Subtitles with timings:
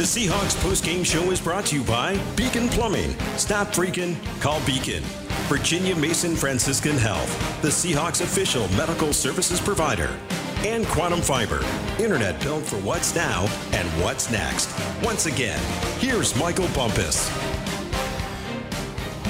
[0.00, 3.14] The Seahawks postgame show is brought to you by Beacon Plumbing.
[3.36, 5.02] Stop freaking, call Beacon.
[5.46, 7.28] Virginia Mason Franciscan Health,
[7.60, 10.08] the Seahawks official medical services provider.
[10.64, 11.62] And Quantum Fiber,
[11.98, 13.42] internet built for what's now
[13.72, 14.74] and what's next.
[15.02, 15.60] Once again,
[15.98, 17.28] here's Michael Bumpus.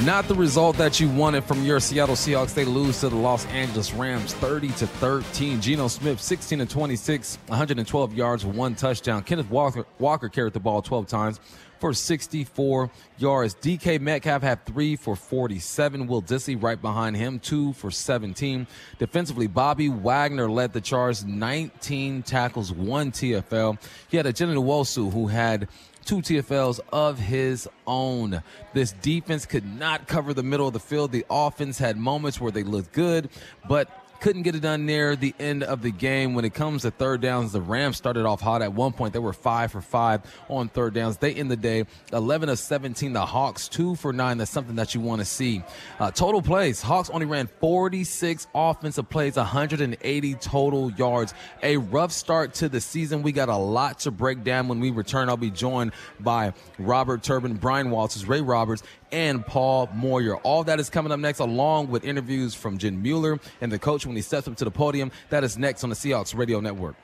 [0.05, 2.55] Not the result that you wanted from your Seattle Seahawks.
[2.55, 5.61] They lose to the Los Angeles Rams 30 to 13.
[5.61, 9.23] Geno Smith 16 to 26, 112 yards, one touchdown.
[9.23, 11.39] Kenneth Walker, Walker carried the ball 12 times
[11.81, 13.55] for 64 yards.
[13.57, 16.07] DK Metcalf had three for 47.
[16.07, 18.67] Will Dissly right behind him, two for 17.
[18.99, 23.79] Defensively, Bobby Wagner led the charge, 19 tackles, one TFL.
[24.09, 25.69] He had a Uchenna Nwosu who had
[26.05, 28.43] two TFLs of his own.
[28.73, 31.13] This defense could not cover the middle of the field.
[31.13, 33.29] The offense had moments where they looked good,
[33.69, 36.35] but couldn't get it done near the end of the game.
[36.35, 38.63] When it comes to third downs, the Rams started off hot.
[38.63, 41.17] At one point, they were five for five on third downs.
[41.17, 43.13] They end the day 11 of 17.
[43.13, 44.39] The Hawks two for nine.
[44.39, 45.63] That's something that you want to see.
[45.99, 51.35] Uh, total plays: Hawks only ran 46 offensive plays, 180 total yards.
[51.63, 53.23] A rough start to the season.
[53.23, 55.29] We got a lot to break down when we return.
[55.29, 58.83] I'll be joined by Robert Turbin, Brian Walters, Ray Roberts,
[59.13, 60.37] and Paul Moyer.
[60.39, 64.07] All that is coming up next, along with interviews from Jen Mueller and the coach
[64.07, 65.11] when he steps up to the podium.
[65.31, 66.97] That is next on the Seahawks Radio Network.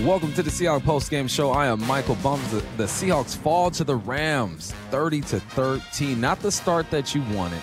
[0.00, 1.52] Welcome to the Seahawks Post Game Show.
[1.52, 2.50] I am Michael Bumpus.
[2.50, 6.20] The, the Seahawks fall to the Rams, 30 to 13.
[6.20, 7.62] Not the start that you wanted,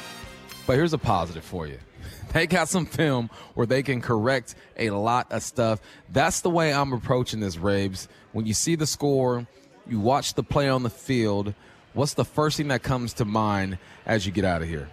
[0.66, 1.77] but here's a positive for you.
[2.31, 5.81] They got some film where they can correct a lot of stuff.
[6.11, 8.08] That's the way I'm approaching this, Rabes.
[8.33, 9.47] When you see the score,
[9.88, 11.55] you watch the play on the field.
[11.93, 14.89] What's the first thing that comes to mind as you get out of here?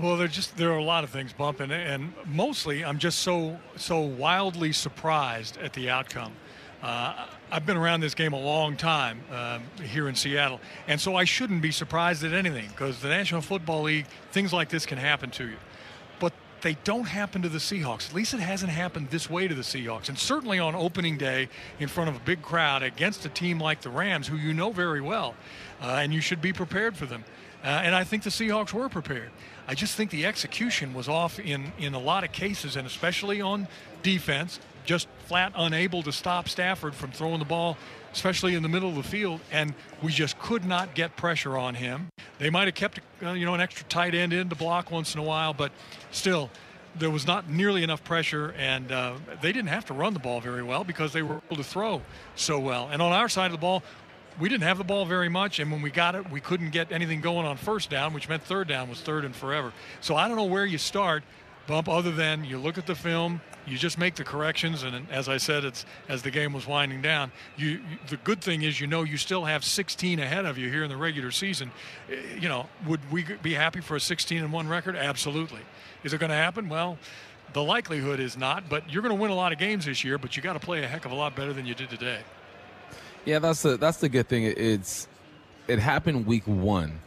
[0.00, 3.58] Well, there just there are a lot of things bumping, and mostly I'm just so
[3.76, 6.32] so wildly surprised at the outcome.
[6.82, 11.14] Uh, I've been around this game a long time uh, here in Seattle, and so
[11.14, 14.98] I shouldn't be surprised at anything because the National Football League, things like this can
[14.98, 15.56] happen to you.
[16.62, 18.08] They don't happen to the Seahawks.
[18.08, 20.08] At least it hasn't happened this way to the Seahawks.
[20.08, 21.48] And certainly on opening day
[21.78, 24.70] in front of a big crowd against a team like the Rams, who you know
[24.70, 25.34] very well,
[25.80, 27.24] uh, and you should be prepared for them.
[27.62, 29.30] Uh, and I think the Seahawks were prepared.
[29.68, 33.40] I just think the execution was off in, in a lot of cases, and especially
[33.40, 33.68] on
[34.02, 37.76] defense, just flat unable to stop Stafford from throwing the ball,
[38.12, 39.40] especially in the middle of the field.
[39.52, 42.08] And we just could not get pressure on him.
[42.38, 45.14] They might have kept, uh, you know, an extra tight end in to block once
[45.14, 45.72] in a while, but
[46.10, 46.50] still,
[46.98, 50.40] there was not nearly enough pressure, and uh, they didn't have to run the ball
[50.40, 52.02] very well because they were able to throw
[52.34, 52.88] so well.
[52.90, 53.82] And on our side of the ball,
[54.40, 56.90] we didn't have the ball very much, and when we got it, we couldn't get
[56.90, 59.72] anything going on first down, which meant third down was third and forever.
[60.00, 61.22] So I don't know where you start,
[61.66, 65.28] Bump, other than you look at the film, you just make the corrections, and as
[65.28, 67.32] I said, it's as the game was winding down.
[67.56, 70.82] You, the good thing is, you know, you still have 16 ahead of you here
[70.82, 71.70] in the regular season.
[72.10, 74.96] Eh, you know, would we be happy for a 16 and one record?
[74.96, 75.60] Absolutely.
[76.04, 76.68] Is it going to happen?
[76.68, 76.98] Well.
[77.52, 80.18] The likelihood is not, but you're going to win a lot of games this year,
[80.18, 82.20] but you got to play a heck of a lot better than you did today.
[83.24, 84.44] Yeah, that's the that's the good thing.
[84.44, 85.08] It's
[85.66, 87.00] it happened week one.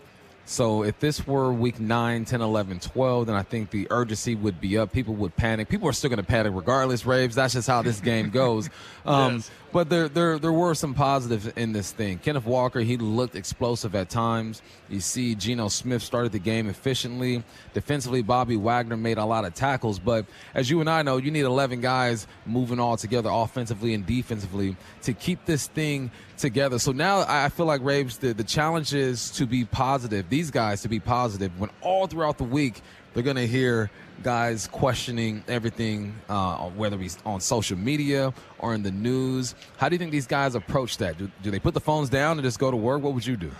[0.45, 4.59] So if this were week 9, 10, 11, 12, then I think the urgency would
[4.59, 4.91] be up.
[4.91, 5.69] People would panic.
[5.69, 7.35] People are still going to panic regardless, Rabes.
[7.35, 8.69] That's just how this game goes.
[9.05, 9.51] Um, yes.
[9.71, 12.19] But there, there, there were some positives in this thing.
[12.19, 14.61] Kenneth Walker, he looked explosive at times.
[14.87, 17.43] You see, Geno Smith started the game efficiently.
[17.73, 19.97] Defensively, Bobby Wagner made a lot of tackles.
[19.97, 24.05] But as you and I know, you need 11 guys moving all together, offensively and
[24.05, 26.79] defensively, to keep this thing together.
[26.79, 30.29] So now I feel like Rabes, the, the challenge is to be positive.
[30.29, 32.81] These guys to be positive when all throughout the week
[33.13, 33.91] they're going to hear
[34.23, 39.55] guys questioning everything, uh, whether it's on social media or in the news.
[39.77, 41.17] How do you think these guys approach that?
[41.17, 43.01] Do, do they put the phones down and just go to work?
[43.01, 43.51] What would you do?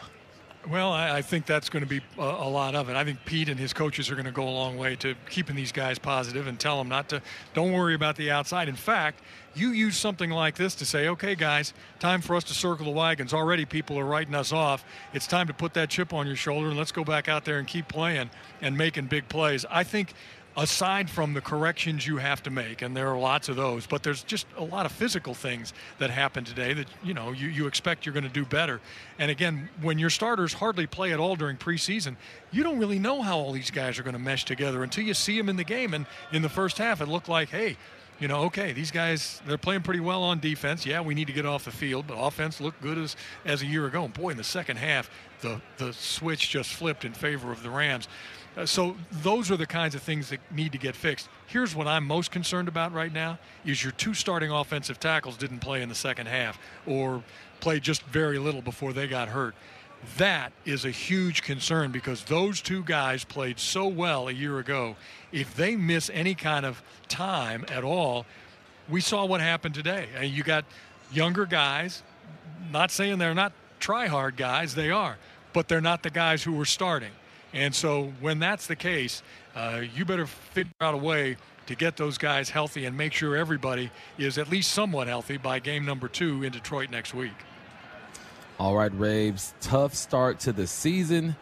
[0.70, 2.96] Well, I, I think that's going to be a, a, lot of it.
[2.96, 5.58] I think Pete and his coaches are going to go a long way to keeping
[5.58, 7.22] these guys positive and tell them not to,
[7.54, 8.70] don't worry about the outside.
[8.70, 9.22] In fact,
[9.56, 12.92] you use something like this to say, okay, guys, time for us to circle the
[12.92, 13.34] wagons.
[13.34, 14.86] Already people are writing us off.
[15.14, 17.60] It's time to put that chip on your shoulder and let's go back out there
[17.60, 18.30] and keep playing
[18.62, 19.66] and making big plays.
[19.70, 20.14] I think
[20.56, 24.04] aside from the corrections you have to make, and there are lots of those, but
[24.04, 27.68] there's just a lot of physical things that happen today that you know you, you
[27.68, 28.80] expect you're going to do better.
[29.18, 32.16] And again, when your starters hardly play at all during preseason,
[32.52, 35.14] you don't really know how all these guys are going to mesh together until you
[35.14, 35.94] see them in the game.
[35.94, 37.78] And in the first half, it looked like, hey,
[38.20, 40.86] you know, okay, these guys they're playing pretty well on defense.
[40.86, 43.16] Yeah, we need to get off the field, but offense looked good as
[43.46, 44.06] as a year ago.
[44.06, 45.10] And boy, in the second half,
[45.42, 48.08] the the switch just flipped in favor of the Rams.
[48.56, 51.28] Uh, so those are the kinds of things that need to get fixed.
[51.48, 55.60] Here's what I'm most concerned about right now: is your two starting offensive tackles didn't
[55.60, 57.24] play in the second half, or
[57.60, 59.56] played just very little before they got hurt.
[60.18, 64.98] That is a huge concern because those two guys played so well a year ago.
[65.32, 68.26] If they miss any kind of time at all,
[68.90, 70.10] we saw what happened today.
[70.16, 70.66] And you got
[71.12, 72.04] younger guys,
[72.72, 75.18] not saying they're not try hard guys, they are,
[75.54, 77.12] but they're not the guys who were starting.
[77.54, 79.22] And so when that's the case,
[79.56, 83.36] uh, you better figure out a way to get those guys healthy and make sure
[83.36, 87.32] everybody is at least somewhat healthy by game number two in Detroit next week.
[88.60, 91.36] All right, Rabes, tough start to the season,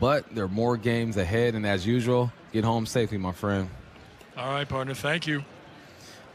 [0.00, 1.54] but there are more games ahead.
[1.54, 3.68] And as usual, get home safely, my friend.
[4.36, 4.94] All right, partner.
[4.94, 5.44] Thank you.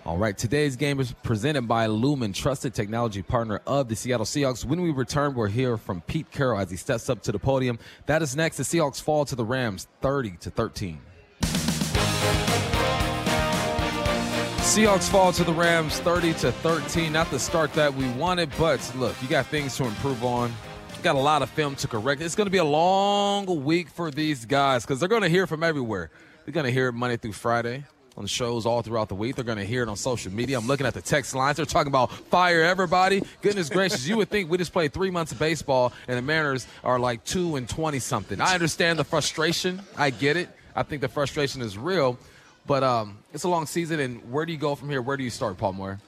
[0.04, 4.66] All right, today's game is presented by Lumen, trusted technology partner of the Seattle Seahawks.
[4.66, 7.78] When we return, we'll hear from Pete Carroll as he steps up to the podium.
[8.08, 8.58] That is next.
[8.58, 11.00] The Seahawks fall to the Rams 30 to 13.
[14.64, 17.14] Seahawks fall to the Rams 30 to 13.
[17.14, 20.50] Not the start that we wanted, but look, you got things to improve on.
[20.98, 22.24] You got a lot of film to correct.
[22.24, 25.46] It's going to be a long week for these guys because they're going to hear
[25.46, 26.10] from everywhere.
[26.44, 27.86] They're going to hear it Monday through Friday
[28.18, 29.36] on the shows all throughout the week.
[29.36, 30.58] They're going to hear it on social media.
[30.58, 31.58] I'm looking at the text lines.
[31.58, 33.24] They're talking about fire everybody.
[33.42, 36.68] Goodness gracious, you would think we just played three months of baseball and the Mariners
[36.84, 38.42] are like two and 20 something.
[38.42, 39.82] I understand the frustration.
[39.98, 40.50] I get it.
[40.76, 42.18] I think the frustration is real.
[42.68, 45.02] But um, it's a long season, and where do you go from here?
[45.02, 46.00] Where do you start, Paul Moyer?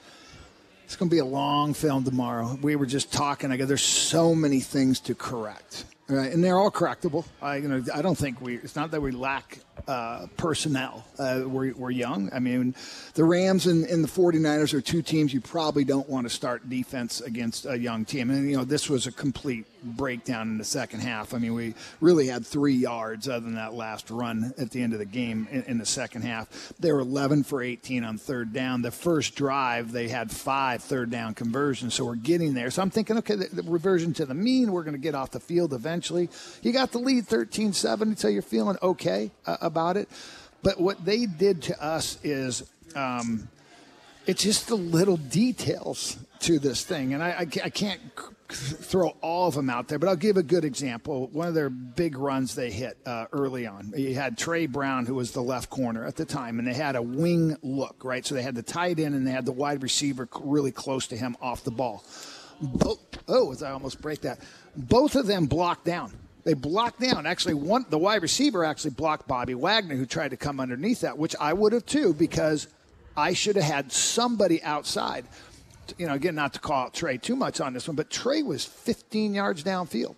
[0.84, 2.58] It's going to be a long film tomorrow.
[2.62, 3.50] We were just talking.
[3.50, 5.84] I go, there's so many things to correct.
[6.06, 7.24] Right, and they're all correctable.
[7.40, 8.56] I, you know, I don't think we.
[8.56, 11.04] It's not that we lack uh, personnel.
[11.18, 12.30] Uh, we're, we're young.
[12.32, 12.74] I mean,
[13.14, 16.68] the Rams and, and, the 49ers are two teams you probably don't want to start
[16.70, 18.30] defense against a young team.
[18.30, 21.34] And, you know, this was a complete breakdown in the second half.
[21.34, 24.94] I mean, we really had three yards other than that last run at the end
[24.94, 26.72] of the game in, in the second half.
[26.78, 28.82] They were 11 for 18 on third down.
[28.82, 31.94] The first drive, they had five third down conversions.
[31.94, 32.70] So we're getting there.
[32.70, 35.30] So I'm thinking, okay, the, the reversion to the mean, we're going to get off
[35.30, 36.30] the field eventually.
[36.62, 40.08] You got the lead 13 7, until you're feeling okay uh, about it.
[40.62, 42.62] But what they did to us is
[42.94, 43.48] um,
[44.26, 47.14] it's just the little details to this thing.
[47.14, 48.00] And I, I, I can't
[48.48, 51.28] throw all of them out there, but I'll give a good example.
[51.32, 53.92] One of their big runs they hit uh, early on.
[53.96, 56.96] You had Tre Brown, who was the left corner at the time, and they had
[56.96, 58.24] a wing look, right?
[58.24, 61.16] So they had the tight end and they had the wide receiver really close to
[61.16, 62.04] him off the ball.
[62.60, 64.38] Bo- oh, as I almost break that.
[64.76, 66.12] Both of them blocked down.
[66.44, 67.26] They blocked down.
[67.26, 71.16] Actually, one the wide receiver actually blocked Bobby Wagner, who tried to come underneath that,
[71.16, 72.68] which I would have too, because
[73.16, 75.26] I should have had somebody outside
[75.98, 78.42] you know, again, not to call out Tre too much on this one, but Tre
[78.42, 80.16] was 15 yards downfield.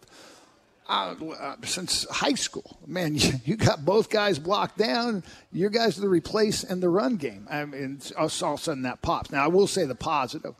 [0.89, 5.25] Uh, uh, since high school, man, you, you, got both guys blocked down.
[5.53, 7.49] Your guys are the replace and the run game.
[7.51, 9.33] I mean, all, all of a sudden that pops.
[9.33, 10.55] Now, I will say the positive: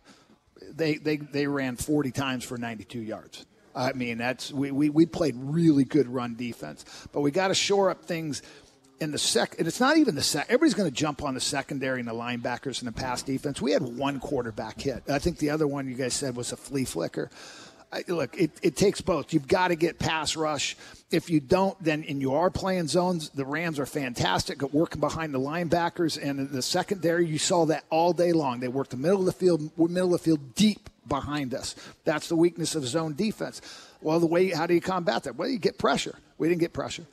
[0.69, 3.47] they they they ran 40 times for 92 yards.
[3.77, 7.55] I mean, that's we, we, we played really good run defense, but we got to
[7.55, 8.43] shore up things
[9.01, 10.47] in the sec, and it's not even the sec.
[10.49, 13.61] Everybody's going to jump on the secondary and the linebackers and the pass defense.
[13.61, 15.03] We had one quarterback hit.
[15.09, 17.31] I think the other one you guys said was a flea flicker.
[17.93, 19.33] I, look, it, it takes both.
[19.33, 20.77] You've got to get pass rush.
[21.11, 25.01] If you don't, then and you are playing zones, the Rams are fantastic at working
[25.01, 27.27] behind the linebackers and the secondary.
[27.27, 28.61] You saw that all day long.
[28.61, 31.75] They worked the middle of the field, middle of the field, deep behind us.
[32.05, 33.61] That's the weakness of zone defense.
[34.01, 35.37] Well, the way how do you combat that?
[35.37, 36.15] Well, you get pressure.
[36.39, 37.07] We didn't get pressure.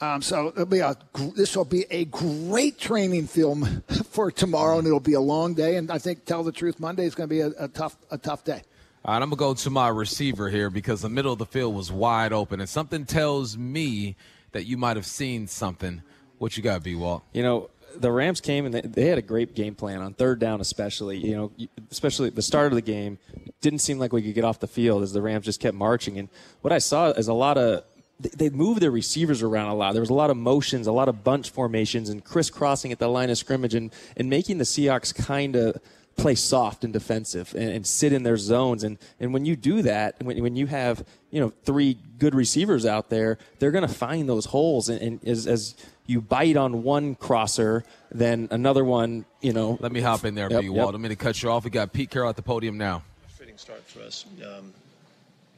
[0.00, 0.94] Um, so it'll be a,
[1.34, 5.76] this will be a great training film for tomorrow, and it'll be a long day.
[5.76, 8.18] And I think, tell the truth, Monday is going to be a, a, tough a
[8.18, 8.62] tough day.
[9.04, 11.76] All right, I'm gonna go to my receiver here because the middle of the field
[11.76, 14.16] was wide open, and something tells me
[14.50, 16.02] that you might have seen something.
[16.38, 16.96] What you got, B.
[16.96, 17.22] Walt?
[17.32, 20.38] You know, the Rams came and they, they, had a great game plan on third
[20.38, 21.18] down, especially.
[21.18, 21.52] You know,
[21.90, 23.18] especially at the start of the game,
[23.60, 26.18] didn't seem like we could get off the field as the Rams just kept marching.
[26.18, 26.28] And
[26.62, 27.84] what I saw is a lot of
[28.18, 29.92] they moved their receivers around a lot.
[29.92, 33.08] There was a lot of motions, a lot of bunch formations, and crisscrossing at the
[33.08, 35.76] line of scrimmage, and, and making the Seahawks kind of
[36.16, 38.84] play soft and defensive and, and, sit in their zones.
[38.84, 42.86] And, and when you do that, when, when you have you know three good receivers
[42.86, 44.88] out there, they're going to find those holes.
[44.88, 45.74] And, and as, as
[46.06, 49.76] you bite on one crosser, then another one, you know.
[49.80, 50.68] Let me hop in there, yep, B.
[50.68, 50.88] Walt.
[50.88, 50.94] Yep.
[50.94, 51.64] I'm going to cut you off.
[51.64, 53.02] We got Pete Carroll at the podium now.
[53.28, 54.24] Fitting start for us.
[54.44, 54.72] Um,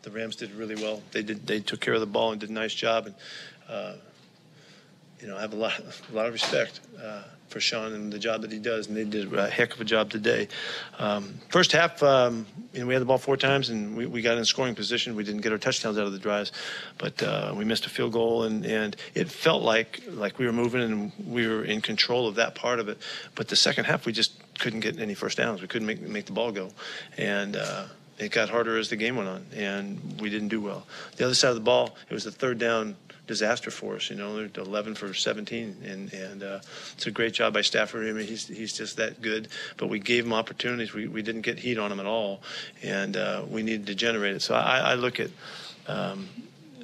[0.02, 1.02] the Rams did really well.
[1.12, 1.46] They did.
[1.46, 3.06] They took care of the ball and did a nice job.
[3.06, 3.14] And
[3.68, 3.94] uh,
[5.20, 5.78] you know, I have a lot,
[6.12, 9.04] a lot of respect uh, for Sean and the job that he does, and they
[9.04, 10.48] did a heck of a job today.
[10.98, 14.22] Um, first half, um, you know, we had the ball four times, and we, we
[14.22, 15.16] got in scoring position.
[15.16, 16.52] We didn't get our touchdowns out of the drives,
[16.98, 20.52] but uh, we missed a field goal, and, and it felt like like we were
[20.52, 22.98] moving and we were in control of that part of it.
[23.34, 25.60] But the second half, we just couldn't get any first downs.
[25.60, 26.70] We couldn't make make the ball go,
[27.16, 27.56] and.
[27.56, 27.86] Uh,
[28.18, 30.84] it got harder as the game went on, and we didn't do well.
[31.16, 32.96] The other side of the ball, it was the third down
[33.28, 34.10] disaster for us.
[34.10, 36.60] You know, they're 11 for 17, and and uh,
[36.94, 38.08] it's a great job by Stafford.
[38.08, 39.46] I mean, he's he's just that good.
[39.76, 40.92] But we gave him opportunities.
[40.92, 42.42] We we didn't get heat on him at all,
[42.82, 44.42] and uh, we needed to generate it.
[44.42, 45.30] So I, I look at.
[45.86, 46.28] Um,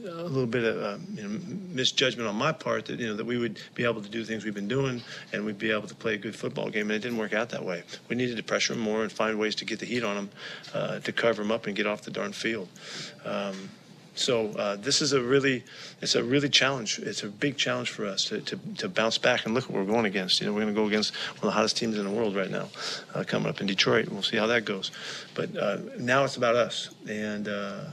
[0.07, 3.25] a little bit of uh, you know, misjudgment on my part that you know that
[3.25, 5.01] we would be able to do things we've been doing
[5.33, 7.49] and we'd be able to play a good football game, and it didn't work out
[7.51, 7.83] that way.
[8.09, 10.31] We needed to pressure him more and find ways to get the heat on him,
[10.75, 12.69] uh, to cover him up and get off the darn field.
[13.25, 13.71] Um,
[14.15, 15.65] so uh, this is a really,
[16.01, 16.99] it's a really challenge.
[17.01, 19.93] It's a big challenge for us to, to, to bounce back and look what we're
[19.93, 20.41] going against.
[20.41, 22.37] You know, we're going to go against one of the hottest teams in the world
[22.37, 22.69] right now,
[23.15, 24.09] uh, coming up in Detroit.
[24.09, 24.93] We'll see how that goes.
[25.35, 27.85] But uh, now it's about us, and uh,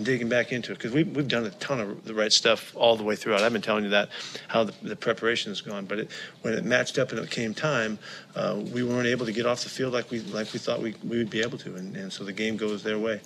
[0.00, 2.74] and digging back into it because we, we've done a ton of the right stuff
[2.74, 3.42] all the way throughout.
[3.42, 4.08] I've been telling you that
[4.48, 7.52] how the, the preparation has gone, but it, when it matched up and it came
[7.52, 7.98] time,
[8.34, 10.94] uh, we weren't able to get off the field like we like we thought we,
[11.06, 13.20] we would be able to, and, and so the game goes their way.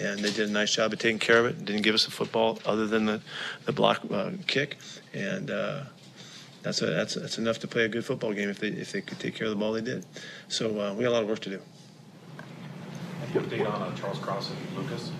[0.00, 1.64] And they did a nice job of taking care of it.
[1.64, 3.20] Didn't give us a football other than the
[3.64, 4.78] the block uh, kick,
[5.14, 5.50] and.
[5.50, 5.84] Uh,
[6.62, 9.00] that's, a, that's, that's enough to play a good football game if they if they
[9.00, 10.04] could take care of the ball they did.
[10.48, 11.60] So uh, we got a lot of work to do.
[13.22, 15.12] Any update on Charles Cross and Lucas?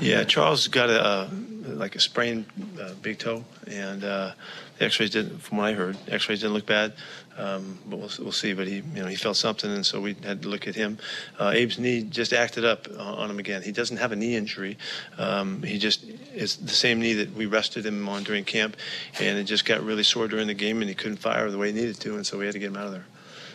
[0.00, 1.28] Yeah, Charles got a uh,
[1.68, 2.46] like a sprained
[2.80, 4.32] uh, big toe, and uh,
[4.78, 6.92] the X-rays didn't, from what I heard, X-rays didn't look bad,
[7.38, 8.52] um, but we'll, we'll see.
[8.52, 10.98] But he, you know, he felt something, and so we had to look at him.
[11.40, 13.62] Uh, Abe's knee just acted up on him again.
[13.62, 14.76] He doesn't have a knee injury.
[15.18, 18.76] Um, he just is the same knee that we rested him on during camp,
[19.18, 21.72] and it just got really sore during the game, and he couldn't fire the way
[21.72, 23.06] he needed to, and so we had to get him out of there.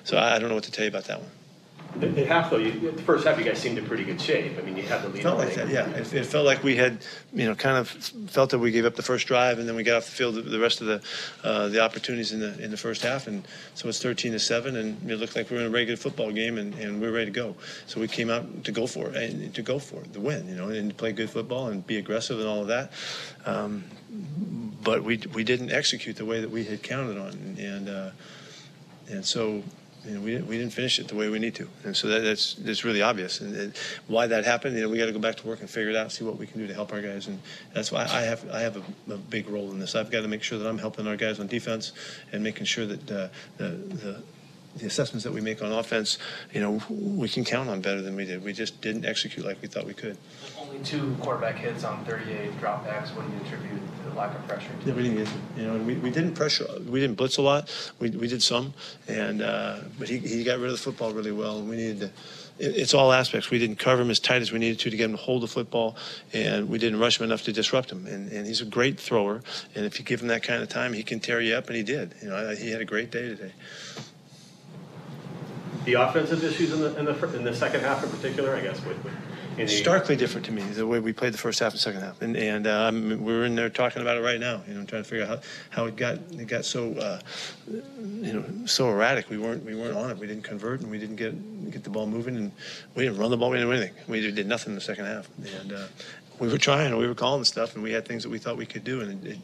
[0.03, 1.29] So I, I don't know what to tell you about that one.
[2.00, 4.57] At half, though, you, at the first half, you guys seemed in pretty good shape.
[4.57, 5.24] I mean, you had the lead.
[5.24, 5.89] Felt like that, yeah.
[5.89, 7.00] It, it felt like we had,
[7.33, 9.83] you know, kind of felt that we gave up the first drive, and then we
[9.83, 11.01] got off the field the, the rest of the
[11.43, 13.45] uh, the opportunities in the in the first half, and
[13.75, 16.31] so it's 13 to seven, and it looked like we were in a regular football
[16.31, 17.55] game, and, and we were ready to go.
[17.88, 20.48] So we came out to go for it, and to go for it, the win,
[20.48, 22.91] you know, and to play good football and be aggressive and all of that.
[23.45, 23.83] Um,
[24.81, 28.12] but we we didn't execute the way that we had counted on, and uh,
[29.10, 29.62] and so
[30.05, 32.08] you know, we didn't, we didn't finish it the way we need to, and so
[32.08, 33.41] that, that's that's really obvious.
[33.41, 33.77] And, and
[34.08, 35.96] why that happened, you know, we got to go back to work and figure it
[35.96, 37.39] out, see what we can do to help our guys, and
[37.74, 39.96] that's why I have I have a, a big role in this.
[39.96, 41.93] I've got to make sure that I'm helping our guys on defense
[42.31, 43.27] and making sure that uh,
[43.58, 44.24] the the
[44.78, 46.18] the assessments that we make on offense,
[46.54, 48.44] you know, we can count on better than we did.
[48.44, 50.18] We just didn't execute like we thought we could.
[50.60, 53.16] Only two quarterback hits on 38 dropbacks.
[53.16, 54.70] What do you attribute to the lack of pressure?
[54.82, 54.88] To?
[54.88, 57.70] Yeah, we didn't get, you know, we, we didn't pressure, we didn't blitz a lot.
[58.00, 58.74] We, we did some,
[59.08, 62.00] and uh, but he, he got rid of the football really well, and we needed
[62.00, 62.06] to.
[62.58, 63.50] It, it's all aspects.
[63.50, 65.44] We didn't cover him as tight as we needed to to get him to hold
[65.44, 65.96] the football,
[66.32, 68.06] and we didn't rush him enough to disrupt him.
[68.06, 69.42] And, and he's a great thrower,
[69.75, 71.75] and if you give him that kind of time, he can tear you up, and
[71.75, 72.13] he did.
[72.22, 73.51] You know, he had a great day today.
[75.86, 78.84] The offensive issues in the in the, in the second half, in particular, I guess,
[78.86, 79.14] with, with
[79.58, 82.22] any, starkly different to me the way we played the first half and second half,
[82.22, 84.62] and and um, we're in there talking about it right now.
[84.68, 87.20] You know, trying to figure out how, how it got it got so uh,
[87.68, 89.30] you know so erratic.
[89.30, 90.18] We weren't we weren't on it.
[90.18, 92.52] We didn't convert, and we didn't get get the ball moving, and
[92.96, 93.50] we didn't run the ball.
[93.50, 93.96] We didn't do anything.
[94.08, 95.30] We did nothing in the second half,
[95.62, 95.88] and uh,
[96.40, 96.96] we were trying.
[96.98, 99.26] We were calling stuff, and we had things that we thought we could do, and
[99.26, 99.38] it, it,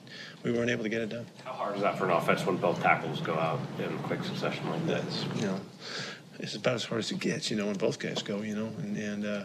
[0.44, 1.27] we weren't able to get it done.
[1.44, 4.67] How hard is that for an offense when both tackles go out in quick succession
[4.70, 5.03] like that?
[5.03, 5.60] That's you know,
[6.39, 7.50] it's about as hard as it gets.
[7.50, 8.41] You know, when both guys go.
[8.41, 9.25] You know, and and.
[9.25, 9.44] Uh,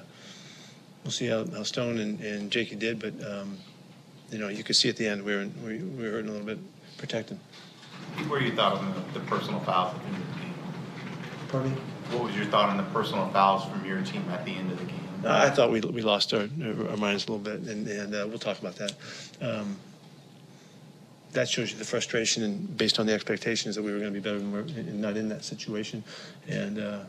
[1.04, 3.58] we'll see how, how Stone and, and Jakey did, but um,
[4.30, 6.32] you know, you could see at the end we were we, we were hurting a
[6.32, 6.58] little bit,
[6.98, 7.38] protecting.
[8.16, 10.54] What were your thought on the, the personal fouls at the end of the game?
[11.48, 11.80] Pardon me?
[12.10, 14.78] What was your thought on the personal fouls from your team at the end of
[14.78, 14.98] the game?
[15.24, 18.40] I thought we, we lost our, our minds a little bit, and, and uh, we'll
[18.40, 18.94] talk about that.
[19.40, 19.76] Um,
[21.32, 24.20] that shows you the frustration and based on the expectations that we were going to
[24.20, 26.04] be better than we're not in that situation.
[26.48, 27.04] And uh,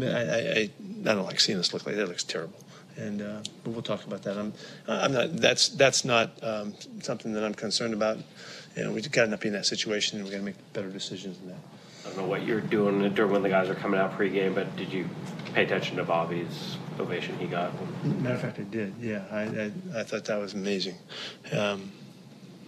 [0.00, 0.70] I, I, I,
[1.02, 2.02] don't like seeing this look like that.
[2.02, 2.58] It looks terrible
[2.96, 4.36] and uh, but we'll talk about that.
[4.36, 4.52] I'm,
[4.86, 5.36] I'm not.
[5.36, 8.18] That's that's not um, something that I'm concerned about.
[8.76, 10.72] You know, we've got to not be in that situation, and we got to make
[10.72, 11.58] better decisions than that.
[12.04, 14.74] I don't know what you're doing during when the guys are coming out pregame, but
[14.76, 15.08] did you
[15.54, 17.72] pay attention to Bobby's ovation he got?
[18.04, 18.94] Matter of fact, I did.
[19.00, 20.96] Yeah, I I, I thought that was amazing.
[21.52, 21.92] Um,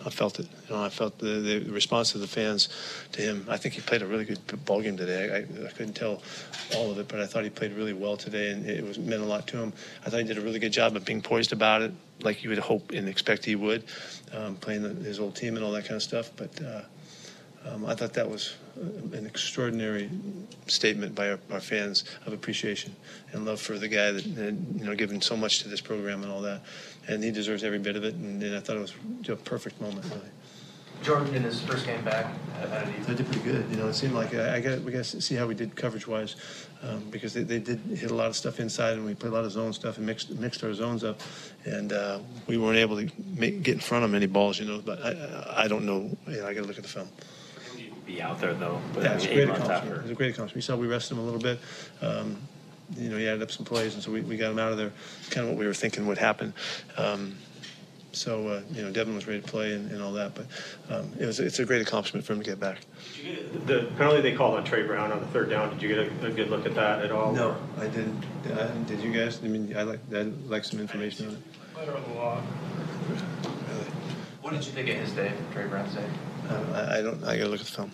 [0.04, 0.48] I felt it.
[0.68, 2.68] You know, I felt the, the response of the fans
[3.12, 3.46] to him.
[3.48, 5.30] I think he played a really good ball game today.
[5.32, 6.22] I, I couldn't tell
[6.76, 9.22] all of it, but I thought he played really well today, and it was meant
[9.22, 9.72] a lot to him.
[10.04, 11.92] I thought he did a really good job of being poised about it,
[12.22, 13.84] like you would hope and expect he would,
[14.32, 16.30] um, playing the, his old team and all that kind of stuff.
[16.36, 16.82] But uh,
[17.68, 20.10] um, I thought that was an extraordinary
[20.66, 22.94] statement by our, our, fans of appreciation
[23.32, 26.22] and love for the guy that had, you know given so much to this program
[26.22, 26.62] and all that,
[27.08, 28.14] and he deserves every bit of it.
[28.14, 28.94] And, and I thought it was
[29.28, 30.30] a perfect moment, really.
[31.02, 33.68] Jordyn in his first game back, I did pretty good.
[33.70, 35.74] You know, it seemed like I, I got we got to see how we did
[35.74, 36.36] coverage wise,
[36.80, 39.34] um, because they, they did hit a lot of stuff inside, and we played a
[39.34, 41.20] lot of zone stuff and mixed mixed our zones up,
[41.64, 44.60] and uh, we weren't able to make, get in front of them any balls.
[44.60, 46.16] You know, but I I don't know.
[46.28, 47.08] You know, I got to look at the film
[48.06, 48.80] be out there though.
[48.96, 49.96] Yeah, it's a great accomplishment.
[49.96, 50.54] It was a great accomplishment.
[50.56, 51.58] We saw we rested him a little bit.
[52.00, 52.36] Um,
[52.96, 54.78] you know, he added up some plays, and so we, we got him out of
[54.78, 54.92] there.
[55.20, 56.54] It's Kind of what we were thinking would happen.
[56.96, 57.36] Um,
[58.12, 60.46] so uh, you know, Devin was ready to play and, and all that, but
[60.90, 62.80] um, it was it's a great accomplishment for him to get back.
[63.22, 65.70] Get the penalty they called on Tre Brown on the third down.
[65.70, 67.32] Did you get a, a good look at that at all?
[67.32, 68.22] No, I didn't.
[68.50, 69.40] Uh, did you guys?
[69.42, 71.42] I mean, I like I like some information on it.
[71.76, 72.42] Letter of the law.
[73.08, 73.20] Really?
[74.42, 76.04] What did you think of his day, Tre Brown's day?
[76.50, 77.24] Uh, I, I don't.
[77.24, 77.92] I got to look at the film.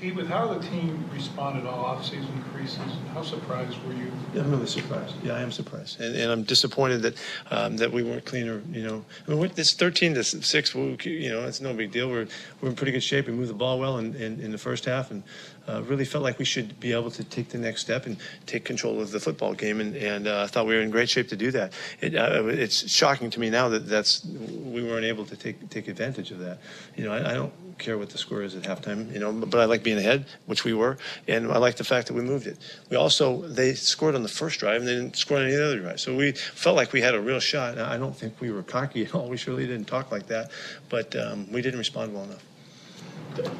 [0.00, 2.78] Pete, with how the team responded all offseason creases,
[3.12, 4.10] how surprised were you?
[4.32, 5.14] Yeah, I'm really surprised.
[5.22, 7.14] Yeah, I am surprised, and, and I'm disappointed that
[7.50, 8.62] um, that we weren't cleaner.
[8.72, 10.74] You know, I mean, this 13 to six.
[10.74, 12.08] You know, it's no big deal.
[12.08, 12.26] We're
[12.62, 13.26] we're in pretty good shape.
[13.26, 15.22] We moved the ball well in, in, in the first half, and
[15.70, 18.64] uh, really felt like we should be able to take the next step and take
[18.64, 19.80] control of the football game.
[19.80, 21.72] And, and uh, I thought we were in great shape to do that.
[22.00, 25.88] It, uh, it's shocking to me now that that's we weren't able to take take
[25.88, 26.58] advantage of that.
[26.96, 29.12] You know, I, I don't care what the score is at halftime.
[29.12, 30.98] You know, but I like being ahead, which we were,
[31.28, 32.58] and I like the fact that we moved it.
[32.90, 35.78] We also they scored on the first drive and they didn't score on any other
[35.80, 37.78] drive, so we felt like we had a real shot.
[37.78, 39.28] I don't think we were cocky at all.
[39.28, 40.50] We surely didn't talk like that,
[40.88, 42.44] but um, we didn't respond well enough.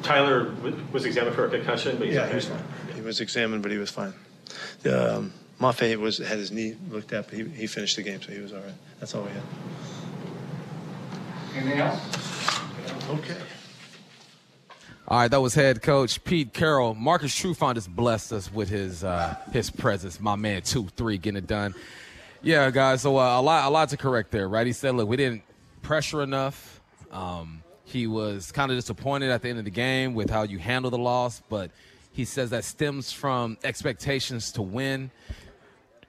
[0.03, 0.53] Tyler
[0.91, 2.63] was examined for a concussion, but yeah, he was fine.
[2.95, 4.13] He was examined, but he was fine.
[4.85, 8.31] Um, Mafe was had his knee looked at, but he, he finished the game, so
[8.31, 8.73] he was all right.
[8.99, 9.43] That's all we had.
[11.55, 12.59] Anything else?
[13.09, 13.37] Okay.
[15.07, 16.95] All right, that was head coach Pete Carroll.
[16.95, 20.19] Marcus Trufant has blessed us with his uh, his presence.
[20.19, 21.75] My man, two three, getting it done.
[22.41, 23.01] Yeah, guys.
[23.01, 24.65] So uh, a lot a lot to correct there, right?
[24.65, 25.43] He said, look, we didn't
[25.81, 26.79] pressure enough.
[27.11, 27.60] Um,
[27.91, 30.89] he was kind of disappointed at the end of the game with how you handle
[30.89, 31.71] the loss, but
[32.11, 35.11] he says that stems from expectations to win.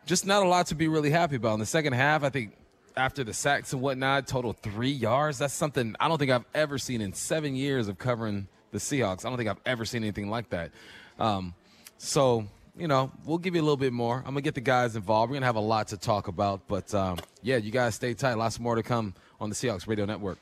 [0.06, 1.54] Just not a lot to be really happy about.
[1.54, 2.56] In the second half, I think
[2.96, 5.38] after the sacks and whatnot, total three yards.
[5.38, 9.24] That's something I don't think I've ever seen in seven years of covering the Seahawks.
[9.24, 10.70] I don't think I've ever seen anything like that.
[11.18, 11.54] Um,
[11.98, 14.18] so, you know, we'll give you a little bit more.
[14.18, 15.30] I'm going to get the guys involved.
[15.30, 16.66] We're going to have a lot to talk about.
[16.66, 18.34] But um, yeah, you guys stay tight.
[18.34, 20.38] Lots more to come on the Seahawks Radio Network.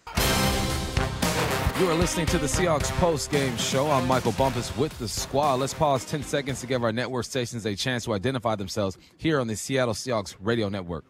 [1.80, 3.90] You are listening to the Seahawks post game show.
[3.90, 5.54] I'm Michael Bumpus with the squad.
[5.54, 9.40] Let's pause 10 seconds to give our network stations a chance to identify themselves here
[9.40, 11.06] on the Seattle Seahawks Radio Network.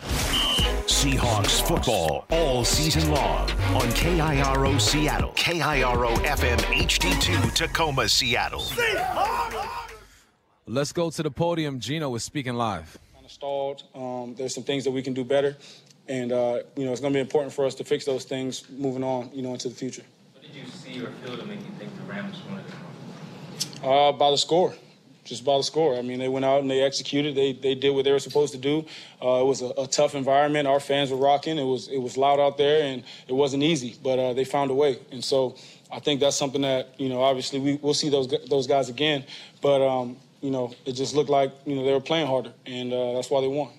[0.00, 8.64] Seahawks football all season long on KIRO Seattle, KIRO FM HD2 Tacoma, Seattle.
[10.66, 11.78] Let's go to the podium.
[11.78, 12.98] Geno is speaking live.
[13.14, 13.84] Kind of stalled.
[13.94, 15.56] Um, there's some things that we can do better.
[16.08, 18.64] And, uh, you know, it's going to be important for us to fix those things
[18.70, 20.02] moving on, you know, into the future.
[20.32, 22.64] What did you see or feel to make you think the Rams wanted
[23.82, 24.74] to Uh, by the score.
[25.24, 25.96] Just by the score.
[25.98, 27.34] I mean, they went out and they executed.
[27.34, 28.84] They, they did what they were supposed to do.
[29.20, 30.68] Uh, it was a, a, tough environment.
[30.68, 31.58] Our fans were rocking.
[31.58, 33.96] It was it was loud out there, and it wasn't easy.
[34.04, 35.00] But uh, they found a way.
[35.10, 35.56] And so
[35.90, 37.24] I think that's something that you know.
[37.24, 39.24] Obviously, we, we'll see those those guys again.
[39.60, 42.92] But um, you know, it just looked like you know they were playing harder, and
[42.92, 43.70] uh, that's why they won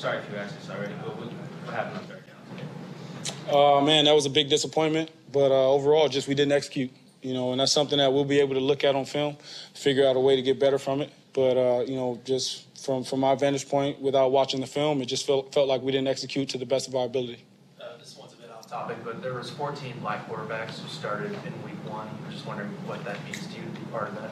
[0.00, 3.54] sorry if you asked this already, but what, what happened on third down?
[3.54, 5.10] Uh, man, that was a big disappointment.
[5.32, 6.90] But uh, overall, just we didn't execute.
[7.22, 9.36] You know, and that's something that we'll be able to look at on film,
[9.74, 11.12] figure out a way to get better from it.
[11.34, 15.06] But uh, you know, just from from my vantage point, without watching the film, it
[15.06, 17.44] just felt felt like we didn't execute to the best of our ability.
[17.78, 21.32] Uh, this one's a bit off topic, but there was 14 black quarterbacks who started
[21.32, 22.08] in week one.
[22.08, 24.30] I'm just wondering what that means to you to be part of that.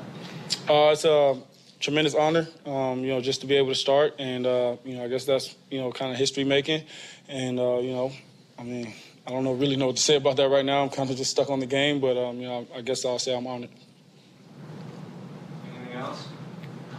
[0.71, 1.37] Uh, it's a
[1.81, 4.15] tremendous honor, um, you know, just to be able to start.
[4.19, 6.83] And, uh, you know, I guess that's, you know, kind of history making.
[7.29, 8.13] And, uh, you know,
[8.59, 8.93] I mean,
[9.27, 10.83] I don't know really know what to say about that right now.
[10.83, 13.19] I'm kind of just stuck on the game, but, um, you know, I guess I'll
[13.19, 13.71] say I'm honored.
[15.77, 16.27] Anything else?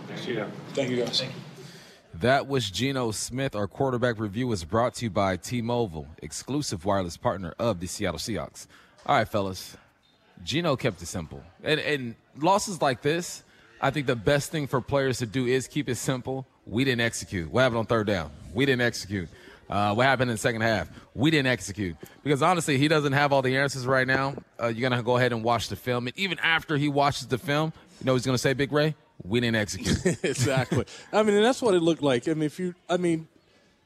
[0.07, 0.45] Thank you.
[0.73, 1.19] Thank you, guys.
[1.19, 1.41] Thank you.
[2.13, 3.55] That was Geno Smith.
[3.55, 8.19] Our quarterback review was brought to you by T-Mobile, exclusive wireless partner of the Seattle
[8.19, 8.67] Seahawks.
[9.05, 9.77] All right, fellas.
[10.43, 11.43] Geno kept it simple.
[11.63, 13.43] And, and losses like this–
[13.81, 16.45] I think the best thing for players to do is keep it simple.
[16.65, 17.51] We didn't execute.
[17.51, 18.31] What happened on third down?
[18.53, 19.29] We didn't execute.
[19.69, 20.89] Uh, what happened in the second half?
[21.13, 24.35] We didn't execute because honestly, he doesn't have all the answers right now.
[24.61, 27.37] Uh, you're gonna go ahead and watch the film, and even after he watches the
[27.37, 30.23] film, you know he's gonna say, Big Ray, we didn't execute.
[30.23, 30.85] exactly.
[31.13, 32.27] I mean, and that's what it looked like.
[32.27, 33.27] I mean, if you, I mean,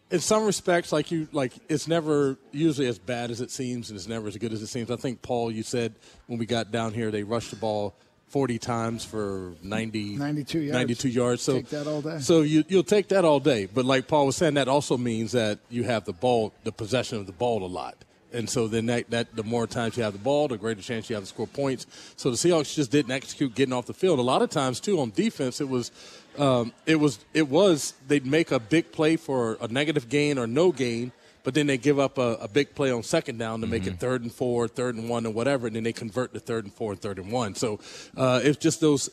[0.09, 3.97] in some respects, like you, like it's never usually as bad as it seems, and
[3.97, 4.89] it's never as good as it seems.
[4.89, 5.95] I think Paul, you said
[6.27, 7.93] when we got down here, they rushed the ball
[8.33, 10.73] 40 times for 90, 92 yards.
[10.73, 11.41] 92 yards.
[11.43, 12.17] So Take that all day.
[12.17, 13.67] So you, you'll take that all day.
[13.67, 17.19] But like Paul was saying, that also means that you have the ball, the possession
[17.19, 17.95] of the ball a lot.
[18.33, 21.11] And so then that, that the more times you have the ball, the greater chance
[21.11, 21.85] you have to score points.
[22.15, 24.17] So the Seahawks just didn't execute getting off the field.
[24.17, 25.91] A lot of times too on defense, it was
[26.39, 30.47] um, it was it was they'd make a big play for a negative gain or
[30.47, 31.11] no gain,
[31.43, 33.99] but then they give up a, a big play on second down to make it
[33.99, 36.73] third and four, third and one, or whatever, and then they convert to third and
[36.73, 37.55] four and third and one.
[37.55, 37.79] So
[38.15, 39.09] uh, it's just those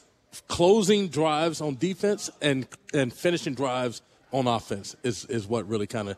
[0.48, 4.00] closing drives on defense and and finishing drives
[4.32, 6.16] on offense is is what really kind of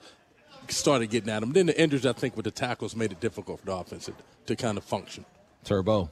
[0.69, 1.53] started getting at them.
[1.53, 4.15] Then the injuries, I think, with the tackles made it difficult for the offense to,
[4.47, 5.25] to kind of function.
[5.65, 6.11] Turbo.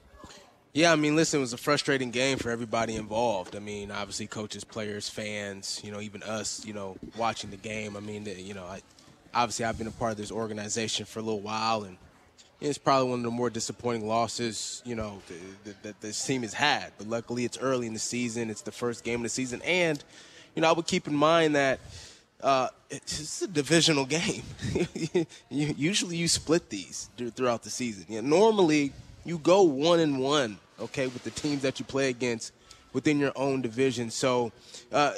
[0.72, 3.56] Yeah, I mean, listen, it was a frustrating game for everybody involved.
[3.56, 7.96] I mean, obviously, coaches, players, fans, you know, even us, you know, watching the game.
[7.96, 8.80] I mean, you know, I,
[9.35, 11.97] obviously, I've been a part of this organization for a little while, and
[12.61, 15.23] it's probably one of the more disappointing losses, you know,
[15.64, 16.93] that, that this team has had.
[16.99, 18.51] But luckily, it's early in the season.
[18.51, 20.03] It's the first game of the season, and
[20.55, 21.81] you know, I would keep in mind that
[22.43, 24.43] uh, it's a divisional game.
[25.51, 28.07] Usually, you split these throughout the season.
[28.29, 28.93] Normally,
[29.25, 32.53] you go one and one, okay, with the teams that you play against
[32.93, 34.11] within your own division.
[34.11, 34.53] So,
[34.90, 35.12] uh,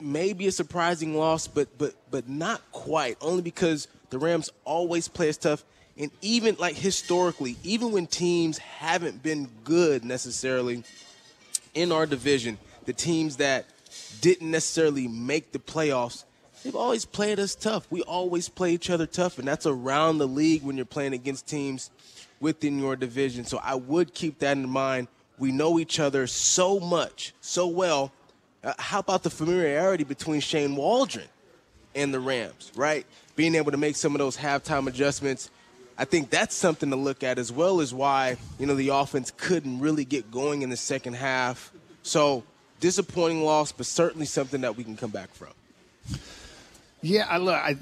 [0.00, 3.16] maybe a surprising loss, but but but not quite.
[3.20, 5.64] Only because the Rams always play us tough,
[5.96, 10.82] and even like historically, even when teams haven't been good necessarily
[11.74, 13.66] in our division, the teams that
[14.20, 16.24] didn't necessarily make the playoffs
[16.64, 17.86] they've always played us tough.
[17.90, 21.46] We always play each other tough, and that's around the league when you're playing against
[21.46, 21.90] teams
[22.40, 23.44] within your division.
[23.44, 25.08] So I would keep that in mind.
[25.38, 28.12] We know each other so much, so well.
[28.68, 31.24] Uh, how about the familiarity between Shane Waldron
[31.94, 33.06] and the Rams, right?
[33.34, 35.48] Being able to make some of those halftime adjustments.
[35.96, 39.32] I think that's something to look at as well as why, you know, the offense
[39.38, 41.72] couldn't really get going in the second half.
[42.02, 42.44] So
[42.78, 45.48] disappointing loss, but certainly something that we can come back from.
[47.00, 47.54] Yeah, I look.
[47.54, 47.76] I,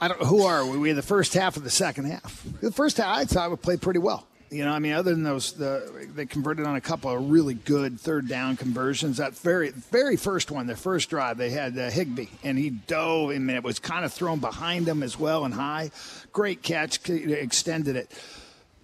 [0.00, 0.22] I don't.
[0.22, 0.76] Who are we?
[0.76, 2.44] We had the first half of the second half.
[2.60, 4.26] The first half, I thought we played pretty well.
[4.50, 7.54] You know, I mean, other than those, the, they converted on a couple of really
[7.54, 9.18] good third down conversions.
[9.18, 13.30] That very, very first one, their first drive, they had uh, Higbee, and he dove.
[13.30, 15.92] Mean, it was kind of thrown behind him as well and high.
[16.32, 18.10] Great catch, extended it.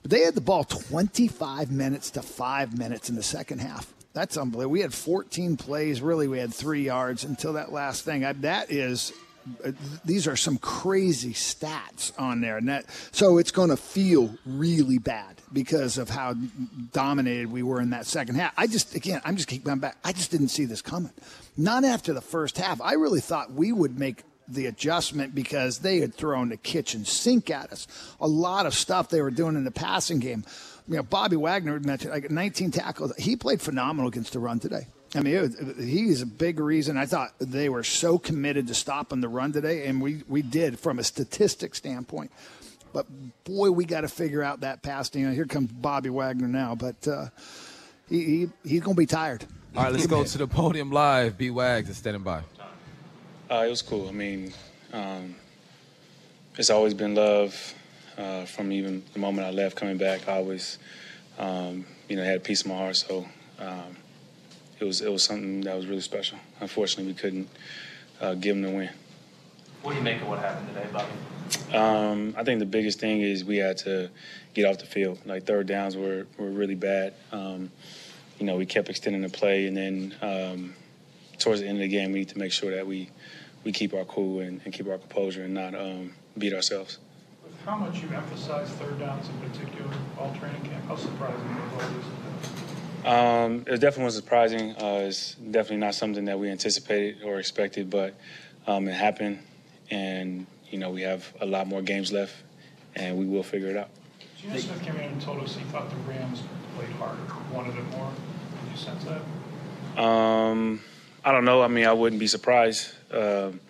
[0.03, 3.93] But they had the ball 25 minutes to five minutes in the second half.
[4.13, 4.71] That's unbelievable.
[4.71, 6.01] We had 14 plays.
[6.01, 8.25] Really, we had three yards until that last thing.
[8.25, 9.13] I, that is
[10.05, 12.57] these are some crazy stats on there.
[12.57, 16.35] And that, so it's going to feel really bad because of how
[16.93, 18.53] dominated we were in that second half.
[18.57, 19.97] I just, again, I'm just keeping back.
[20.05, 21.13] I just didn't see this coming.
[21.57, 22.81] Not after the first half.
[22.81, 27.51] I really thought we would make the adjustment because they had thrown the kitchen sink
[27.51, 27.87] at us.
[28.21, 30.45] A lot of stuff they were doing in the passing game.
[30.89, 33.15] You know, Bobby Wagner mentioned like 19 tackles.
[33.17, 34.87] He played phenomenal against the run today.
[35.15, 36.97] I mean, was, he's a big reason.
[36.97, 40.79] I thought they were so committed to stopping the run today, and we, we did
[40.79, 42.31] from a statistic standpoint.
[42.93, 43.07] But
[43.45, 45.15] boy, we got to figure out that pass.
[45.15, 47.27] You know, here comes Bobby Wagner now, but uh,
[48.09, 49.45] he, he he's going to be tired.
[49.77, 51.37] All right, let's go to the podium live.
[51.37, 52.43] B Wags is standing by.
[53.51, 54.09] Uh, it was cool.
[54.09, 54.53] I mean,
[54.93, 55.37] um,
[56.57, 57.75] it's always been love
[58.17, 60.29] uh, from even the moment I left coming back.
[60.29, 60.79] I always,
[61.39, 62.97] um, you know, had a piece of my heart.
[62.97, 63.27] So
[63.59, 63.97] um,
[64.81, 66.39] it was it was something that was really special.
[66.61, 67.49] Unfortunately, we couldn't
[68.21, 68.91] uh, give them the win.
[69.87, 71.73] What do you make of what happened today, Bobby?
[71.73, 74.11] Um, I think the biggest thing is we had to
[74.53, 75.21] get off the field.
[75.25, 77.15] Like third downs were, were really bad.
[77.31, 77.71] Um,
[78.41, 80.75] you know, we kept extending the play, and then um,
[81.39, 83.11] towards the end of the game, we need to make sure that we
[83.63, 86.99] we keep our cool and, and keep our composure and not um, beat ourselves.
[87.65, 90.85] How much you emphasize third downs in particular all training camp?
[90.87, 91.47] How surprising
[91.77, 93.07] was all this?
[93.07, 94.73] Um, it definitely was surprising.
[94.73, 98.19] Uh, it's definitely not something that we anticipated or expected, but
[98.67, 99.39] um, it happened,
[99.91, 102.35] and you know we have a lot more games left,
[102.95, 103.89] and we will figure it out.
[104.41, 106.43] Geno Smith came in and told us he thought the Rams
[106.77, 107.21] played harder,
[107.53, 108.11] wanted it more.
[108.65, 110.03] Did you sense that?
[110.03, 110.81] Um,
[111.25, 111.63] I don't know.
[111.63, 112.93] I mean, I wouldn't be surprised.
[113.11, 113.61] Um,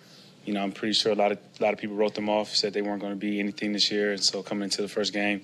[0.45, 2.55] you know, I'm pretty sure a lot of a lot of people wrote them off,
[2.55, 5.13] said they weren't going to be anything this year, and so coming into the first
[5.13, 5.43] game.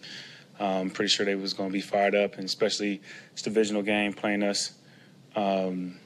[0.60, 4.14] I'm pretty sure they was going to be fired up, and especially this divisional game
[4.14, 4.72] playing us.
[5.36, 6.00] Um,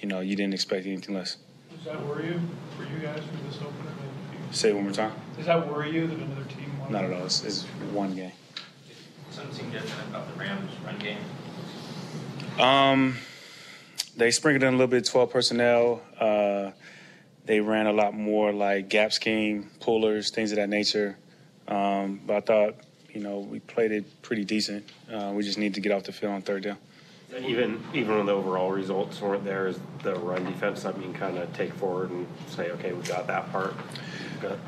[0.00, 1.36] you know, you didn't expect anything less.
[1.84, 2.40] Does that worry you
[2.76, 3.92] for you guys for this opener?
[4.50, 5.12] Say it one more time.
[5.36, 6.90] Does that worry you that another team won?
[6.90, 7.24] Not at all.
[7.26, 7.62] It's, it's
[7.92, 8.32] one game.
[9.30, 11.18] Something different about the Rams run game.
[12.58, 13.16] Um,
[14.16, 16.02] they sprinkled in a little bit of 12 personnel.
[16.18, 16.72] Uh,
[17.44, 21.16] they ran a lot more like gap scheme, pullers, things of that nature.
[21.68, 22.74] Um, but I thought,
[23.12, 24.84] you know, we played it pretty decent.
[25.12, 26.78] Uh, we just need to get off the field on third down.
[27.36, 31.18] Even even when the overall results weren't there, is the run defense something you can
[31.18, 33.74] kind of take forward and say, okay, we got that part.
[34.40, 34.58] Got,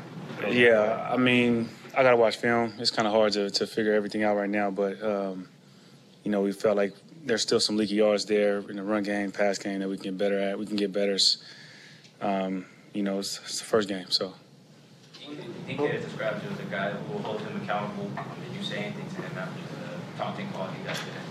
[0.53, 2.73] Yeah, I mean, I gotta watch film.
[2.77, 5.47] It's kind of hard to, to figure everything out right now, but um,
[6.23, 6.93] you know, we felt like
[7.25, 10.03] there's still some leaky yards there in the run game, pass game that we can
[10.03, 10.57] get better at.
[10.57, 11.17] We can get better.
[12.21, 14.33] Um, you know, it's, it's the first game, so.
[15.67, 18.11] DK has described you as a guy who will hold him accountable.
[18.45, 21.30] Did you say anything to him after the taunting call you guys did?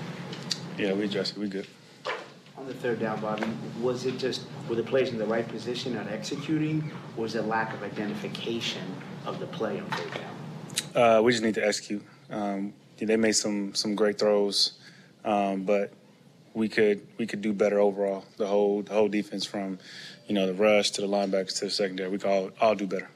[0.78, 1.38] Yeah, we addressed it.
[1.38, 1.66] We good.
[2.56, 3.46] On the third down, Bobby,
[3.80, 6.90] was it just, were the plays in the right position not executing?
[7.16, 8.82] Or was it lack of identification
[9.24, 10.30] of the play on third down?
[10.94, 12.04] Uh, we just need to execute.
[12.30, 14.72] Um, they made some some great throws,
[15.24, 15.92] um, but
[16.52, 18.24] we could we could do better overall.
[18.36, 19.78] The whole the whole defense from,
[20.26, 22.10] you know, the rush to the linebackers to the secondary.
[22.10, 23.08] We could all, all do better.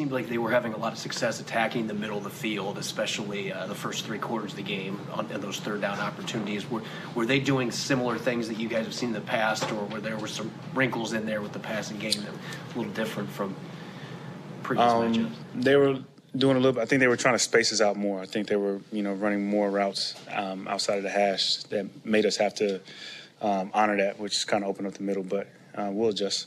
[0.00, 2.78] Seemed like they were having a lot of success attacking the middle of the field,
[2.78, 6.70] especially uh, the first three quarters of the game on and those third down opportunities.
[6.70, 6.80] Were,
[7.14, 10.00] were they doing similar things that you guys have seen in the past, or were
[10.00, 13.28] there were some wrinkles in there with the passing game that were a little different
[13.28, 13.54] from
[14.62, 15.26] previous matchups?
[15.26, 15.98] Um, they were
[16.34, 16.80] doing a little.
[16.80, 18.22] I think they were trying to space us out more.
[18.22, 22.06] I think they were, you know, running more routes um, outside of the hash that
[22.06, 22.80] made us have to
[23.42, 25.24] um, honor that, which kind of opened up the middle.
[25.24, 26.46] But uh, we'll adjust.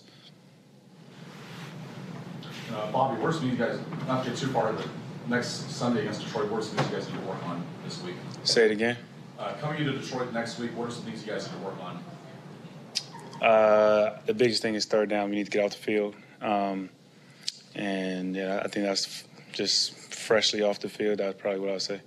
[2.74, 4.88] Uh, Bobby, what are some you guys, not to get too far, but
[5.28, 8.02] next Sunday against Detroit, what are some things you guys need to work on this
[8.02, 8.16] week?
[8.44, 8.98] Say it again.
[9.38, 11.76] Uh, coming into Detroit next week, what are some things you guys need to work
[11.82, 12.04] on?
[13.48, 15.30] Uh, the biggest thing is third down.
[15.30, 16.90] We need to get off the field, um,
[17.76, 21.20] and yeah, I think that's f- just freshly off the field.
[21.20, 22.02] That's probably what I would say.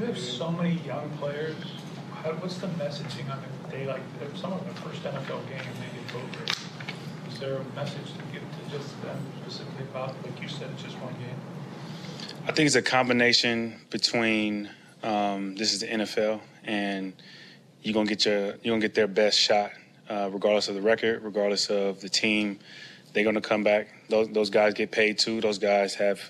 [0.00, 1.56] You have so many young players.
[2.22, 5.60] How, what's the messaging on a day like if some of the first NFL game
[5.78, 6.44] they get over?
[7.30, 8.10] Is there a message
[8.70, 8.88] just
[9.42, 11.36] specifically like you said, it's just one game?
[12.46, 14.70] I think it's a combination between
[15.02, 17.12] um, this is the NFL and
[17.82, 19.70] you're gonna get your you're gonna get their best shot,
[20.08, 22.58] uh, regardless of the record, regardless of the team.
[23.12, 23.88] They're gonna come back.
[24.08, 25.40] Those those guys get paid too.
[25.40, 26.20] Those guys have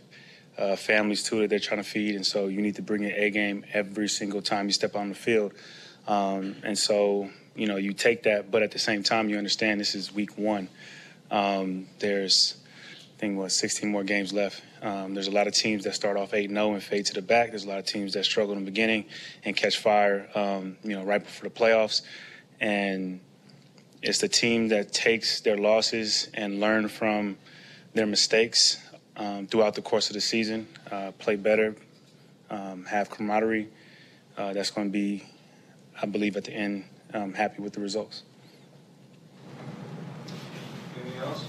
[0.57, 3.17] uh, families too that they're trying to feed, and so you need to bring your
[3.17, 5.53] A game every single time you step on the field.
[6.07, 9.81] Um, and so you know you take that, but at the same time you understand
[9.81, 10.69] this is week one.
[11.31, 12.57] Um, there's
[13.19, 14.63] I think what 16 more games left.
[14.81, 17.51] Um, there's a lot of teams that start off 8-0 and fade to the back.
[17.51, 19.07] There's a lot of teams that struggle in the beginning
[19.45, 22.03] and catch fire, um, you know, right before the playoffs.
[22.61, 23.19] And
[24.03, 27.37] it's the team that takes their losses and learn from
[27.93, 28.81] their mistakes
[29.17, 31.75] um, throughout the course of the season, uh, play better,
[32.51, 33.69] um, have camaraderie.
[34.37, 35.25] Uh, that's going to be,
[36.01, 38.23] I believe, at the end, um, happy with the results.
[41.19, 41.45] Anything else?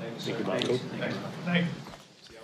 [0.00, 0.44] Thank you, sir.
[0.44, 0.78] Bobby.
[0.98, 1.16] Thanks.
[1.44, 2.36] Thank you.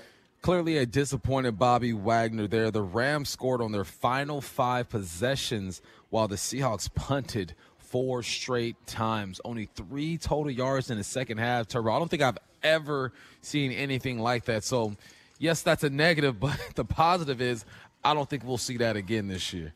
[0.43, 2.71] Clearly a disappointed Bobby Wagner there.
[2.71, 9.41] The Rams scored on their final five possessions while the Seahawks punted four straight times.
[9.45, 11.67] Only three total yards in the second half.
[11.67, 14.63] Turbo, I don't think I've ever seen anything like that.
[14.63, 14.97] So,
[15.39, 17.65] yes, that's a negative, but the positive is
[18.05, 19.73] I don't think we'll see that again this year.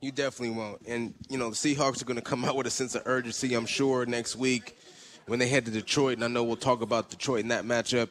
[0.00, 0.82] You definitely won't.
[0.86, 3.54] And, you know, the Seahawks are going to come out with a sense of urgency,
[3.54, 4.76] I'm sure, next week
[5.26, 6.14] when they head to Detroit.
[6.14, 8.08] And I know we'll talk about Detroit in that matchup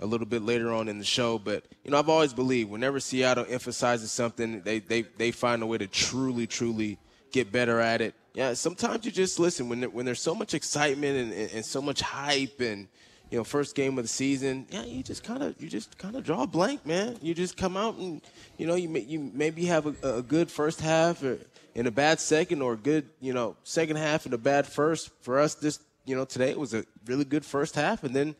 [0.00, 1.38] a little bit later on in the show.
[1.38, 5.66] But, you know, I've always believed whenever Seattle emphasizes something, they, they, they find a
[5.66, 6.98] way to truly, truly
[7.32, 8.14] get better at it.
[8.32, 11.82] Yeah, sometimes you just listen when, when there's so much excitement and, and, and so
[11.82, 12.86] much hype and,
[13.30, 16.16] you know, first game of the season, yeah, you just kind of you just kind
[16.16, 17.16] of draw a blank, man.
[17.22, 18.20] You just come out and
[18.58, 21.38] you know you may, you maybe have a, a good first half or
[21.74, 25.10] in a bad second, or a good you know second half and a bad first.
[25.20, 25.78] For us, this
[26.10, 28.34] you know today it was a really good first half, and then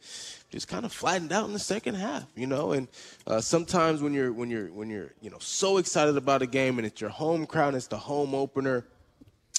[0.50, 2.72] just kind of flattened out in the second half, you know.
[2.72, 2.88] And
[3.28, 6.78] uh, sometimes when you're when you're when you're you know so excited about a game
[6.78, 8.84] and it's your home crowd, it's the home opener,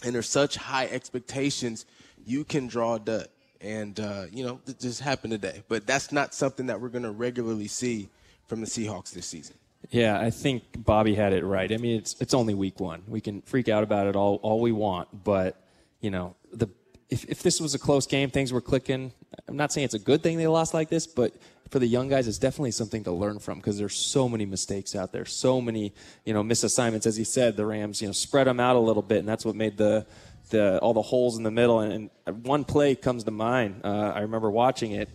[0.04, 1.86] and there's such high expectations,
[2.26, 3.30] you can draw a dud
[3.62, 5.64] and uh, you know it just happened today.
[5.70, 8.10] But that's not something that we're going to regularly see
[8.48, 9.56] from the Seahawks this season.
[9.90, 11.72] Yeah, I think Bobby had it right.
[11.72, 13.04] I mean, it's it's only week one.
[13.08, 15.64] We can freak out about it all all we want, but
[16.02, 16.68] you know, the
[17.12, 19.12] if if this was a close game, things were clicking.
[19.48, 21.34] I'm not saying it's a good thing they lost like this, but
[21.70, 24.96] for the young guys, it's definitely something to learn from because there's so many mistakes
[24.96, 25.94] out there, so many
[26.26, 27.06] you know misassignments.
[27.06, 29.46] As he said, the Rams you know spread them out a little bit, and that's
[29.46, 30.06] what made the
[30.50, 31.80] the all the holes in the middle.
[31.82, 33.82] And, and one play comes to mind.
[33.84, 35.10] Uh, I remember watching it.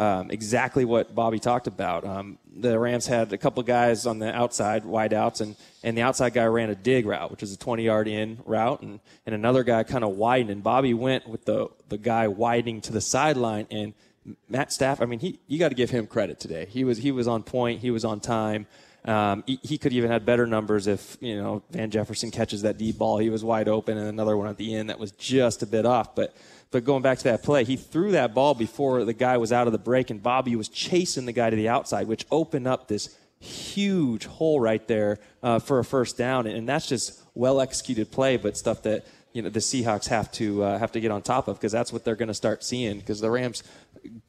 [0.00, 2.06] um, exactly what Bobby talked about.
[2.06, 6.02] Um, the Rams had a couple guys on the outside, wide outs, and, and the
[6.02, 9.34] outside guy ran a dig route, which is a 20 yard in route, and, and
[9.34, 10.50] another guy kind of widened.
[10.50, 13.94] And Bobby went with the, the guy widening to the sideline, and
[14.48, 16.66] Matt Staff, I mean, he, you got to give him credit today.
[16.68, 18.66] He was, he was on point, he was on time.
[19.04, 22.76] Um, he, he, could even had better numbers if you know Van Jefferson catches that
[22.76, 23.16] deep ball.
[23.16, 25.86] He was wide open, and another one at the end that was just a bit
[25.86, 26.14] off.
[26.14, 26.36] But
[26.70, 29.66] but going back to that play, he threw that ball before the guy was out
[29.66, 32.88] of the break, and Bobby was chasing the guy to the outside, which opened up
[32.88, 36.46] this huge hole right there uh, for a first down.
[36.46, 40.62] And that's just well executed play, but stuff that you know the Seahawks have to
[40.62, 42.98] uh, have to get on top of because that's what they're going to start seeing.
[42.98, 43.62] Because the Rams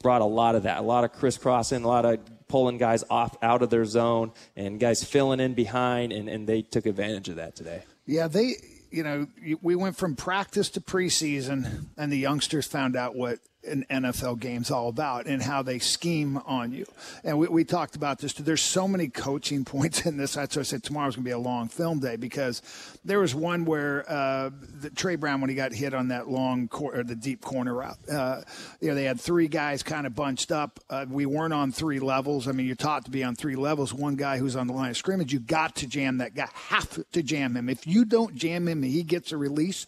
[0.01, 3.35] brought a lot of that, a lot of crisscrossing, a lot of pulling guys off
[3.41, 7.37] out of their zone, and guys filling in behind, and, and they took advantage of
[7.37, 7.83] that today.
[8.05, 8.55] Yeah, they
[8.91, 9.27] you know,
[9.61, 14.71] we went from practice to preseason, and the youngsters found out what an NFL game's
[14.71, 16.85] all about and how they scheme on you.
[17.23, 18.33] And we, we talked about this.
[18.33, 20.33] There's so many coaching points in this.
[20.33, 22.61] That's why I said tomorrow's going to be a long film day because
[23.05, 24.49] there was one where uh,
[24.81, 27.73] the, Tre Brown, when he got hit on that long cor- or the deep corner
[27.73, 28.41] route, uh,
[28.79, 30.79] you know, they had three guys kind of bunched up.
[30.89, 32.47] Uh, we weren't on three levels.
[32.47, 33.93] I mean, you're taught to be on three levels.
[33.93, 36.47] One guy who's on the line of scrimmage, you got to jam that guy.
[36.53, 37.69] Have to jam him.
[37.69, 39.85] If you don't jam him, he gets a release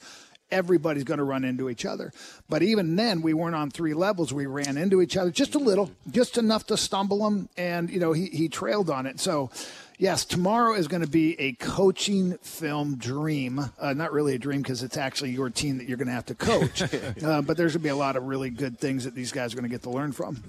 [0.51, 2.11] everybody's going to run into each other.
[2.49, 4.33] But even then, we weren't on three levels.
[4.33, 7.99] We ran into each other just a little, just enough to stumble him, and you
[7.99, 9.19] know he he trailed on it.
[9.19, 9.49] So.
[9.97, 13.71] Yes, tomorrow is going to be a coaching film dream.
[13.79, 16.25] Uh, not really a dream because it's actually your team that you're going to have
[16.25, 16.81] to coach.
[17.23, 19.53] uh, but there's going to be a lot of really good things that these guys
[19.53, 20.41] are going to get to learn from.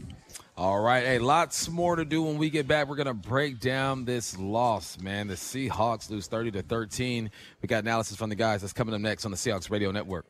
[0.56, 2.86] All right, hey, lots more to do when we get back.
[2.86, 5.26] We're gonna break down this loss, man.
[5.26, 7.28] The Seahawks lose 30 to 13.
[7.60, 8.60] We got analysis from the guys.
[8.60, 10.26] That's coming up next on the Seahawks Radio Network.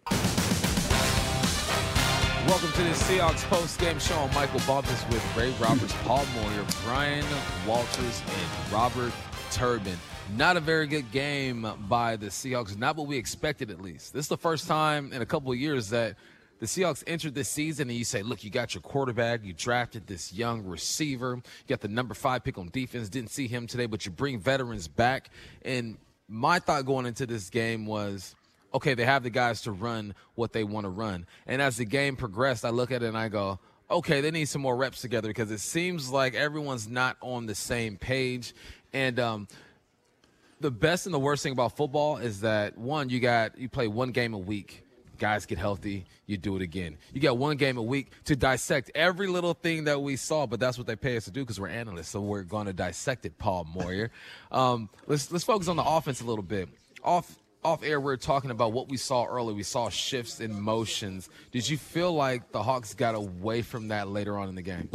[2.46, 4.18] Welcome to the Seahawks post game show.
[4.18, 7.24] I'm Michael Bumpus with Ray Roberts, Paul Moyer, Brian
[7.66, 9.14] Walters, and Robert
[9.50, 9.96] Turbin.
[10.37, 12.76] Not a very good game by the Seahawks.
[12.76, 14.12] Not what we expected, at least.
[14.12, 16.16] This is the first time in a couple of years that
[16.61, 20.07] the Seahawks entered this season and you say, look, you got your quarterback, you drafted
[20.07, 23.87] this young receiver, you got the number five pick on defense, didn't see him today,
[23.87, 25.30] but you bring veterans back.
[25.62, 25.96] And
[26.28, 28.35] my thought going into this game was,
[28.75, 31.27] okay, they have the guys to run what they want to run.
[31.47, 33.59] And as the game progressed, I look at it and I go,
[33.91, 37.55] okay, they need some more reps together because it seems like everyone's not on the
[37.55, 38.55] same page.
[38.93, 39.49] And um,
[40.61, 43.89] the best and the worst thing about football is that one, you got you play
[43.89, 44.85] one game a week
[45.19, 46.97] guys get healthy, you do it again.
[47.13, 50.61] You got one game a week to dissect every little thing that we saw, but
[50.61, 53.27] that's what they pay us to do because we're analysts, so we're going to dissect
[53.27, 54.11] it, Paul Moyer.
[54.53, 56.69] um, let's let's focus on the offense a little bit.
[57.03, 59.55] Off off air, we are talking about what we saw early.
[59.55, 61.29] We saw shifts in motions.
[61.50, 64.90] Did you feel like the Hawks got away from that later on in the game?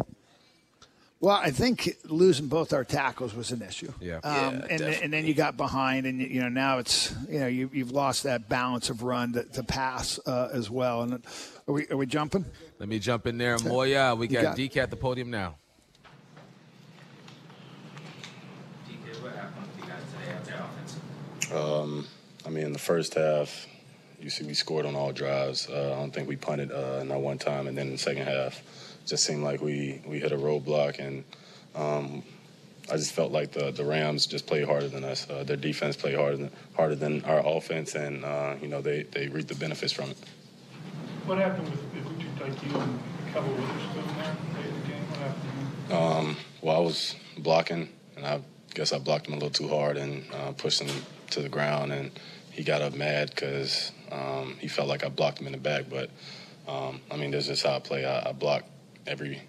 [1.22, 3.92] Well, I think losing both our tackles was an issue.
[4.00, 7.40] Yeah, um, yeah and, and then you got behind, and you know now it's you
[7.42, 11.02] know you, you've lost that balance of run to, to pass uh, as well.
[11.02, 11.22] And
[11.68, 12.46] are we are we jumping?
[12.80, 14.16] Let me jump in there, Moyer.
[14.16, 15.56] We got, got DK at the podium now.
[18.88, 21.52] DK, what happened with you guys today out there offense?
[21.52, 22.08] Um,
[22.50, 23.68] I mean, in the first half,
[24.20, 25.70] you see we scored on all drives.
[25.70, 28.26] Uh, I don't think we punted uh, not one time, and then in the second
[28.26, 28.64] half
[29.06, 31.24] just seemed like we, we hit a roadblock, and
[31.76, 32.24] um,
[32.92, 35.30] I just felt like the, the Rams just played harder than us.
[35.30, 39.04] Uh, their defense played harder than, harder than our offense, and uh, you know they,
[39.04, 40.18] they reaped the benefits from it.
[41.28, 43.00] What happened with, with like you and
[43.32, 44.36] Kevin Witherspoon there
[44.68, 45.08] in the game?
[45.12, 46.28] What happened?
[46.28, 48.42] Um, well, I was blocking, and I
[48.74, 50.90] guess I blocked him a little too hard and uh, pushed him
[51.32, 52.12] to the ground, and
[52.60, 55.86] he got up mad because um, he felt like I blocked him in the back.
[55.90, 56.10] But
[56.68, 58.04] um, I mean, this is how I play.
[58.04, 58.66] I, I block
[59.08, 59.42] every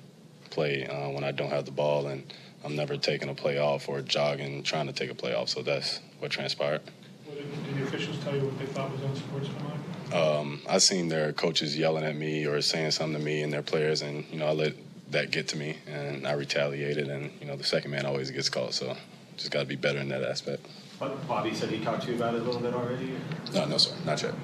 [0.51, 2.33] play uh, when I don't have the ball, and
[2.65, 5.49] I'm never taking a play off or jogging trying to take a play off.
[5.49, 6.83] So that's what transpired.
[7.25, 10.15] What did, did the officials tell you what they thought was unsportsmanlike?
[10.15, 13.63] Um, I seen their coaches yelling at me or saying something to me and their
[13.63, 14.75] players, and you know I let
[15.11, 18.49] that get to me, and I retaliated, and you know the second man always gets
[18.49, 18.97] called, so
[19.37, 20.65] just got to be better in that aspect.
[21.01, 23.17] But Bobby said he talked to you about it a little bit already.
[23.55, 24.35] No, no, sir, not yet.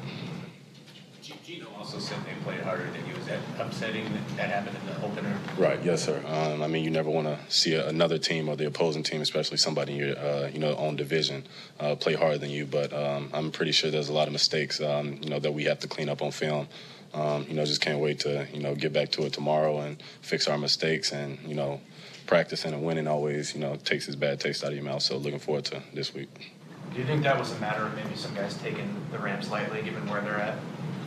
[1.44, 3.14] Geno also said they played harder than you.
[3.14, 5.38] Was that upsetting that that happened in the opener?
[5.58, 5.80] Right.
[5.84, 6.22] Yes, sir.
[6.26, 9.20] Um, I mean, you never want to see a, another team or the opposing team,
[9.20, 11.44] especially somebody in your uh, you know own division,
[11.78, 12.64] uh, play harder than you.
[12.64, 15.64] But um, I'm pretty sure there's a lot of mistakes um, you know that we
[15.64, 16.68] have to clean up on film.
[17.12, 20.02] Um, you know, just can't wait to you know get back to it tomorrow and
[20.22, 21.80] fix our mistakes and you know
[22.26, 25.02] practicing and winning always you know takes this bad taste out of your mouth.
[25.02, 26.52] So looking forward to this week.
[26.92, 29.82] Do you think that was a matter of maybe some guys taking the Rams lightly,
[29.82, 30.56] given where they're at?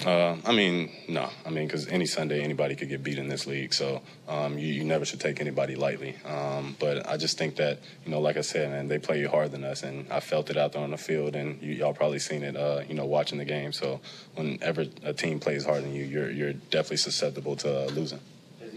[0.06, 1.30] Uh, I mean, no.
[1.46, 3.74] I mean, because any Sunday, anybody could get beat in this league.
[3.74, 6.16] So um, you, you never should take anybody lightly.
[6.26, 9.28] Um, but I just think that, you know, like I said, man, they play you
[9.28, 9.84] harder than us.
[9.84, 11.36] And I felt it out there on the field.
[11.36, 13.74] And you, y'all probably seen it, uh, you know, watching the game.
[13.74, 14.00] So
[14.36, 18.20] whenever a team plays harder than you, you're, you're definitely susceptible to uh, losing.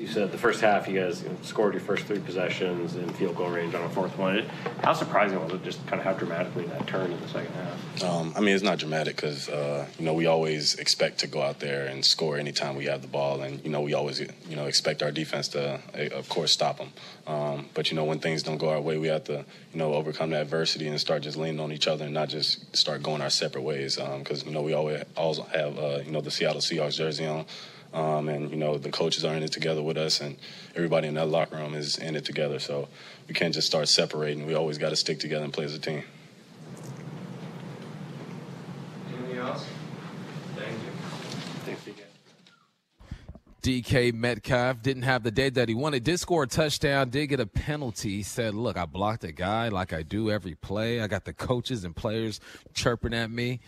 [0.02, 3.50] You said, the first half, you guys scored your first three possessions in field goal
[3.50, 4.44] range on a fourth one.
[4.82, 8.02] How surprising was it just kind of how dramatically that turned in the second half?
[8.02, 11.40] Um, I mean, it's not dramatic because uh, you know we always expect to go
[11.40, 14.56] out there and score anytime we have the ball, and you know we always you
[14.56, 16.92] know expect our defense to, uh, of course, stop them.
[17.28, 19.94] Um, but you know when things don't go our way, we have to you know
[19.94, 23.22] overcome the adversity and start just leaning on each other and not just start going
[23.22, 24.00] our separate ways.
[24.18, 27.44] Because you know we always also have uh, you know the Seattle Seahawks jersey on.
[27.92, 30.36] Um, and you know the coaches are in it together with us, and
[30.74, 32.58] everybody in that locker room is in it together.
[32.58, 32.88] So
[33.28, 34.46] we can't just start separating.
[34.46, 36.02] We always got to stick together and play as a team.
[39.08, 39.66] Anything else?
[40.56, 40.90] Thank you.
[41.66, 42.02] Thanks, DK.
[43.82, 46.02] DK Metcalf didn't have the day that he wanted.
[46.02, 47.10] Did score a touchdown.
[47.10, 48.16] Did get a penalty.
[48.16, 51.02] He said, "Look, I blocked a guy like I do every play.
[51.02, 52.40] I got the coaches and players
[52.72, 53.60] chirping at me."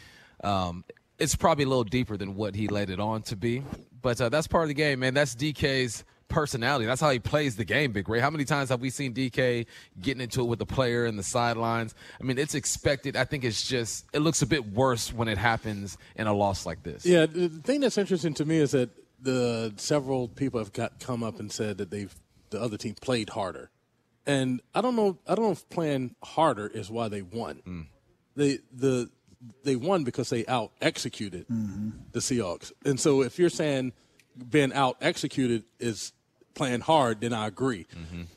[0.43, 0.85] Um,
[1.19, 3.63] it's probably a little deeper than what he laid it on to be,
[4.05, 5.15] but uh, that's part of the game, man.
[5.15, 6.85] That's DK's personality.
[6.85, 8.21] That's how he plays the game, Big Ray.
[8.21, 9.65] How many times have we seen DK
[9.99, 11.95] getting into it with the player in the sidelines?
[12.21, 13.17] I mean, it's expected.
[13.17, 16.67] I think it's just it looks a bit worse when it happens in a loss
[16.67, 17.07] like this.
[17.07, 21.23] Yeah, the thing that's interesting to me is that the several people have got come
[21.23, 22.15] up and said that they've
[22.51, 23.71] the other team played harder,
[24.27, 25.17] and I don't know.
[25.27, 27.89] I don't know if playing harder is why they won.
[28.37, 29.09] They the
[29.63, 31.47] they won because they out executed
[32.13, 33.93] the Seahawks, and so if you're saying
[34.51, 36.13] being out executed is
[36.55, 37.87] playing hard, then I agree.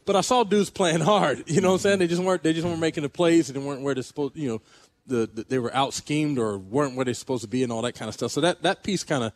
[0.06, 1.44] But I saw dudes playing hard.
[1.48, 2.00] You know what I'm saying?
[2.00, 2.44] They just weren't.
[2.44, 4.36] They just weren't making the plays, and they weren't where they're supposed.
[4.36, 4.62] You know,
[5.06, 7.82] the, the they were out schemed or weren't where they're supposed to be, and all
[7.84, 8.32] that kind of stuff.
[8.32, 9.34] So that that piece kind of.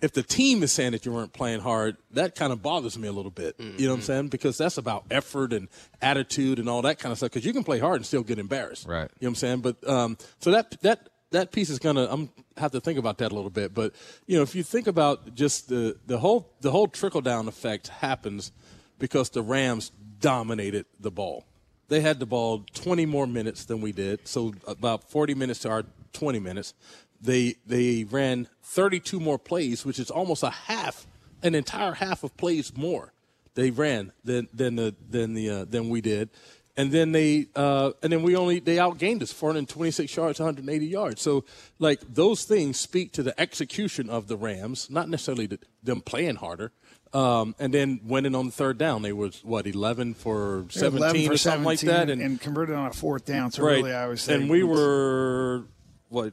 [0.00, 3.06] If the team is saying that you weren't playing hard, that kind of bothers me
[3.06, 3.54] a little bit.
[3.60, 4.28] You know what I'm saying?
[4.30, 5.68] Because that's about effort and
[6.00, 7.30] attitude and all that kind of stuff.
[7.30, 8.88] Because you can play hard and still get embarrassed.
[8.88, 9.08] Right.
[9.20, 9.60] You know what I'm saying?
[9.60, 13.32] But um, so that that that piece is gonna I'm have to think about that
[13.32, 13.74] a little bit.
[13.74, 13.94] But
[14.26, 17.88] you know, if you think about just the the whole the whole trickle down effect
[17.88, 18.52] happens
[18.98, 21.44] because the Rams dominated the ball.
[21.88, 25.70] They had the ball 20 more minutes than we did, so about 40 minutes to
[25.70, 26.74] our 20 minutes.
[27.20, 31.06] They they ran 32 more plays, which is almost a half,
[31.42, 33.12] an entire half of plays more
[33.54, 36.30] they ran than than the than the uh, than we did,
[36.76, 41.20] and then they uh, and then we only they outgained us 426 yards, 180 yards.
[41.20, 41.44] So
[41.78, 46.36] like those things speak to the execution of the Rams, not necessarily the, them playing
[46.36, 46.72] harder.
[47.14, 51.26] Um, and then winning on the third down, they was what 11 for 17 11
[51.26, 53.50] for or something like that, and, and converted on a fourth down.
[53.50, 53.76] So right.
[53.76, 55.64] really, I was saying and we were
[56.08, 56.32] what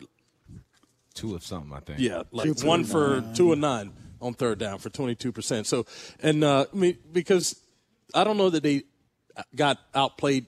[1.15, 1.99] Two of something, I think.
[1.99, 3.33] yeah, like Two one for for nine.
[3.33, 5.67] two and nine on third down for twenty two percent.
[5.67, 5.85] So,
[6.23, 7.59] and uh, I mean, because
[8.13, 8.83] I don't know that they
[9.55, 10.45] got outplayed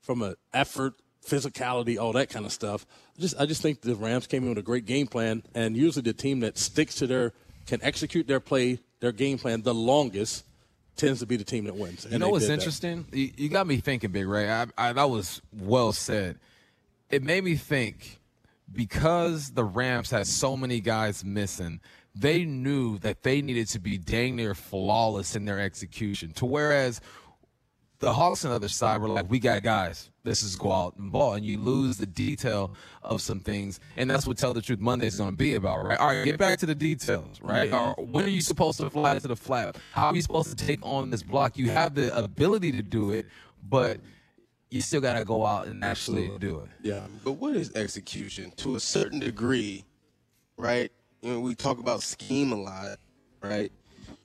[0.00, 0.94] from an effort,
[1.26, 2.86] physicality, all that kind of stuff.
[3.16, 5.76] I just I just think the Rams came in with a great game plan, and
[5.76, 7.32] usually the team that sticks to their
[7.66, 10.44] can execute their play, their game plan the longest
[10.96, 12.06] tends to be the team that wins.
[12.10, 13.06] You know what's interesting?
[13.12, 14.50] You, you got me thinking, Big Ray.
[14.50, 16.38] I, I, that was well said.
[17.08, 18.20] It made me think
[18.70, 21.80] because the Rams had so many guys missing,
[22.14, 26.32] they knew that they needed to be dang near flawless in their execution.
[26.34, 27.00] To whereas
[28.02, 30.10] the Hawks on the other side were like, we got guys.
[30.24, 31.34] This is go out and ball.
[31.34, 32.74] And you lose the detail
[33.04, 33.78] of some things.
[33.96, 35.96] And that's what Tell the Truth Monday is going to be about, right?
[35.98, 37.72] All right, get back to the details, right?
[37.72, 39.76] Or when are you supposed to fly to the flat?
[39.92, 41.56] How are you supposed to take on this block?
[41.56, 43.26] You have the ability to do it,
[43.68, 44.00] but
[44.68, 46.70] you still got to go out and actually do it.
[46.82, 47.06] Yeah.
[47.22, 48.50] But what is execution?
[48.56, 49.84] To a certain degree,
[50.56, 50.90] right?
[51.20, 52.98] You know, we talk about scheme a lot,
[53.40, 53.70] right?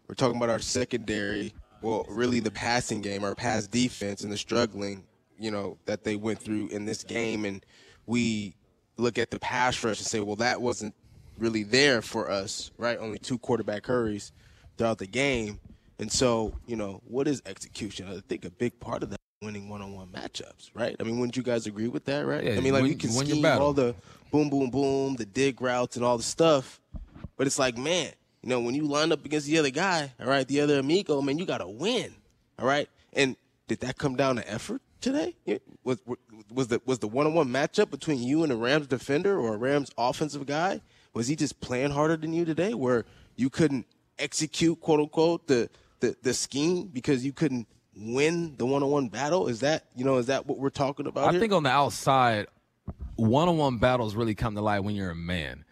[0.07, 1.53] We're talking about our secondary,
[1.87, 5.05] well, really the passing game, our pass defense, and the struggling,
[5.39, 7.45] you know, that they went through in this game.
[7.45, 7.65] And
[8.05, 8.55] we
[8.97, 10.93] look at the pass rush and say, well, that wasn't
[11.39, 12.97] really there for us, right?
[12.99, 14.33] Only two quarterback hurries
[14.77, 15.61] throughout the game.
[15.97, 18.09] And so, you know, what is execution?
[18.09, 20.93] I think a big part of that winning one-on-one matchups, right?
[20.99, 22.43] I mean, wouldn't you guys agree with that, right?
[22.43, 23.95] Yeah, I mean, like we can scheme all the
[24.29, 26.81] boom, boom, boom, the dig routes and all the stuff,
[27.37, 28.11] but it's like, man,
[28.41, 31.21] you know, when you line up against the other guy, all right, the other amigo,
[31.21, 32.13] man, you got to win,
[32.59, 32.89] all right.
[33.13, 33.35] And
[33.67, 35.35] did that come down to effort today?
[35.83, 35.99] Was
[36.51, 39.91] was the was the one-on-one matchup between you and a Rams defender or a Rams
[39.97, 40.81] offensive guy?
[41.13, 43.85] Was he just playing harder than you today, where you couldn't
[44.19, 45.69] execute quote unquote the
[45.99, 49.47] the, the scheme because you couldn't win the one-on-one battle?
[49.47, 51.27] Is that you know is that what we're talking about?
[51.27, 51.39] I here?
[51.39, 52.47] think on the outside,
[53.15, 55.65] one-on-one battles really come to light when you're a man.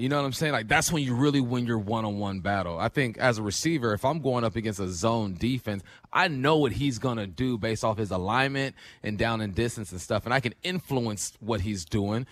[0.00, 0.52] You know what I'm saying?
[0.52, 2.78] Like that's when you really win your one-on-one battle.
[2.78, 5.82] I think as a receiver, if I'm going up against a zone defense,
[6.12, 10.00] I know what he's gonna do based off his alignment and down and distance and
[10.00, 12.26] stuff, and I can influence what he's doing.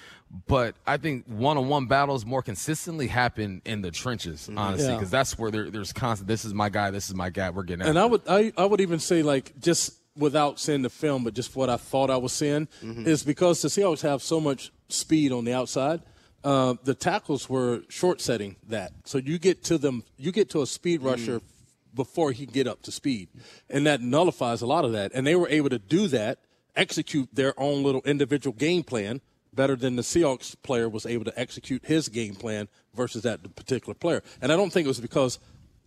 [0.46, 4.96] But I think one-on-one battles more consistently happen in the trenches, honestly, Yeah.
[4.96, 6.26] because that's where there, there's constant.
[6.28, 6.90] This is my guy.
[6.90, 7.50] This is my guy.
[7.50, 7.86] We're getting.
[7.86, 11.32] And I would I, I would even say like just without seeing the film, but
[11.34, 13.06] just what I thought I was seeing Mm-hmm.
[13.06, 16.00] is because the Seahawks have so much speed on the outside.
[16.48, 20.62] Uh, the tackles were short setting that, so you get to them, you get to
[20.62, 21.04] a speed Mm.
[21.10, 21.40] rusher
[21.94, 23.28] before he can get up to speed,
[23.68, 25.10] and that nullifies a lot of that.
[25.14, 26.38] And they were able to do that,
[26.74, 29.20] execute their own little individual game plan
[29.52, 33.92] better than the Seahawks player was able to execute his game plan versus that particular
[33.94, 34.22] player.
[34.40, 35.38] And I don't think it was because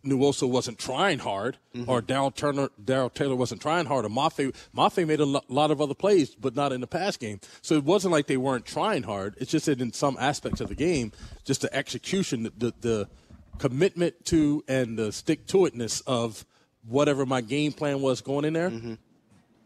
[0.06, 1.90] Nwosu wasn't trying hard, mm-hmm.
[1.90, 4.54] or Daryl Turner, Darrell Taylor wasn't trying hard, or Mafe.
[4.76, 7.40] Mafe made a lo- lot of other plays, but not in the pass game.
[7.62, 9.36] So it wasn't like they weren't trying hard.
[9.38, 11.12] It's just that in some aspects of the game,
[11.44, 13.10] just the execution, the the, the
[13.58, 16.46] commitment to and the stick to itness of
[16.88, 18.70] whatever my game plan was going in there.
[18.70, 18.94] Mm-hmm.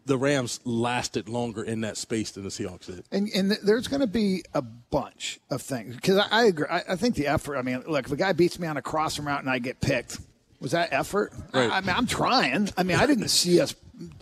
[0.06, 3.04] The Rams lasted longer in that space than the Seahawks did.
[3.12, 6.68] And, and there's going to be a bunch of things because I, I agree.
[6.70, 7.58] I, I think the effort.
[7.58, 9.82] I mean, look, if a guy beats me on a crossing route and I get
[9.82, 10.20] picked,
[10.60, 11.34] was that effort?
[11.54, 11.70] Right.
[11.70, 12.70] I, I mean, I'm trying.
[12.78, 13.74] I mean, I didn't see us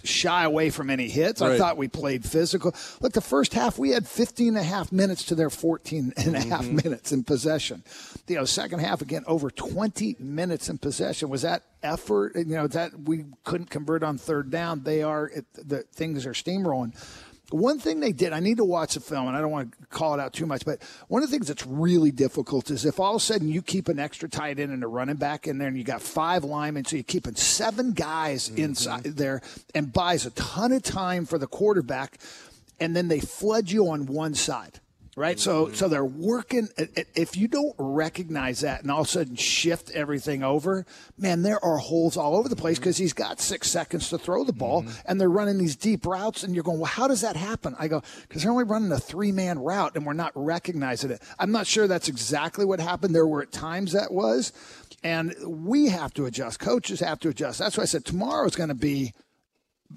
[0.04, 1.42] shy away from any hits.
[1.42, 2.74] I thought we played physical.
[3.02, 6.36] Look, the first half we had 15 and a half minutes to their 14 and
[6.36, 6.76] a half Mm-hmm.
[6.84, 7.84] minutes in possession.
[8.28, 11.30] You know, second half again over 20 minutes in possession.
[11.30, 12.36] Was that effort?
[12.36, 14.84] You know, that we couldn't convert on third down.
[14.84, 16.94] They are it, the things are steamrolling.
[17.54, 19.86] One thing they did, I need to watch the film, and I don't want to
[19.86, 22.99] call it out too much, but one of the things that's really difficult is if
[22.99, 25.60] all of a sudden you keep an extra tight end and a running back in
[25.60, 28.64] there, and you got five linemen, so you're keeping seven guys mm-hmm.
[28.64, 29.43] inside there,
[29.76, 32.18] and buys a ton of time for the quarterback,
[32.80, 34.80] and then they flood you on one side.
[35.16, 35.76] Right, so mm-hmm.
[35.76, 36.70] so they're working.
[36.76, 40.88] If you don't recognize that, and all of a sudden shift everything over,
[41.20, 42.86] man, there are holes all over the place mm-hmm.
[42.86, 44.91] because he's got six seconds to throw the ball, mm-hmm.
[45.05, 47.76] and they're running these deep routes, and you're going, well, how does that happen?
[47.78, 51.22] I go, because they're only running a three man route, and we're not recognizing it.
[51.38, 53.14] I'm not sure that's exactly what happened.
[53.14, 54.51] There were at times that was,
[55.03, 56.59] and we have to adjust.
[56.59, 57.59] Coaches have to adjust.
[57.59, 59.14] That's why I said tomorrow is going to be.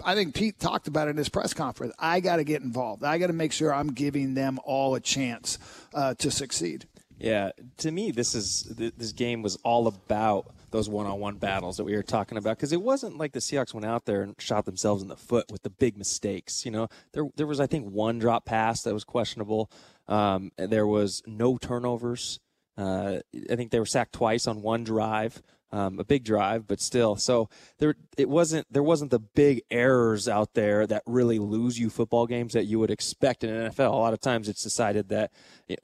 [0.05, 1.94] I think Pete talked about it in his press conference.
[1.99, 3.05] I got to get involved.
[3.05, 5.59] I got to make sure I'm giving them all a chance
[5.94, 6.86] uh, to succeed.
[7.18, 11.97] Yeah, to me, this is this game was all about those one-on-one battles that we
[11.97, 15.01] were talking about because it wasn't like the Seahawks went out there and shot themselves
[15.01, 16.66] in the foot with the big mistakes.
[16.66, 19.70] You know, there there was I think one drop pass that was questionable.
[20.09, 22.38] Um, there was no turnovers.
[22.76, 23.20] Uh,
[23.51, 25.42] I think they were sacked twice on one drive.
[25.72, 27.16] Um, a big drive, but still.
[27.16, 27.48] So
[27.78, 28.72] there, it wasn't.
[28.72, 32.78] There wasn't the big errors out there that really lose you football games that you
[32.78, 33.92] would expect in an NFL.
[33.92, 35.32] A lot of times, it's decided that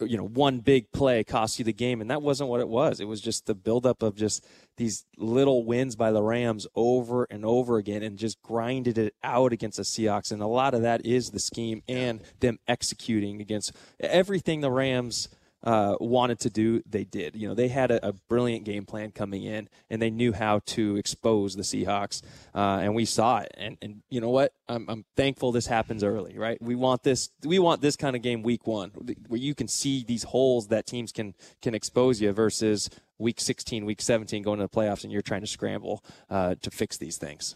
[0.01, 3.01] you know one big play costs you the game, and that wasn't what it was.
[3.01, 7.45] It was just the buildup of just these little wins by the Rams over and
[7.45, 10.31] over again, and just grinded it out against the Seahawks.
[10.31, 15.29] And a lot of that is the scheme and them executing against everything the Rams
[15.63, 17.37] uh, wanted to do, they did.
[17.37, 20.61] You know, they had a, a brilliant game plan coming in, and they knew how
[20.67, 22.23] to expose the Seahawks,
[22.55, 23.53] uh, and we saw it.
[23.57, 24.53] And and you know what?
[24.69, 26.61] I'm, I'm thankful this happens early, right?
[26.61, 27.31] We want this.
[27.45, 28.91] We want this kind of game week one,
[29.29, 33.85] where you can see these holes that teams can can expose you versus week 16,
[33.85, 37.17] week 17, going to the playoffs, and you're trying to scramble uh, to fix these
[37.19, 37.55] things.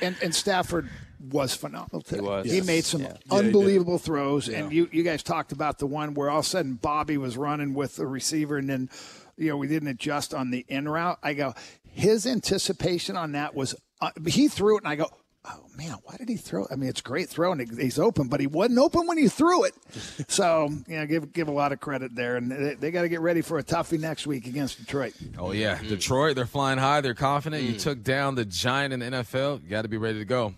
[0.00, 0.88] And, and Stafford
[1.32, 2.20] was phenomenal today.
[2.22, 2.46] He, was.
[2.46, 2.66] he Yes.
[2.66, 3.16] made some Yeah.
[3.30, 4.48] Yeah, unbelievable throws.
[4.48, 4.58] Yeah.
[4.58, 7.36] And you, you guys talked about the one where all of a sudden Bobby was
[7.36, 8.90] running with the receiver and then,
[9.36, 11.18] you know, we didn't adjust on the in route.
[11.22, 11.54] I go,
[11.88, 15.08] his anticipation on that was, uh, he threw it and I go,
[15.46, 16.64] oh man, why did he throw?
[16.64, 16.68] it?
[16.72, 19.28] I mean, it's a great throw and he's open, but he wasn't open when he
[19.28, 19.74] threw it.
[20.28, 23.08] so, you know, give give a lot of credit there, and they, they got to
[23.10, 25.12] get ready for a toughie next week against Detroit.
[25.38, 26.34] Oh yeah, Detroit.
[26.34, 27.02] They're flying high.
[27.02, 27.62] They're confident.
[27.62, 29.62] You took down the giant in the NFL.
[29.62, 30.54] You got to be ready to go.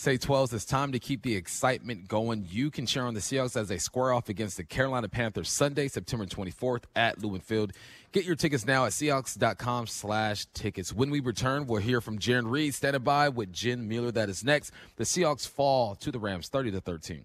[0.00, 0.54] Say 12s.
[0.54, 2.46] It's time to keep the excitement going.
[2.48, 5.88] You can cheer on the Seahawks as they square off against the Carolina Panthers Sunday,
[5.88, 7.72] September 24th at Lumen Field.
[8.10, 10.90] Get your tickets now at Seahawks.com slash tickets.
[10.90, 14.10] When we return, we'll hear from Jarran Reed standing by with Jen Mueller.
[14.10, 14.72] That is next.
[14.96, 17.22] The Seahawks fall to the Rams 30 to 13.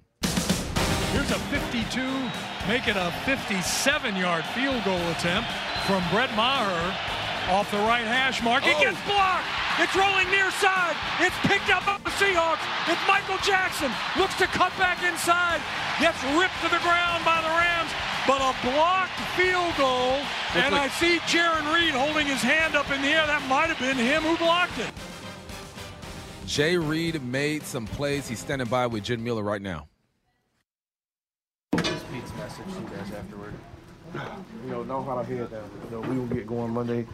[1.13, 2.01] Here's a 52,
[2.67, 5.49] make it a 57-yard field goal attempt
[5.88, 6.93] from Brett Maher
[7.51, 8.67] off the right hash mark.
[8.67, 8.82] It oh.
[8.82, 9.64] gets blocked.
[9.78, 10.95] It's rolling near side.
[11.19, 12.63] It's picked up by the Seahawks.
[12.88, 13.91] It's Michael Jackson.
[14.17, 15.59] Looks to cut back inside.
[15.99, 17.91] Gets ripped to the ground by the Rams.
[18.26, 20.15] But a blocked field goal.
[20.55, 23.28] And I see Jarran Reed holding his hand up in the air.
[23.28, 24.91] That might have been him who blocked it.
[26.47, 28.30] Jay Reed made some plays.
[28.30, 29.88] He's standing by with Jen Mueller right now.
[31.71, 33.53] What was Pete's message to you guys afterward?
[34.63, 35.69] you know, don't hold our head down.
[35.86, 37.05] You know, we will get going Monday.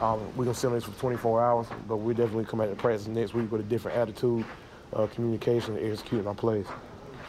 [0.00, 2.76] Um, we're gonna sit on this for 24 hours, but we definitely come at the
[2.76, 4.46] practice next week with a different attitude,
[4.94, 6.64] uh, communication, and executing our plays.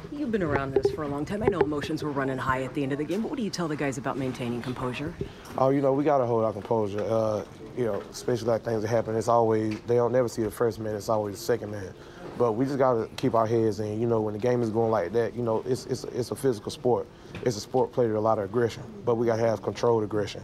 [0.10, 1.44] You've been around this for a long time.
[1.44, 3.44] I know emotions were running high at the end of the game, but what do
[3.44, 5.14] you tell the guys about maintaining composure?
[5.58, 7.02] Oh, you know, we gotta hold our composure.
[7.02, 7.44] Uh,
[7.78, 9.16] you know, especially like things that happen.
[9.18, 10.96] It's always they don't never see the first man.
[10.96, 11.94] It's always the second man.
[12.38, 14.00] But we just gotta keep our heads in.
[14.00, 16.36] You know, when the game is going like that, you know, it's it's it's a
[16.36, 17.06] physical sport.
[17.44, 20.42] It's a sport played with a lot of aggression, but we gotta have controlled aggression.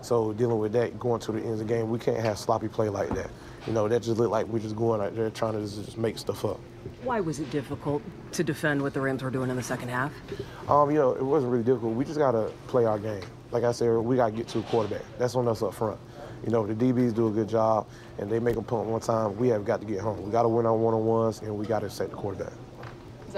[0.00, 2.68] So dealing with that, going to the end of the game, we can't have sloppy
[2.68, 3.30] play like that.
[3.66, 6.18] You know, that just look like we're just going out there trying to just make
[6.18, 6.60] stuff up.
[7.02, 10.12] Why was it difficult to defend what the Rams were doing in the second half?
[10.68, 11.94] Um, you know, it wasn't really difficult.
[11.94, 13.22] We just gotta play our game.
[13.50, 15.02] Like I said, we gotta get to a quarterback.
[15.18, 15.98] That's on us up front.
[16.44, 17.88] You know, the DBs do a good job,
[18.18, 19.36] and they make them punt one time.
[19.36, 20.22] We have got to get home.
[20.22, 22.52] We got to win on one-on-ones, and we got to set the quarterback.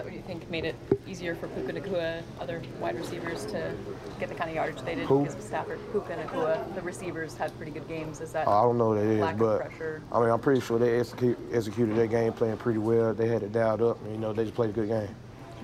[0.01, 0.77] Is that what you think made it
[1.07, 3.75] easier for Puka Nacua, other wide receivers, to
[4.19, 5.25] get the kind of yardage they did Who?
[5.25, 5.79] because of Stafford?
[5.93, 8.23] Puka Nacua, the receivers had pretty good games.
[8.23, 10.03] Is that oh, I don't know what it lack is, of but pressure?
[10.11, 13.13] I mean, I'm pretty sure they execute, executed their game plan pretty well.
[13.13, 15.15] They had it dialed up, and you know, they just played a good game.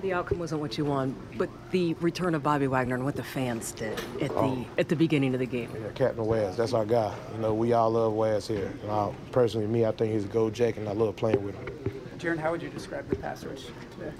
[0.03, 3.23] The outcome wasn't what you want, but the return of Bobby Wagner and what the
[3.23, 4.65] fans did at the Oh.
[4.77, 5.71] at the beginning of the game.
[5.73, 7.11] Yeah, Captain Waz, that's our guy.
[7.33, 8.71] You know, we all love Waz here.
[8.83, 11.55] And I, personally, me, I think he's a gold jack, and I love playing with
[11.55, 12.01] him.
[12.17, 13.65] Jarran, how would you describe the pass rush
[13.97, 14.11] today?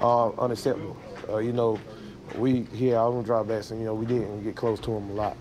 [0.00, 0.96] Uh, unacceptable.
[1.28, 1.80] Uh, you know,
[2.36, 5.12] we here our own drawbacks, and you know, we didn't get close to him a
[5.12, 5.36] lot.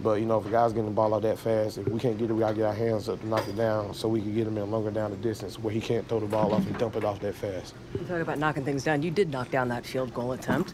[0.00, 2.18] But you know, if a guy's getting the ball out that fast, if we can't
[2.18, 4.34] get it, we gotta get our hands up to knock it down, so we can
[4.34, 6.76] get him in longer down the distance where he can't throw the ball off and
[6.78, 7.74] dump it off that fast.
[7.92, 9.02] You talk about knocking things down.
[9.02, 10.72] You did knock down that field goal attempt.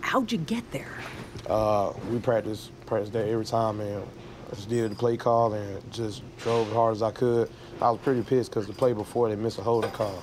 [0.00, 0.98] How'd you get there?
[1.46, 4.02] Uh, we practice practice that every time, and
[4.50, 7.50] I just did the play call and just drove as hard as I could.
[7.80, 10.22] I was pretty pissed because the play before they missed a holding call.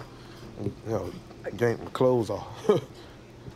[0.60, 1.12] And, you know,
[1.58, 2.48] game my clothes off.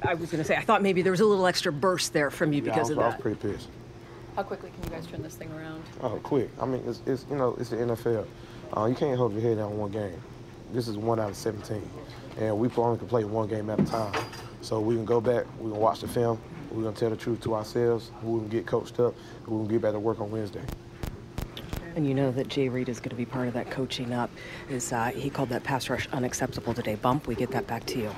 [0.02, 2.30] I was going to say, I thought maybe there was a little extra burst there
[2.30, 3.04] from you Yeah, because was, of that.
[3.04, 3.70] I was pretty pissed.
[4.36, 5.84] How quickly can you guys turn this thing around?
[6.02, 6.50] Oh, quick.
[6.62, 8.28] I mean, it's, it's you know, it's the NFL.
[8.76, 10.22] Uh, you can't hold your head down one game.
[10.74, 11.82] This is one out of 17,
[12.39, 14.14] and we only can play one game at a time.
[14.62, 16.39] So we can go back, we can watch the film,
[16.72, 19.76] we're gonna tell the truth to ourselves, we can get coached up, and we can
[19.76, 20.62] get back to work on Wednesday.
[21.98, 24.30] And you know that Jay Reed is going to be part of that coaching up.
[24.70, 26.93] Is uh, he called that pass rush unacceptable today?
[26.93, 27.26] Bump.
[27.26, 28.16] We get that back to you.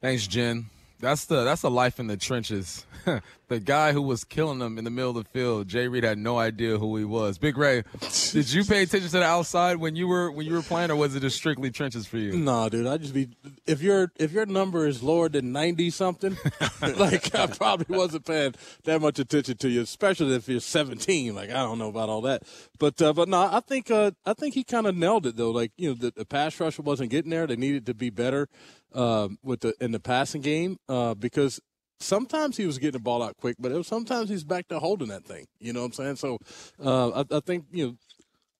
[0.00, 0.66] Thanks, Jen.
[1.00, 2.86] That's the that's the life in the trenches.
[3.48, 6.18] the guy who was killing them in the middle of the field, Jay Reed had
[6.18, 7.38] no idea who he was.
[7.38, 7.84] Big Ray,
[8.32, 10.96] did you pay attention to the outside when you were when you were playing, or
[10.96, 12.36] was it just strictly trenches for you?
[12.36, 12.86] Nah, dude.
[12.86, 13.28] I just be
[13.66, 16.36] if your if your number is lower than ninety something,
[16.82, 21.34] like I probably wasn't paying that much attention to you, especially if you're seventeen.
[21.34, 22.42] Like I don't know about all that,
[22.78, 25.50] but uh, but no, I think uh, I think he kind of nailed it though.
[25.50, 27.46] Like you know, the, the pass rush wasn't getting there.
[27.46, 28.48] They needed to be better
[28.92, 31.60] um, with the in the passing game uh, because
[32.00, 34.78] sometimes he was getting the ball out quick, but it was, sometimes he's back to
[34.78, 35.46] holding that thing.
[35.58, 36.16] You know what I'm saying?
[36.16, 36.38] So
[36.84, 37.96] uh, I, I think you know.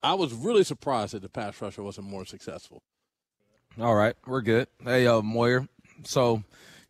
[0.03, 2.81] I was really surprised that the pass rusher wasn't more successful.
[3.81, 4.69] All right, we're good.
[4.85, 5.69] Hey, uh, Moyer.
[6.05, 6.45] So,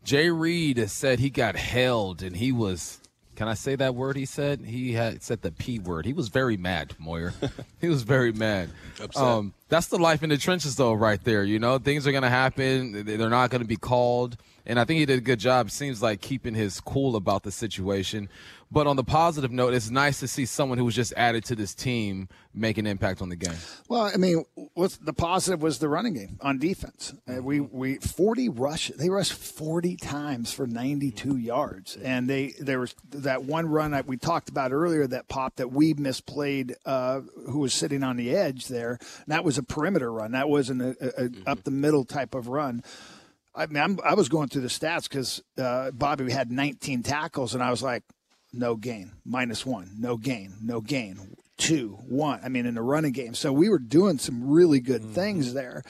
[0.04, 3.00] Jay Reed said he got held, and he was.
[3.34, 4.16] Can I say that word?
[4.16, 6.06] He said he had said the p word.
[6.06, 7.34] He was very mad, Moyer.
[7.80, 8.70] he was very mad.
[9.14, 11.42] Um, that's the life in the trenches, though, right there.
[11.42, 13.04] You know, things are gonna happen.
[13.04, 14.36] They're not gonna be called,
[14.66, 15.70] and I think he did a good job.
[15.70, 18.28] Seems like keeping his cool about the situation.
[18.68, 21.54] But on the positive note, it's nice to see someone who was just added to
[21.54, 23.54] this team make an impact on the game.
[23.88, 24.44] Well, I mean,
[24.74, 27.14] what's the positive was the running game on defense.
[27.28, 28.88] Uh, we we forty rush.
[28.88, 33.92] They rushed forty times for ninety two yards, and they there was that one run
[33.92, 36.74] that we talked about earlier that pop that we misplayed.
[36.84, 38.98] Uh, who was sitting on the edge there?
[39.00, 40.32] And that was a perimeter run.
[40.32, 42.82] That wasn't a, a, a up the middle type of run.
[43.56, 47.54] I mean, I'm, I was going through the stats because uh, Bobby had 19 tackles,
[47.54, 48.02] and I was like,
[48.52, 52.40] no gain, minus one, no gain, no gain, two, one.
[52.42, 53.34] I mean, in the running game.
[53.34, 55.82] So we were doing some really good things there.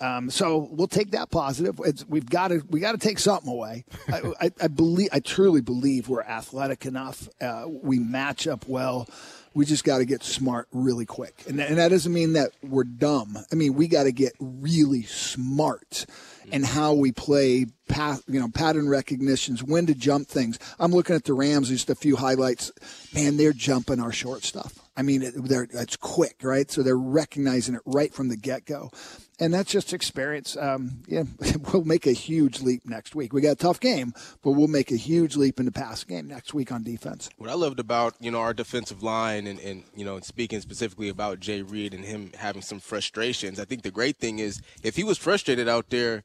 [0.00, 1.78] Um, so we'll take that positive.
[1.84, 3.84] It's, we've got to we got to take something away.
[4.08, 7.28] I, I, I believe I truly believe we're athletic enough.
[7.40, 9.06] Uh, we match up well.
[9.52, 12.84] We just got to get smart really quick, and, and that doesn't mean that we're
[12.84, 13.36] dumb.
[13.52, 16.06] I mean we got to get really smart
[16.52, 20.58] in how we play, path, you know, pattern recognitions, when to jump things.
[20.78, 22.72] I'm looking at the Rams, just a few highlights.
[23.14, 24.78] Man, they're jumping our short stuff.
[24.96, 26.70] I mean, it, they're, it's quick, right?
[26.70, 28.90] So they're recognizing it right from the get go.
[29.38, 30.56] And that's just experience.
[30.58, 31.22] Um, yeah,
[31.72, 33.32] we'll make a huge leap next week.
[33.32, 36.28] We got a tough game, but we'll make a huge leap in the pass game
[36.28, 37.30] next week on defense.
[37.38, 41.08] What I loved about you know our defensive line and, and you know speaking specifically
[41.08, 44.96] about Jay Reed and him having some frustrations, I think the great thing is if
[44.96, 46.24] he was frustrated out there,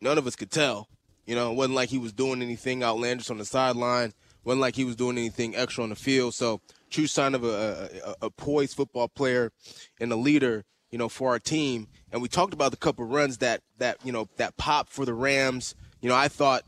[0.00, 0.88] none of us could tell.
[1.26, 4.14] You know, it wasn't like he was doing anything outlandish on the sideline.
[4.44, 6.34] wasn't like he was doing anything extra on the field.
[6.34, 6.60] So
[6.90, 7.90] true sign of a,
[8.22, 9.52] a, a poised football player
[10.00, 11.88] and a leader, you know, for our team.
[12.10, 15.12] And we talked about the couple runs that that you know that pop for the
[15.12, 15.74] Rams.
[16.00, 16.62] You know, I thought,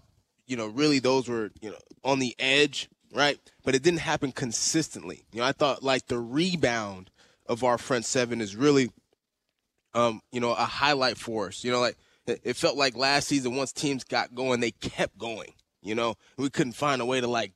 [0.47, 3.39] you know, really those were you know on the edge, right?
[3.65, 5.25] But it didn't happen consistently.
[5.33, 7.11] You know, I thought like the rebound
[7.47, 8.91] of our front seven is really,
[9.95, 11.65] um, you know, a highlight for us.
[11.65, 11.97] You know, like
[12.45, 15.53] it felt like last season once teams got going, they kept going.
[15.83, 17.53] You know, we couldn't find a way to like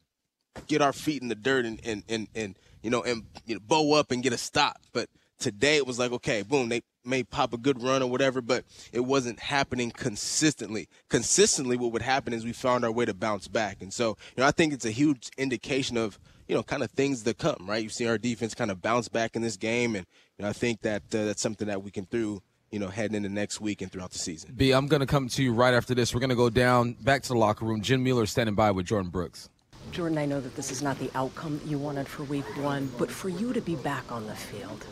[0.66, 3.61] get our feet in the dirt and and and, and you know and you know,
[3.66, 4.79] bow up and get a stop.
[4.93, 5.09] But
[5.39, 8.64] today it was like okay, boom, they may pop a good run or whatever, but
[8.93, 10.89] it wasn't happening consistently.
[11.09, 14.43] Consistently, what would happen is we found our way to bounce back, and so you
[14.43, 16.18] know I think it's a huge indication of
[16.49, 17.66] you know kind of things to come.
[17.68, 20.07] Right, you've seen our defense kind of bounce back in this game, and
[20.39, 22.41] you know I think that uh, that's something that we can through
[22.75, 24.53] you know, heading into next week and throughout the season.
[24.57, 26.12] B, I'm going to come to you right after this.
[26.12, 27.81] We're going to go down back to the locker room.
[27.81, 29.49] Jen Mueller standing by with Jordyn Brooks.
[29.93, 33.12] Jordyn, I know that this is not the outcome you wanted for week one, but
[33.12, 34.85] for you to be back on the field,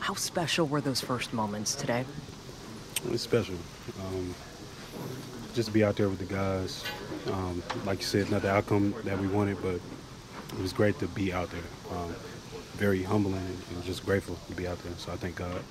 [0.00, 2.04] how special were those first moments today?
[3.08, 3.54] It's special.
[4.04, 4.34] Um,
[5.54, 6.84] just to be out there with the guys.
[7.30, 11.06] Um, like you said, not the outcome that we wanted, but it was great to
[11.06, 11.96] be out there.
[11.96, 12.12] Um,
[12.74, 14.92] very humbling and just grateful to be out there.
[14.96, 15.62] So I thank God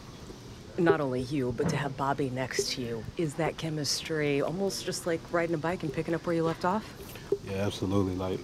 [0.77, 5.07] not only you, but to have Bobby next to you, is that chemistry almost just
[5.07, 6.85] like riding a bike and picking up where you left off?
[7.45, 8.15] Yeah, absolutely.
[8.15, 8.39] Like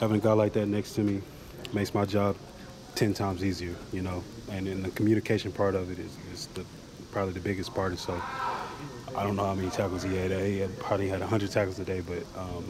[0.00, 1.22] having a guy like that next to me
[1.72, 2.36] makes my job
[2.94, 4.22] ten times easier, you know.
[4.50, 6.64] And, and the communication part of it is, is the,
[7.10, 7.98] probably the biggest part.
[7.98, 8.20] So
[9.16, 10.30] I don't know how many tackles he had.
[10.30, 12.64] He had probably had 100 tackles today, but um,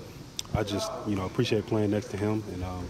[0.55, 2.43] I just, you know, appreciate playing next to him.
[2.53, 2.87] And um,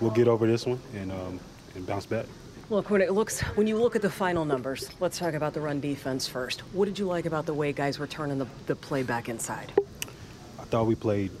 [0.00, 1.40] we'll get over this one and, um,
[1.74, 2.26] and bounce back.
[2.72, 5.60] Look, when it looks when you look at the final numbers, let's talk about the
[5.60, 6.60] run defense first.
[6.72, 9.70] What did you like about the way guys were turning the, the play back inside?
[10.58, 11.32] I thought we played.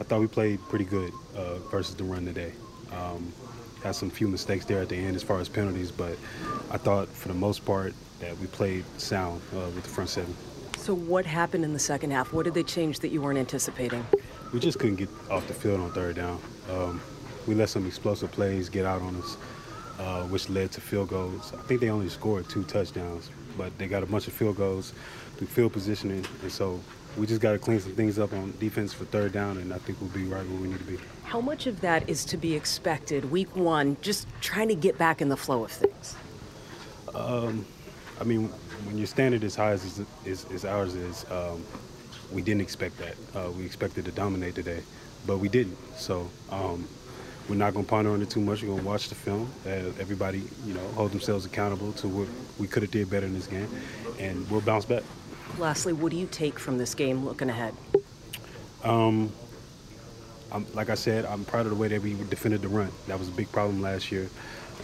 [0.00, 2.54] I thought we played pretty good uh, versus the run today.
[2.92, 3.30] Um,
[3.84, 6.16] had some few mistakes there at the end as far as penalties, but
[6.70, 10.34] I thought for the most part that we played sound uh, with the front seven.
[10.78, 12.32] So what happened in the second half?
[12.32, 14.02] What did they change that you weren't anticipating?
[14.54, 16.40] We just couldn't get off the field on third down.
[16.70, 17.02] Um,
[17.46, 19.36] we let some explosive plays get out on us
[19.98, 21.52] uh, which led to field goals.
[21.54, 24.92] I think they only scored two touchdowns, but they got a bunch of field goals
[25.36, 26.80] through field positioning, and so
[27.16, 29.78] we just got to clean some things up on defense for third down, and I
[29.78, 30.98] think we'll be right where we need to be.
[31.24, 35.20] How much of that is to be expected week one, just trying to get back
[35.20, 36.16] in the flow of things?
[37.14, 37.66] Um,
[38.20, 38.48] I mean,
[38.84, 41.64] when your standard is high as, as, as ours is, um,
[42.32, 43.16] we didn't expect that.
[43.34, 44.82] Uh, we expected to dominate today,
[45.26, 45.78] but we didn't.
[45.96, 46.86] So um,
[47.48, 48.62] we're not going to ponder on it too much.
[48.62, 49.50] We're going to watch the film.
[49.66, 52.28] Uh, everybody, you know, hold themselves accountable to what
[52.58, 53.68] we could have did better in this game,
[54.18, 55.02] and we'll bounce back.
[55.58, 57.74] Lastly, what do you take from this game looking ahead?
[58.84, 59.32] Um,
[60.52, 62.90] I'm, like I said, I'm proud of the way that we defended the run.
[63.06, 64.28] That was a big problem last year,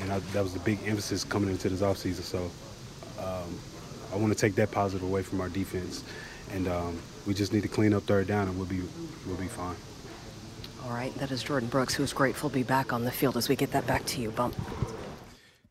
[0.01, 2.23] and I, that was the big emphasis coming into this offseason.
[2.23, 2.51] So
[3.23, 3.59] um,
[4.13, 6.03] I want to take that positive away from our defense,
[6.53, 8.81] and um, we just need to clean up third down, and we'll be
[9.27, 9.77] we'll be fine.
[10.85, 13.49] All right, that is Jordyn Brooks, who's grateful to be back on the field as
[13.49, 14.55] we get that back to you, Bump.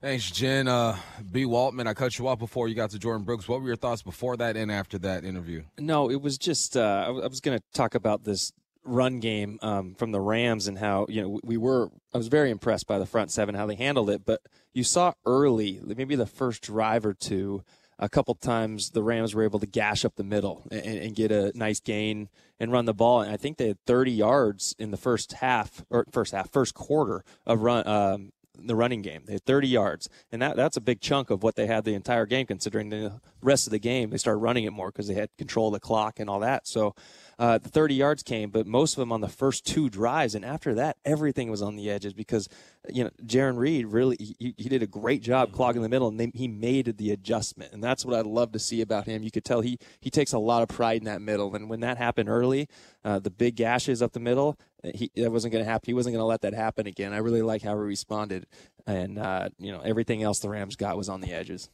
[0.01, 0.67] Thanks, Jen.
[0.67, 0.97] Uh,
[1.31, 1.45] B.
[1.45, 3.47] Waltman, I cut you off before you got to Jordyn Brooks.
[3.47, 5.63] What were your thoughts before that and after that interview?
[5.77, 8.51] No, it was just, uh, I was going to talk about this
[8.83, 12.49] run game um, from the Rams and how, you know, we were, I was very
[12.49, 14.25] impressed by the front seven, how they handled it.
[14.25, 14.41] But
[14.73, 17.63] you saw early, maybe the first drive or two,
[17.99, 21.31] a couple times the Rams were able to gash up the middle and, and, get
[21.31, 22.29] a nice gain
[22.59, 23.21] and run the ball.
[23.21, 26.73] And I think they had 30 yards in the first half or first half, first
[26.73, 27.87] quarter of run.
[27.87, 29.23] Um, the running game.
[29.25, 31.95] They had 30 yards, and that, that's a big chunk of what they had the
[31.95, 32.45] entire game.
[32.45, 35.67] Considering the rest of the game, they started running it more because they had control
[35.67, 36.67] of the clock and all that.
[36.67, 36.93] So
[37.39, 40.35] uh, the 30 yards came, but most of them on the first two drives.
[40.35, 42.47] And after that, everything was on the edges because,
[42.89, 45.57] you know, Jarran Reed really, he, he did a great job mm-hmm.
[45.57, 47.73] clogging the middle and they, he made the adjustment.
[47.73, 49.23] And that's what I love to see about him.
[49.23, 51.55] You could tell he, he takes a lot of pride in that middle.
[51.55, 52.67] And when that happened early,
[53.03, 55.87] uh, the big gashes up the middle, he, that wasn't going to happen.
[55.87, 57.13] He wasn't going to let that happen again.
[57.13, 58.45] I really like how he responded.
[58.85, 61.69] And, uh, you know, everything else the Rams got was on the edges.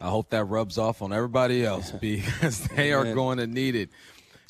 [0.00, 3.90] I hope that rubs off on everybody else because they are going to need it.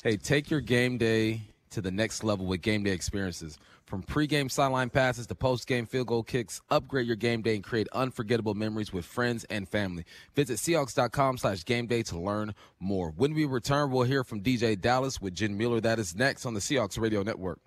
[0.01, 1.41] Hey, take your game day
[1.71, 3.59] to the next level with game day experiences.
[3.85, 7.89] From pregame sideline passes to postgame field goal kicks, upgrade your game day and create
[7.91, 10.05] unforgettable memories with friends and family.
[10.35, 13.11] Visit Seahawks.com slash game day to learn more.
[13.17, 15.81] When we return, we'll hear from Deejay Dallas with Jen Mueller.
[15.81, 17.59] That is next on the Seahawks Radio Network.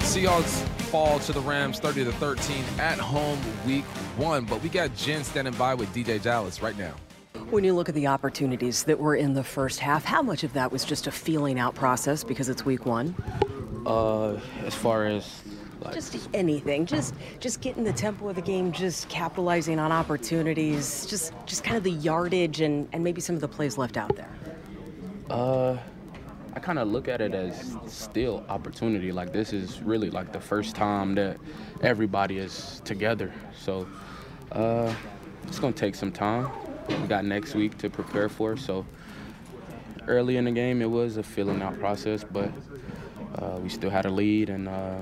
[0.00, 3.84] Seahawks fall to the Rams 30 to 13 at home week
[4.16, 6.96] one, but we got Jen standing by with Deejay Dallas right now.
[7.50, 10.52] When you look at the opportunities that were in the first half, how much of
[10.54, 13.14] that was just a feeling out process because it's week one?
[13.86, 15.42] Uh, as far as
[15.80, 16.86] like, Just anything.
[16.86, 21.76] Just just getting the tempo of the game, just capitalizing on opportunities, just just kind
[21.76, 24.30] of the yardage and, and maybe some of the plays left out there.
[25.30, 25.76] Uh,
[26.54, 29.12] I kind of look at it as still opportunity.
[29.12, 31.36] Like this is really like the first time that
[31.80, 33.32] everybody is together.
[33.56, 33.86] So
[34.50, 34.92] uh,
[35.46, 36.50] it's gonna take some time.
[36.88, 38.56] We got next week to prepare for.
[38.56, 38.86] So
[40.06, 42.50] early in the game, it was a filling out process, but
[43.36, 45.00] uh, we still had a lead and uh,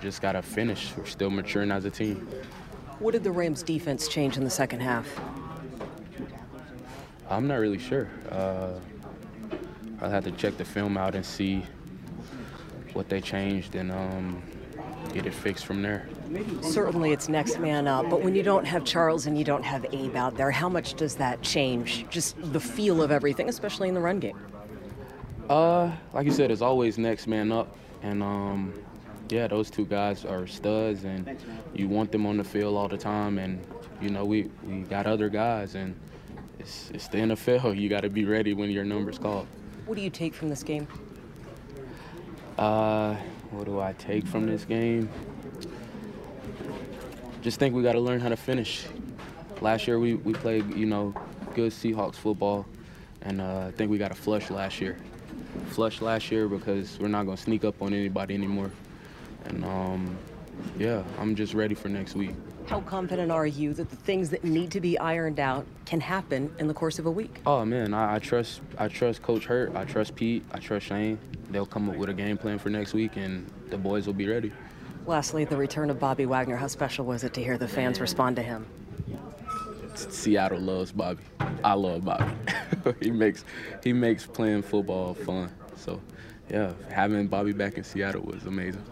[0.00, 0.92] just gotta finish.
[0.96, 2.28] We're still maturing as a team.
[2.98, 5.08] What did the Rams defense change in the second half?
[7.28, 8.08] I'm not really sure.
[8.30, 8.72] Uh,
[10.00, 11.64] I'll have to check the film out and see
[12.92, 14.42] what they changed and um,
[15.14, 16.08] get it fixed from there.
[16.60, 19.86] Certainly it's next man up, but when you don't have Charles and you don't have
[19.92, 22.04] Abe out there, how much does that change?
[22.10, 24.36] Just the feel of everything, especially in the run game.
[25.48, 28.74] Uh, like you said, it's always next man up, and um,
[29.28, 31.38] yeah, those two guys are studs, and
[31.74, 33.38] you want them on the field all the time.
[33.38, 33.64] And
[34.00, 35.94] you know, we we got other guys, and
[36.58, 37.78] it's it's the NFL.
[37.78, 39.46] You got to be ready when your number's called.
[39.86, 40.88] What do you take from this game?
[42.58, 43.16] Uh,
[43.54, 45.08] what do I take from this game?
[47.42, 48.86] Just think we got to learn how to finish.
[49.60, 51.14] Last year we, we played, you know,
[51.54, 52.66] good Seahawks football,
[53.22, 54.96] and uh, I think we got a flush last year.
[55.68, 58.70] Flush last year because we're not gonna sneak up on anybody anymore.
[59.44, 60.18] And um,
[60.78, 62.34] yeah, I'm just ready for next week.
[62.66, 66.52] How confident are you that the things that need to be ironed out can happen
[66.58, 67.40] in the course of a week?
[67.46, 69.76] Oh man, I, I trust I trust Coach Hurt.
[69.76, 70.44] I trust Pete.
[70.50, 71.18] I trust Shane.
[71.54, 74.26] They'll come up with a game plan for next week, and the boys will be
[74.26, 74.52] ready.
[75.06, 76.56] Lastly, the return of Bobby Wagner.
[76.56, 78.66] How special was it to hear the fans respond to him?
[79.94, 81.22] Seattle loves Bobby.
[81.62, 82.32] I love Bobby.
[83.00, 83.44] he makes
[83.84, 85.48] he makes playing football fun.
[85.76, 86.00] So,
[86.50, 88.82] yeah, having Bobby back in Seattle was amazing.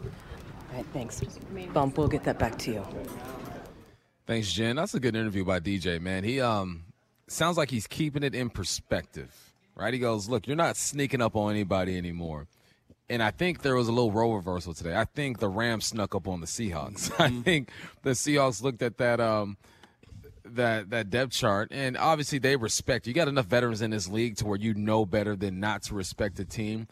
[0.00, 1.20] All right, thanks.
[1.72, 2.86] Bump, we'll get that back to you.
[4.28, 4.76] Thanks, Jen.
[4.76, 6.22] That's a good interview by Deejay, man.
[6.22, 6.84] He um
[7.26, 9.47] sounds like he's keeping it in perspective,
[9.78, 9.94] right?
[9.94, 12.46] He goes, "Look, you're not sneaking up on anybody anymore."
[13.10, 14.94] And I think there was a little role reversal today.
[14.94, 17.10] I think the Rams snuck up on the Seahawks.
[17.18, 17.70] I think
[18.02, 19.56] the Seahawks looked at that um
[20.44, 23.06] that that depth chart, and obviously they respect.
[23.06, 25.94] You got enough veterans in this league to where you know better than not to
[25.94, 26.88] respect a team,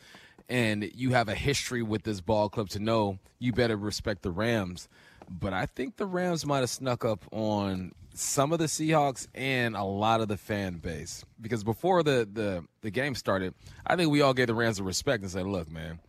[0.48, 4.30] and you have a history with this ball club to know you better respect the
[4.30, 4.88] Rams.
[5.28, 9.76] But I think the Rams might have snuck up on some of the Seahawks and
[9.76, 13.54] a lot of the fan base because before the the the game started,
[13.86, 16.00] I think we all gave the Rams a respect and said, "Look, man,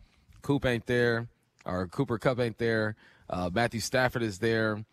[0.42, 1.28] Coop ain't there,
[1.64, 2.96] or Cooper Kupp ain't there,
[3.30, 4.84] uh, Matthew Stafford is there."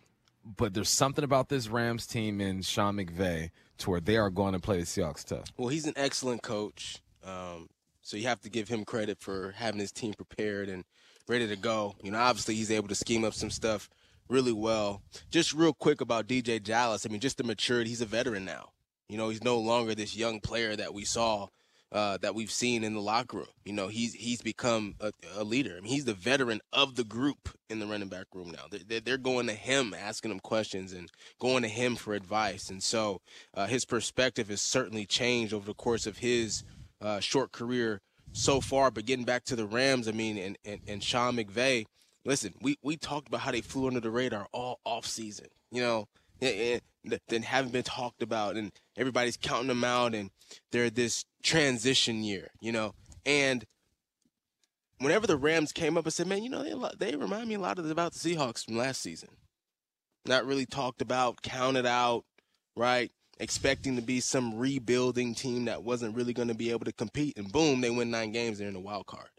[0.58, 3.50] but there's something about this Rams team and Sean McVay
[3.80, 5.46] to where they are going to play the Seahawks tough.
[5.58, 7.68] Well, he's an excellent coach, um,
[8.02, 10.84] so you have to give him credit for having his team prepared and
[11.28, 11.96] ready to go.
[12.02, 13.90] You know, obviously he's able to scheme up some stuff
[14.30, 15.02] really well.
[15.30, 17.06] Just real quick about Deejay Dallas.
[17.06, 17.90] I mean, just the maturity.
[17.90, 18.70] He's a veteran now.
[19.10, 21.48] You know, he's no longer this young player that we saw
[21.92, 23.48] uh, that we've seen in the locker room.
[23.64, 25.76] You know, he's he's become a, a, leader.
[25.78, 28.66] I mean, he's the veteran of the group in the running back room now.
[28.70, 31.10] They're, they're going to him, asking him questions, and
[31.40, 32.70] going to him for advice.
[32.70, 33.22] And so
[33.54, 36.64] uh, his perspective has certainly changed over the course of his
[37.02, 38.02] uh, short career
[38.34, 38.92] so far.
[38.92, 41.86] But getting back to the Rams, I mean, and, and, and Sean McVay,
[42.26, 45.48] listen, we, we talked about how they flew under the radar all off season.
[45.72, 46.08] You know,
[46.42, 46.82] and,
[47.28, 50.32] then haven't been talked about, and everybody's counting them out, and
[50.72, 52.94] they're this transition year, you know.
[53.26, 53.66] And
[55.00, 57.60] whenever the Rams came up, I said, man, you know, they they remind me a
[57.60, 59.30] lot of about the Seahawks from last season.
[60.26, 62.26] Not really talked about, counted out,
[62.76, 63.12] right?
[63.40, 67.38] Expecting to be some rebuilding team that wasn't really going to be able to compete,
[67.38, 68.58] and boom, they win nine games.
[68.58, 69.30] They're in the wild card,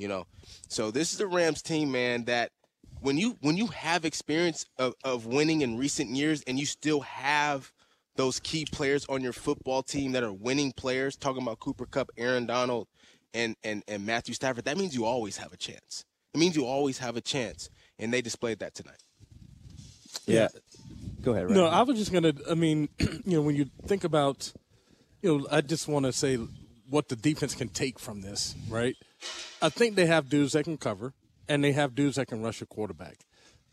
[0.00, 0.26] you know.
[0.68, 2.50] So this is the Rams team, man, that
[3.00, 7.00] when you when you have experience of, of winning in recent years and you still
[7.00, 7.72] have
[8.16, 12.10] those key players on your football team that are winning players, talking about Cooper Kupp,
[12.16, 12.88] Aaron Donald,
[13.34, 16.04] and and and Matthew Stafford, that means you always have a chance.
[16.34, 19.02] It means you always have a chance, and they displayed that tonight.
[20.26, 20.48] Yeah.
[21.22, 21.46] Go ahead.
[21.46, 21.56] Ryan.
[21.56, 22.32] No, I was just gonna.
[22.48, 24.52] I mean, you know, when you think about,
[25.22, 26.38] you know, I just want to say
[26.90, 28.96] what the defense can take from this, right?
[29.62, 31.14] I think they have dudes that can cover,
[31.48, 33.24] and they have dudes that can rush a quarterback.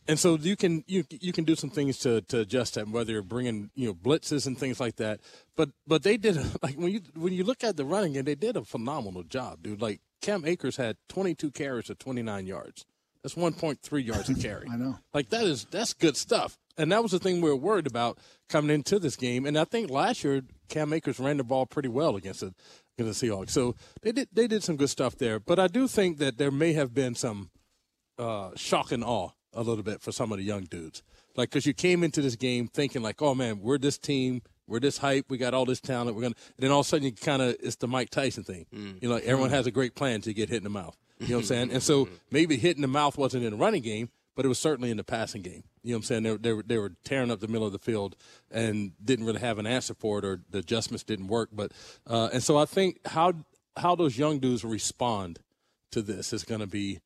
[0.08, 3.12] And so you can you you can do some things to, to adjust that, whether
[3.12, 5.20] you're bringing you know blitzes and things like that.
[5.58, 8.36] But but they did like when you when you look at the running game, they
[8.36, 9.82] did a phenomenal job, dude.
[9.82, 12.86] Like Cam Akers had 22 carries of 29 yards.
[13.24, 14.68] That's 1.3 yards a carry.
[14.72, 14.98] I know.
[15.14, 16.58] Like that is that's good stuff.
[16.78, 19.46] And that was the thing we were worried about coming into this game.
[19.46, 22.54] And I think last year Cam Akers ran the ball pretty well against the
[22.98, 23.50] against the Seahawks.
[23.50, 25.40] So they did they did some good stuff there.
[25.40, 27.50] But I do think that there may have been some
[28.18, 31.02] uh, shock and awe a little bit for some of the young dudes.
[31.36, 34.42] Like because you came into this game thinking like, oh man, we're this team.
[34.68, 35.26] We're this hype.
[35.30, 36.16] We got all this talent.
[36.16, 36.36] We're gonna.
[36.58, 38.66] And then all of a sudden, you kind of it's the Mike Tyson thing.
[39.02, 40.98] You know, like everyone has a great plan to get hit in the mouth.
[41.20, 41.72] You know what I'm saying?
[41.72, 44.92] And so maybe hitting the mouth wasn't in the running game, but it was certainly
[44.92, 45.64] in the passing game.
[45.84, 46.24] You know what I'm saying?
[46.24, 48.16] They, were- they, were, they were tearing up the middle of the field
[48.52, 51.50] and didn't really have an answer for it, or the adjustments didn't work.
[51.52, 51.72] But
[52.06, 53.34] uh, and so I think how
[53.78, 55.40] how those young dudes respond
[55.92, 57.00] to this is going to be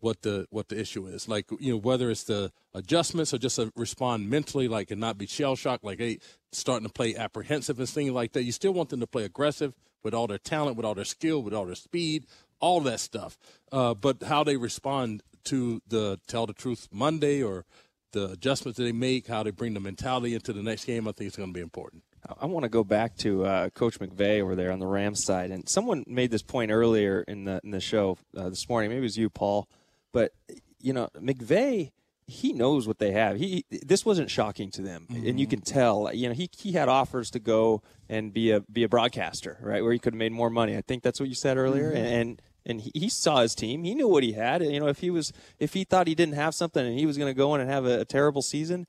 [0.00, 1.28] what the what the issue is.
[1.28, 5.18] Like you know whether it's the adjustments or just a respond mentally, like and not
[5.18, 6.18] be shell shocked, like hey,
[6.52, 8.44] starting to play apprehensive and things like that.
[8.44, 11.42] You still want them to play aggressive with all their talent, with all their skill,
[11.42, 12.26] with all their speed,
[12.60, 13.38] all that stuff.
[13.72, 17.64] Uh, but how they respond to the tell the truth Monday or
[18.12, 21.12] the adjustments that they make, how they bring the mentality into the next game, I
[21.12, 22.02] think is going to be important.
[22.40, 25.50] I want to go back to uh, Coach McVay over there on the Rams side,
[25.50, 28.90] and someone made this point earlier in the in the show uh, this morning.
[28.90, 29.68] Maybe it was you, Paul,
[30.12, 30.32] but
[30.80, 31.92] you know McVay.
[32.28, 33.36] He knows what they have.
[33.36, 36.12] He this wasn't shocking to them, and you can tell.
[36.12, 39.82] You know, he he had offers to go and be a be a broadcaster, right,
[39.82, 40.76] where he could have made more money.
[40.76, 41.96] I think that's what you said earlier, Mhm.
[41.96, 42.06] and.
[42.06, 43.84] and and he, he saw his team.
[43.84, 44.60] He knew what he had.
[44.60, 47.16] You know, if he was, if he thought he didn't have something and he was
[47.16, 48.88] going to go in and have a, a terrible season,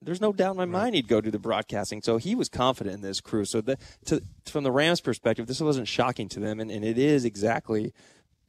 [0.00, 2.02] there's no doubt in my mind he'd go do the broadcasting.
[2.02, 3.44] So he was confident in this crew.
[3.44, 6.98] So the, to, from the Rams' perspective, this wasn't shocking to them, and, and it
[6.98, 7.92] is exactly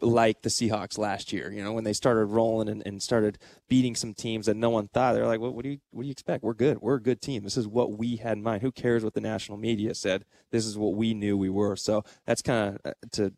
[0.03, 1.51] like the Seahawks last year.
[1.51, 3.37] You know, when they started rolling and, and started
[3.67, 6.07] beating some teams that no one thought, they're like, what, what do you what do
[6.07, 6.43] you expect?
[6.43, 6.79] We're good.
[6.81, 7.43] We're a good team.
[7.43, 8.61] This is what we had in mind.
[8.61, 10.25] Who cares what the national media said?
[10.51, 11.75] This is what we knew we were.
[11.75, 13.33] So that's kind of uh, to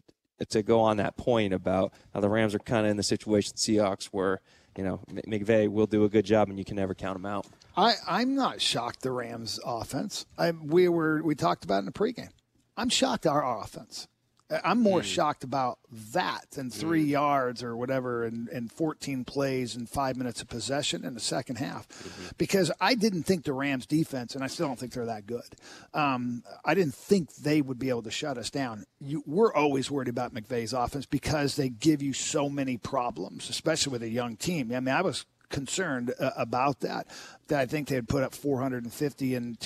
[0.50, 3.54] to go on that point about how the Rams are kind of in the situation
[3.56, 4.42] the Seahawks were.
[4.78, 7.46] You know, McVay will do a good job, and you can never count them out.
[7.78, 10.26] I, I'm not shocked the Rams offense.
[10.38, 12.32] I, we were we talked about in the pregame.
[12.76, 14.10] I'm shocked our offense.
[14.64, 15.80] I'm more shocked about
[16.14, 21.04] that than three yards or whatever and, and 14 plays and five minutes of possession
[21.04, 21.88] in the second half.
[22.38, 25.56] Because I didn't think the Rams defense, and I still don't think they're that good.
[25.96, 28.86] Um, I didn't think they would be able to shut us down.
[29.00, 33.94] You, we're always worried about McVay's offense because they give you so many problems, especially
[33.94, 34.72] with a young team.
[34.72, 37.08] I mean, I was concerned uh, about that.
[37.48, 39.60] That I think they'd put up 450 and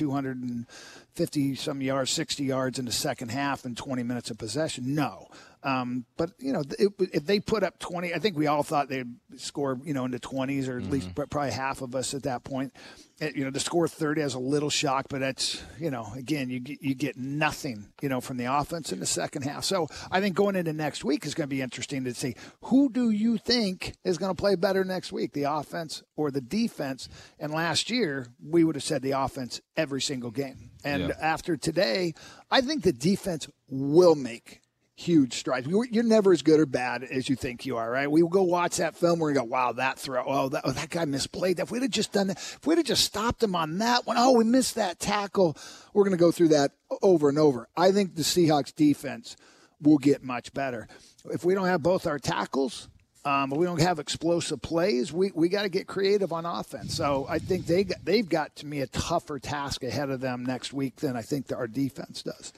[1.20, 4.96] 250 some yards, 60 yards in the second half and 20 minutes of possession.
[4.96, 5.28] No.
[5.64, 8.88] Um, but you know, it, if they put up 20, I think we all thought
[8.88, 12.24] they'd score, you know, in the 20s, or at least probably half of us at
[12.24, 12.74] that point.
[13.22, 16.62] You know, to score 30 has a little shock, but that's, you know, again, you
[16.62, 19.66] get, you get nothing, you know, from the offense in the second half.
[19.66, 22.90] So I think going into next week is going to be interesting to see who
[22.90, 27.10] do you think is going to play better next week, the offense or the defense?
[27.40, 30.72] And last year, we would have said the offense every single game.
[30.86, 31.16] And Yeah.
[31.22, 32.14] after today,
[32.50, 34.62] I think the defense will make
[35.00, 35.68] huge strides.
[35.68, 38.12] We were, you're never as good or bad as you think you are, right?
[38.12, 40.90] We go watch that film where we go, wow, that throw, oh, that, oh, that
[40.90, 41.64] guy misplayed that.
[41.64, 44.18] If we'd have just done that, if we'd have just stopped him on that one,
[44.20, 45.58] oh, we missed that tackle.
[45.94, 46.72] We're going to go through that
[47.02, 47.70] over and over.
[47.78, 49.38] I think the Seahawks defense
[49.82, 50.88] will get much better.
[51.32, 52.90] If we don't have both our tackles,
[53.26, 55.14] um, we don't have explosive plays.
[55.14, 56.96] We, we got to get creative on offense.
[56.96, 60.74] So I think they they've got to me a tougher task ahead of them next
[60.74, 62.54] week than I think our defense does.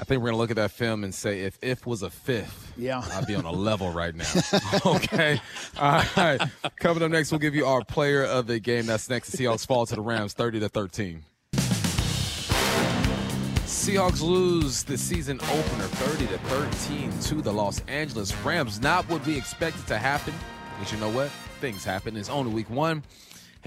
[0.00, 2.72] I think we're gonna look at that film and say if if was a fifth,
[2.76, 3.02] Yeah.
[3.14, 4.24] I'd be on a level right now.
[4.86, 5.40] okay.
[5.78, 6.40] All right.
[6.78, 8.86] Coming up next, we'll give you our player of the game.
[8.86, 9.30] That's next.
[9.30, 11.22] The Seahawks fall to the Rams, thirty to thirteen.
[13.66, 18.80] Seahawks lose the season opener 30 to 13 to the Los Angeles Rams.
[18.82, 20.34] Not what we expected to happen.
[20.78, 21.30] But you know what?
[21.60, 22.14] Things happen.
[22.16, 23.02] It's only week one.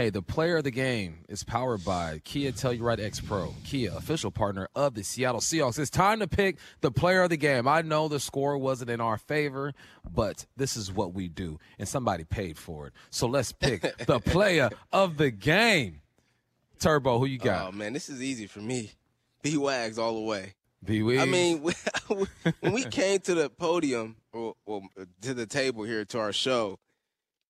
[0.01, 4.31] Hey, the player of the game is powered by Kia Telluride X Pro, Kia, official
[4.31, 5.77] partner of the Seattle Seahawks.
[5.77, 7.67] It's time to pick the player of the game.
[7.67, 9.75] I know the score wasn't in our favor,
[10.11, 12.93] but this is what we do, and somebody paid for it.
[13.11, 16.01] So let's pick the player of the game.
[16.79, 17.67] Turbo, who you oh, got?
[17.67, 18.93] Oh man, this is easy for me.
[19.43, 20.55] B Wags all the way.
[20.83, 21.21] B Wags.
[21.21, 21.59] I mean,
[22.59, 24.81] when we came to the podium or, or
[25.21, 26.79] to the table here to our show,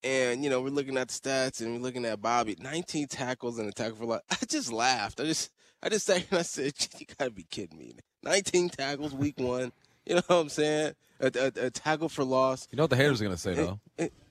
[0.03, 3.59] and you know we're looking at the stats and we're looking at Bobby, 19 tackles
[3.59, 4.21] and a tackle for loss.
[4.31, 5.19] I just laughed.
[5.19, 5.51] I just
[5.83, 9.39] I just sat here and I said, "You gotta be kidding me!" 19 tackles week
[9.39, 9.71] one.
[10.05, 10.93] You know what I'm saying?
[11.19, 12.67] A, a, a tackle for loss.
[12.71, 13.79] You know what the haters are gonna say though?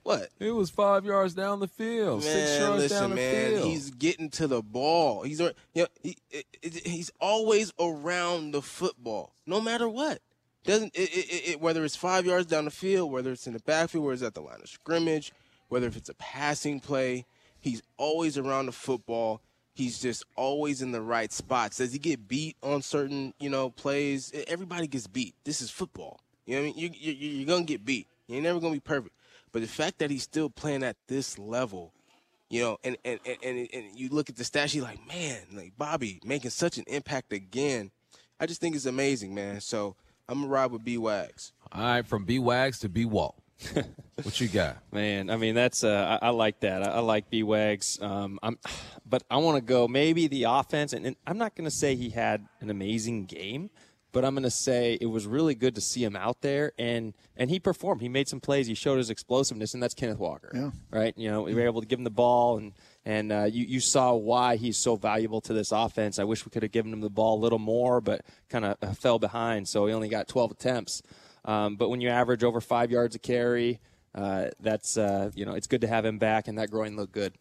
[0.02, 0.30] What?
[0.38, 3.64] It was five yards down the field, six yards listen, down the man, field.
[3.68, 5.22] he's getting to the ball.
[5.22, 6.16] He's you know, he,
[6.62, 10.20] he's always around the football, no matter what.
[10.64, 14.14] Doesn't it, whether it's five yards down the field, whether it's in the backfield, whether
[14.14, 15.32] it's at the line of scrimmage,
[15.70, 17.24] whether if it's a passing play,
[17.60, 19.40] he's always around the football.
[19.72, 21.78] He's just always in the right spots.
[21.78, 24.30] Does he get beat on certain, you know, plays?
[24.46, 25.34] Everybody gets beat.
[25.44, 26.20] This is football.
[26.44, 26.78] You know what I mean?
[26.78, 28.06] You, you, you- you're going to get beat.
[28.26, 29.14] You're never going to be perfect.
[29.52, 31.92] But the fact that he's still playing at this level,
[32.50, 35.38] you know, and, and, and, and, and you look at the stats, you're like, man,
[35.52, 37.90] like Bobby making such an impact again.
[38.38, 39.60] I just think it's amazing, man.
[39.60, 39.96] So
[40.28, 41.52] I'm going to ride with B Wags.
[41.72, 43.36] All right, from B Wags to B Walt.
[44.22, 44.78] what you got?
[44.92, 46.82] Man, I mean that's uh, I, I like that.
[46.82, 47.98] I, I like B Wags.
[48.00, 48.58] Um, I'm,
[49.06, 51.94] but I want to go maybe the offense, and, and I'm not going to say
[51.94, 53.70] he had an amazing game,
[54.12, 57.14] but I'm going to say it was really good to see him out there, and
[57.36, 58.00] and he performed.
[58.00, 58.66] He made some plays.
[58.66, 60.50] He showed his explosiveness, and that's Kenneth Walker.
[60.54, 60.70] Yeah.
[60.90, 61.14] Right.
[61.16, 62.72] You know, we were able to give him the ball, and
[63.04, 66.18] and uh, you you saw why he's so valuable to this offense.
[66.18, 68.76] I wish we could have given him the ball a little more, but kind of
[68.82, 71.02] uh, fell behind, so he only got 12 attempts.
[71.44, 73.80] Um, but when you average over five yards a carry,
[74.14, 77.12] uh, that's uh, you know it's good to have him back, and that groin looked
[77.12, 77.34] good.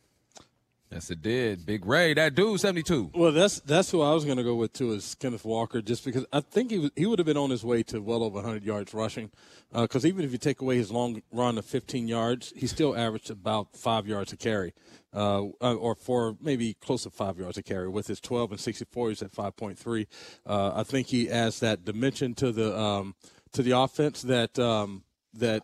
[0.92, 1.68] Yes, it did.
[1.68, 3.12] Big Ray, that dude, 72.
[3.14, 6.04] Well, that's that's who I was going to go with too is Kenneth Walker, just
[6.04, 8.36] because I think he was, he would have been on his way to well over
[8.36, 9.30] 100 yards rushing,
[9.72, 13.30] because even if you take away his long run of 15 yards, he still averaged
[13.30, 14.74] about five yards a carry,
[15.14, 17.88] uh, uh, or for maybe close to five yards a carry.
[17.88, 20.08] With his 12 and 64, he's at 5.3.
[20.44, 23.14] Uh, I think he adds that dimension to the um,
[23.54, 25.64] to the offense that um, that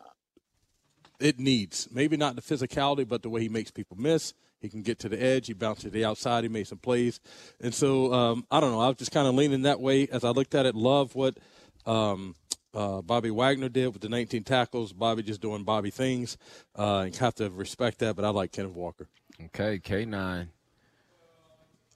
[1.19, 1.87] it needs.
[1.91, 4.33] Maybe not the physicality, but the way he makes people miss.
[4.59, 5.47] He can get to the edge.
[5.47, 6.43] He bounced to the outside.
[6.43, 7.19] He made some plays.
[7.61, 8.79] And so, um, I don't know.
[8.79, 10.75] I was just kind of leaning that way as I looked at it.
[10.75, 11.37] Love what
[11.85, 12.35] um,
[12.73, 14.91] uh, Bobby Wagner did with the 19 tackles.
[14.91, 16.37] Bobby just doing Bobby things.
[16.77, 19.07] Uh, and have to respect that, but I like Kenneth Walker.
[19.45, 20.47] Okay, K9.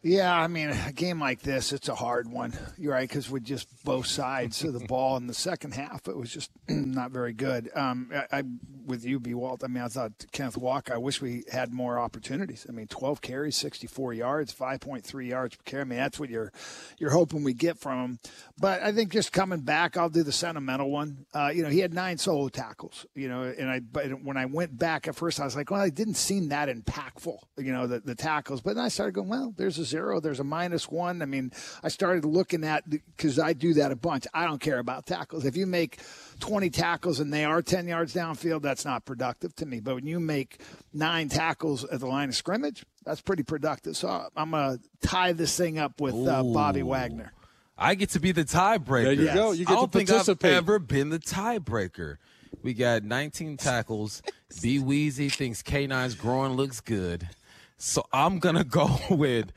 [0.02, 2.54] Yeah, I mean, a game like this, it's a hard one.
[2.78, 6.16] You're right, because with just both sides of the ball in the second half, it
[6.16, 7.70] was just not very good.
[7.76, 8.44] Um, I, I,
[8.86, 9.34] with you, B.
[9.34, 12.66] Walt, I mean, I thought Kenneth Walker, I wish we had more opportunities.
[12.70, 15.82] I mean, 12 carries, 64 yards, 5.3 yards per carry.
[15.82, 16.54] I mean, that's what you're
[16.98, 18.20] you're hoping we get from him.
[18.58, 21.26] But I think just coming back, I'll do the sentimental one.
[21.34, 23.06] Uh, you know, he had nine solo tackles.
[23.16, 25.84] You know, and I but when I went back at first, I was like, well,
[25.84, 27.38] it didn't seem that impactful.
[27.58, 28.62] You know, the, the tackles.
[28.62, 31.22] But then I started going, well, there's a zero, there's a minus one.
[31.22, 31.52] I mean,
[31.84, 34.26] I started looking at because I do that a bunch.
[34.34, 35.46] I don't care about tackles.
[35.46, 36.00] If you make
[36.40, 39.80] 20 tackles and they are 10 yards downfield, that's not productive to me.
[39.80, 40.62] But when you make
[40.94, 43.98] nine tackles at the line of scrimmage, that's pretty productive.
[43.98, 47.34] So I'm going to tie this thing up with uh, Bobby Wagner.
[47.78, 49.04] I get to be the tiebreaker.
[49.04, 49.52] There you go.
[49.52, 50.52] You get I don't to think participate.
[50.52, 52.18] I've ever been the tiebreaker.
[52.62, 54.22] We got 19 tackles.
[54.62, 57.30] B Weezy thinks K9's growing looks good.
[57.78, 59.52] So I'm going to go with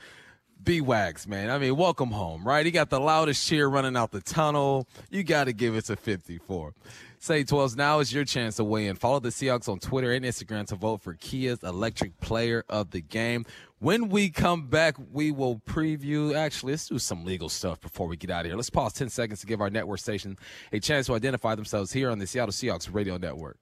[0.63, 1.51] B Wags, man.
[1.51, 2.65] I mean, welcome home, right?
[2.65, 4.87] He got the loudest cheer running out the tunnel.
[5.11, 6.75] You got to give it to 54.
[7.19, 8.97] Say 12s, now is your chance to weigh in.
[8.97, 13.01] Follow the Seahawks on Twitter and Instagram to vote for Kia's electric player of the
[13.01, 13.47] game.
[13.79, 16.35] When we come back, we will preview.
[16.35, 18.57] Actually, let's do some legal stuff before we get out of here.
[18.57, 20.37] Let's pause 10 seconds to give our network station
[20.73, 23.59] a chance to identify themselves here on the Seattle Seahawks Radio Network.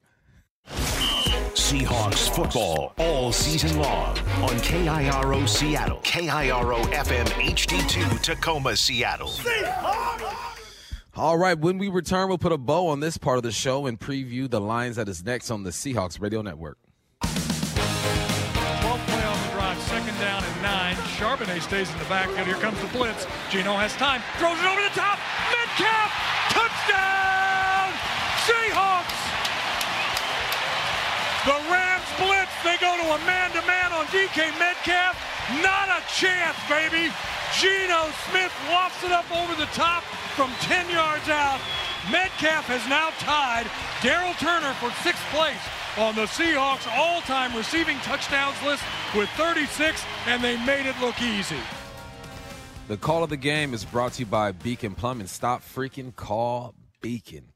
[1.55, 9.33] Seahawks football all season long on KIRO Seattle, KIRO FM HD2 Tacoma, Seattle.
[11.17, 13.87] All right, when we return, we'll put a bow on this part of the show
[13.87, 16.79] and preview the lines that is next on the Seahawks Radio Network.
[17.23, 17.37] 12
[19.07, 20.95] play on the drive, second down and nine.
[21.19, 22.47] Charbonnet stays in the backfield.
[22.47, 23.27] Here comes the blitz.
[23.51, 25.19] Geno has time, throws it over the top.
[25.51, 26.13] Metcalf,
[26.51, 27.93] touchdown!
[28.47, 28.90] Seahawks!
[31.47, 32.53] The Rams blitz.
[32.63, 35.17] They go to a man-to-man on DK Metcalf.
[35.63, 37.13] Not a chance, baby.
[37.59, 40.05] Geno Smith lofts it up over the top
[40.37, 41.59] from 10 yards out.
[42.13, 43.67] Metcalf has now tied
[44.01, 45.61] Daryl Turner for sixth place
[45.97, 48.83] on the Seahawks all-time receiving touchdowns list
[49.17, 51.59] with 36, and they made it look easy.
[52.89, 55.27] The call of the game is brought to you by Beacon Plumbing.
[55.27, 57.50] Stop freaking call Beacon.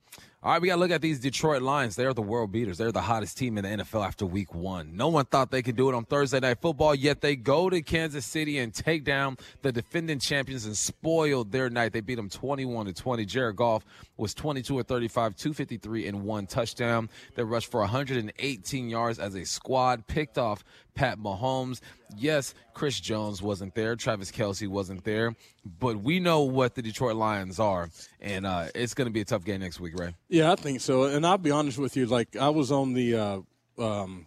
[0.45, 1.97] All right, we got to look at these Detroit Lions.
[1.97, 2.77] They're the world beaters.
[2.77, 4.95] They're the hottest team in the NFL after week one.
[4.95, 7.81] No one thought they could do it on Thursday Night Football, yet they go to
[7.81, 11.95] Kansas City and take down the defending champions and spoil their night.
[11.95, 13.25] They beat them 21 to 20.
[13.25, 13.87] Jared Goff
[14.19, 17.09] was 22 or 35, 253, and one touchdown.
[17.37, 20.63] They rushed for 118 yards as a squad, picked off
[20.95, 21.81] Pat Mahomes.
[22.17, 23.97] Yes, Chris Jones wasn't there.
[23.97, 25.35] Travis Kelce wasn't there.
[25.65, 27.91] But we know what the Detroit Lions are,
[28.21, 30.15] and uh, it's going to be a tough game next week, right?
[30.29, 31.05] Yeah, I think so.
[31.05, 32.07] And I'll be honest with you.
[32.07, 33.39] Like I was on the uh,
[33.79, 34.27] um,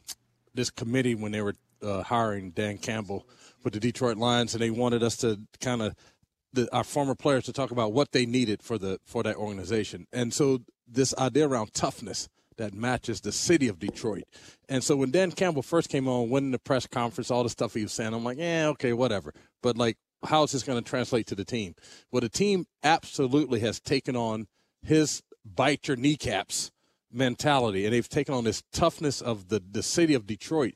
[0.53, 3.25] this committee when they were uh, hiring Dan Campbell
[3.63, 5.95] with the Detroit Lions, and they wanted us to kind of
[6.71, 10.07] our former players to talk about what they needed for the for that organization.
[10.11, 14.23] And so this idea around toughness that matches the city of Detroit.
[14.69, 17.73] And so when Dan Campbell first came on, winning the press conference, all the stuff
[17.73, 19.33] he was saying, I'm like, yeah, okay, whatever.
[19.61, 21.75] But like, how is this going to translate to the team?
[22.11, 24.47] Well, the team absolutely has taken on
[24.81, 26.71] his bite your kneecaps
[27.11, 30.73] mentality, and they've taken on this toughness of the the city of Detroit,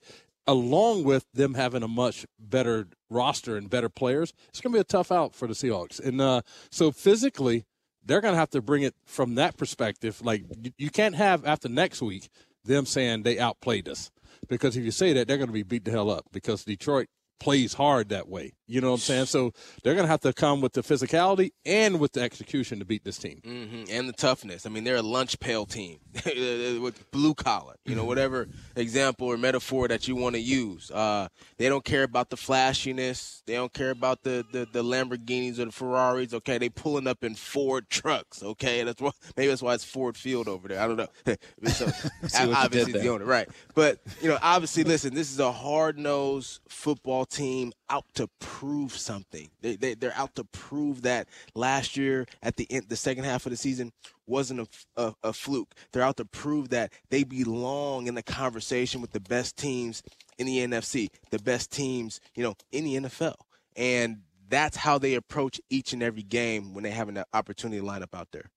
[0.48, 4.34] along with them having a much better roster and better players.
[4.50, 6.42] It's going to be a tough out for the Seahawks, and uh,
[6.72, 7.66] so physically,
[8.06, 10.22] they're going to have to bring it from that perspective.
[10.24, 10.44] Like
[10.78, 12.30] you, can't have after next week
[12.64, 14.12] them saying they outplayed us,
[14.48, 17.08] because if you say that, they're going to be beat the hell up because Detroit
[17.42, 18.54] plays hard that way.
[18.68, 19.26] You know what I'm saying?
[19.26, 19.52] So
[19.84, 23.04] they're going to have to come with the physicality and with the execution to beat
[23.04, 23.42] this team.
[23.44, 24.66] hmm And the toughness.
[24.66, 29.38] I mean, they're a lunch pail team with blue collar, you know, whatever example or
[29.38, 30.90] metaphor that you want to use.
[30.92, 31.28] Uh,
[31.58, 33.44] they don't care about the flashiness.
[33.46, 36.34] They don't care about the, the, the Lamborghinis or the Ferraris.
[36.34, 38.42] Okay, they pulling up in Ford trucks.
[38.44, 40.80] Okay, that's why maybe that's why it's Ford Field over there.
[40.80, 41.08] I don't know.
[41.72, 43.50] so, what obviously the owner, right?
[43.74, 48.96] But you know, obviously, listen, this is a hard nosed football team out to prove
[48.96, 49.50] something.
[49.62, 53.46] They, they they're out to prove that last year at the end, the second half
[53.46, 53.92] of the season
[54.28, 55.74] wasn't a, a, a fluke.
[55.92, 60.04] They're out to prove that they belong in the conversation with the best teams
[60.38, 63.36] in the NFC, the best teams, you know, in the NFL,
[63.76, 67.86] and that's how they approach each and every game when they have an opportunity to
[67.86, 68.52] line up out there.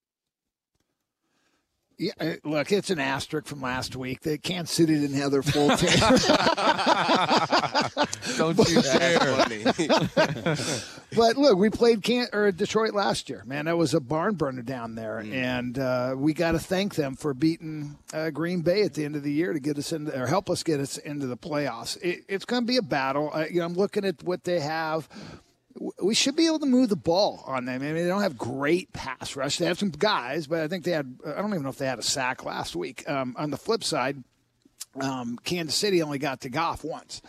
[1.97, 4.23] Yeah, uh, look, it's an asterisk from last week.
[4.23, 5.91] That Kansas City didn't have their full team.
[8.37, 9.37] Don't you dare.
[11.15, 13.45] but look, we played Can- or Detroit last year.
[13.47, 17.15] Man, that was a barn burner down there, and uh, we got to thank them
[17.15, 20.19] for beating uh, Green Bay at the end of the year to get us into
[20.21, 21.97] or help us get us into the playoffs.
[22.03, 23.31] It, it's going to be a battle.
[23.33, 25.09] Uh, you know, I'm looking at what they have.
[26.01, 27.83] We should be able to move the ball on them.
[27.83, 29.59] I mean, they don't have great pass rush.
[29.59, 31.19] They have some guys, but I think they had.
[31.27, 33.09] I don't even know if they had a sack last week.
[33.09, 34.23] Um, on the flip side,
[35.01, 37.23] um, Kansas City only got to Goff once.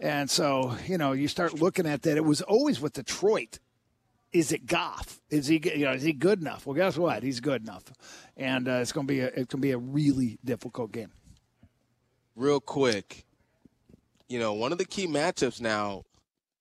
[0.00, 2.16] And so, you know, you start looking at that.
[2.16, 3.60] It was always with Detroit.
[4.32, 5.20] Is it Goff?
[5.30, 6.66] Is he, you know, is he good enough?
[6.66, 7.22] Well, guess what?
[7.22, 7.84] He's good enough,
[8.36, 11.12] and uh, it's to be a, it's to be a really difficult game.
[12.34, 13.24] real quick,
[14.28, 16.04] you know, one of the key matchups now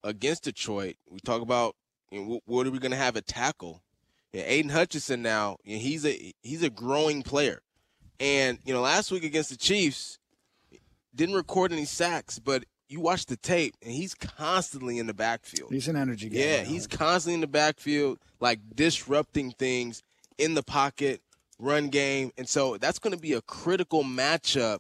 [0.04, 1.76] against Detroit, we talk about
[2.12, 3.82] you know, wh- what are we going to have at tackle?
[4.34, 7.62] Yeah, Aidan Hutchinson now, you know, he's a he's a growing player,
[8.20, 10.20] and you know, last week against the Chiefs,
[11.14, 15.72] didn't record any sacks, but you watch the tape, and he's constantly in the backfield.
[15.72, 16.40] He's an energy guy.
[16.40, 20.04] Yeah, he's constantly in the backfield, like disrupting things
[20.38, 21.22] in the pocket,
[21.58, 22.32] run game.
[22.38, 24.80] And so that's going to be a critical matchup,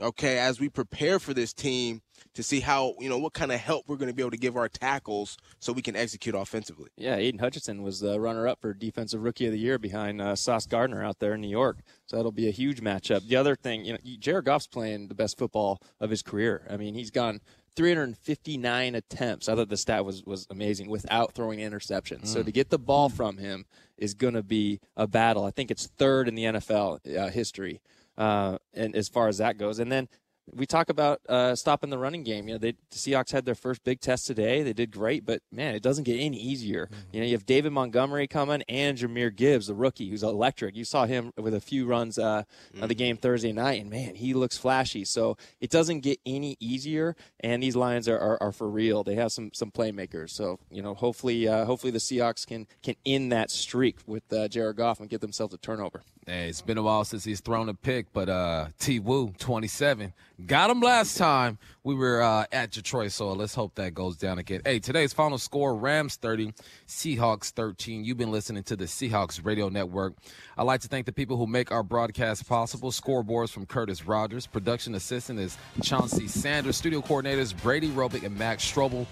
[0.00, 2.02] okay, as we prepare for this team
[2.34, 4.36] to see how, you know, what kind of help we're going to be able to
[4.38, 6.88] give our tackles so we can execute offensively.
[6.96, 10.66] Yeah, Aidan Hutchinson was the runner-up for Defensive Rookie of the Year behind uh, Sauce
[10.66, 11.78] Gardner out there in New York.
[12.06, 13.26] So that'll be a huge matchup.
[13.28, 16.66] The other thing, you know, Jared Goff's playing the best football of his career.
[16.70, 17.40] I mean, he's gone
[17.76, 19.48] 359 attempts.
[19.48, 22.26] I thought the stat was was amazing without throwing interceptions.
[22.28, 22.44] So Mm.
[22.46, 23.64] to get the ball from him
[23.96, 25.44] is going to be a battle.
[25.44, 27.80] I think it's third in the NFL uh, history,
[28.18, 30.08] uh, and as far as that goes, and then
[30.50, 32.48] we talk about uh, stopping the running game.
[32.48, 34.62] You know, they, the Seahawks had their first big test today.
[34.62, 36.88] They did great, but man, it doesn't get any easier.
[37.12, 40.74] You know, you have David Montgomery coming and Jahmyr Gibbs, the rookie, who's electric.
[40.74, 42.42] You saw him with a few runs uh,
[42.80, 45.04] of the game Thursday night, and man, he looks flashy.
[45.04, 47.16] So it doesn't get any easier.
[47.40, 49.04] And these Lions are, are, are for real.
[49.04, 50.30] They have some some playmakers.
[50.30, 54.48] So you know, hopefully, uh, hopefully the Seahawks can can end that streak with uh,
[54.48, 56.02] Jared Goff and get themselves a turnover.
[56.24, 59.00] Hey, it's been a while since he's thrown a pick, but uh, T.
[59.00, 60.12] Woo, 27,
[60.46, 63.10] got him last time we were uh, at Detroit.
[63.10, 64.62] So let's hope that goes down again.
[64.64, 66.54] Hey, today's final score: Rams 30,
[66.86, 68.04] Seahawks 13.
[68.04, 70.14] You've been listening to the Seahawks Radio Network.
[70.56, 72.92] I'd like to thank the people who make our broadcast possible.
[72.92, 78.64] Scoreboards from Curtis Rogers, production assistant is Chauncey Sanders, studio coordinators Brady Robick and Max
[78.64, 79.06] Strobel.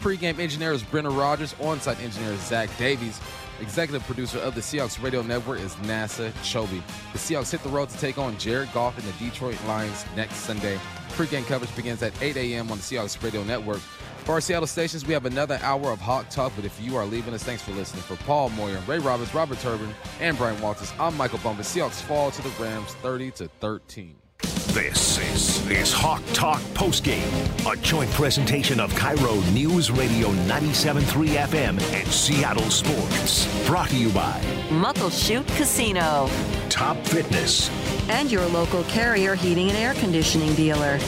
[0.00, 1.54] Pre-game engineer is Brenner Rogers.
[1.60, 3.20] On-site engineer is Zach Davies.
[3.60, 6.82] Executive producer of the Seahawks Radio Network is NASA Chobe.
[7.12, 10.36] The Seahawks hit the road to take on Jared Goff and the Detroit Lions next
[10.36, 10.78] Sunday.
[11.10, 12.70] Pre-game coverage begins at 8 a.m.
[12.70, 13.80] on the Seahawks Radio Network.
[14.24, 17.06] For our Seattle stations, we have another hour of Hawk Talk, but if you are
[17.06, 18.02] leaving us, thanks for listening.
[18.02, 21.74] For Paul Moyer, Ray Roberts, Robert Turbin, and Brian Walters, I'm Michael Bumpus.
[21.74, 24.27] Seahawks fall to the Rams 30 to 13.
[24.42, 27.32] This is, is Hawk Talk Postgame,
[27.70, 31.02] a joint presentation of KIRO News Radio 97.3
[31.46, 33.66] FM and Seattle Sports.
[33.66, 36.30] Brought to you by Muckleshoot Casino.
[36.68, 37.70] Top Fitness.
[38.08, 40.98] And your local carrier heating and air conditioning dealer.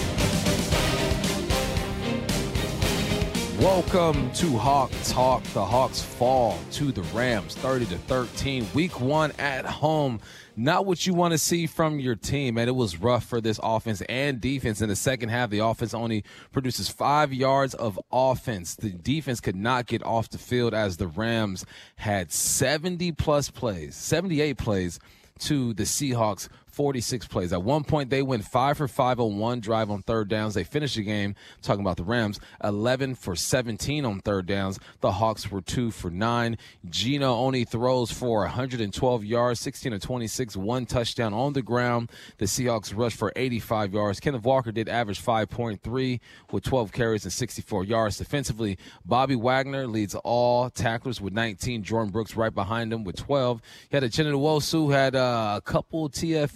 [3.60, 5.42] Welcome to Hawk Talk.
[5.52, 8.66] The Hawks fall to the Rams 30 to 13.
[8.72, 10.20] Week one at home.
[10.56, 13.60] Not what you want to see from your team, and it was rough for this
[13.62, 14.80] offense and defense.
[14.80, 18.76] In the second half, the offense only produces five yards of offense.
[18.76, 21.66] The defense could not get off the field as the Rams
[21.96, 24.98] had 70 plus plays, 78 plays
[25.40, 27.52] to the Seahawks 46 plays.
[27.52, 30.54] At one point, they went five for five on one drive on third downs.
[30.54, 34.78] They finished the game, talking about the Rams, 11 for 17 on third downs.
[35.00, 36.58] The Hawks were two for nine.
[36.88, 42.10] Geno only throws for 112 yards, 16 to 26, one touchdown on the ground.
[42.38, 44.20] The Seahawks rushed for 85 yards.
[44.20, 46.20] Kenneth Walker did average 5.3
[46.50, 48.18] with 12 carries and 64 yards.
[48.18, 51.84] Defensively, Bobby Wagner leads all tacklers with 19.
[51.84, 53.60] Jordyn Brooks right behind him with 12.
[53.90, 56.08] He had a Nwosu, who had uh, a couple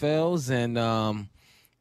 [0.05, 1.29] And um,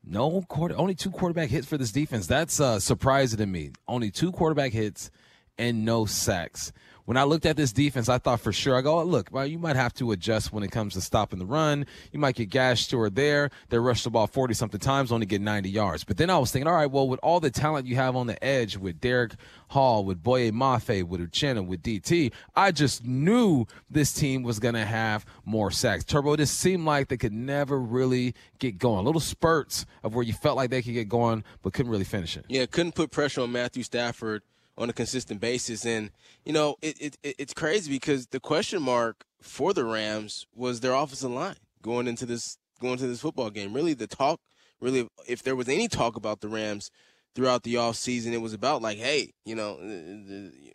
[0.04, 2.28] no quarter, only two quarterback hits for this defense.
[2.28, 3.72] That's uh, surprising to me.
[3.88, 5.12] Only two quarterback hits
[5.58, 6.72] and no sacks.
[7.06, 9.46] When I looked at this defense, I thought for sure, I go, oh, look, well,
[9.46, 11.86] you might have to adjust when it comes to stopping the run.
[12.14, 13.50] You might get gashed or there.
[13.70, 16.06] They rushed the ball 40 something times, only get 90 yards.
[16.06, 18.28] But then I was thinking, all right, well, with all the talent you have on
[18.28, 19.34] the edge with Derick
[19.68, 24.76] Hall, with Boye Mafe, with Uchenna, with DT, I just knew this team was going
[24.76, 26.06] to have more sacks.
[26.06, 29.04] Turbo, this seemed like they could never really get going.
[29.04, 32.38] Little spurts of where you felt like they could get going, but couldn't really finish
[32.38, 32.46] it.
[32.48, 34.44] Yeah, couldn't put pressure on Matthew Stafford
[34.78, 35.86] on a consistent basis.
[35.86, 36.12] And
[36.46, 40.94] you know, it, it, it's crazy because the question mark for the Rams was their
[40.94, 43.74] offensive line going into this going to this football game.
[43.74, 44.40] Really, the talk,
[44.82, 46.90] really, if there was any talk about the Rams
[47.36, 49.78] throughout the off season, it was about like, hey, you know,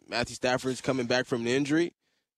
[0.08, 1.92] Matthew Stafford's coming back from an injury.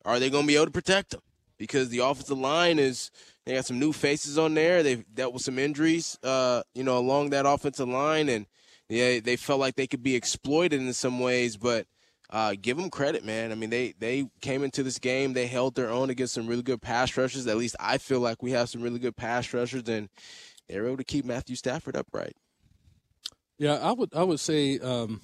[0.05, 1.20] Are they going to be able to protect him?
[1.59, 3.11] Because the offensive line is
[3.45, 4.82] they got some new faces on there.
[4.82, 8.47] They've dealt with some injuries, uh, you know, along that offensive line, and
[8.91, 11.87] yeah, they felt like they could be exploited in some ways, but
[12.29, 13.53] uh, give them credit, man.
[13.53, 16.62] I mean, they they came into this game, they held their own against some really
[16.62, 17.47] good pass rushers.
[17.47, 20.09] At least I feel like we have some really good pass rushers, and
[20.69, 22.37] they were able to keep Matthew Stafford upright.
[23.59, 25.21] Yeah, I would I would say um,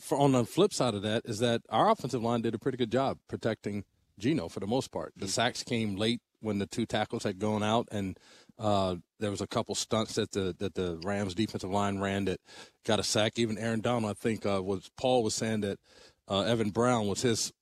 [0.00, 2.78] for on the flip side of that is that our offensive line did a pretty
[2.78, 3.84] good job protecting
[4.18, 5.12] Geno for the most part.
[5.16, 8.18] The sacks came late when the two tackles had gone out, and
[8.62, 12.40] uh, there was a couple stunts that the that the Rams defensive line ran that
[12.86, 13.32] got a sack.
[13.36, 15.78] Even Aaron Donald, I think, uh, was Paul was saying that
[16.28, 17.52] uh, Evan Brown was his.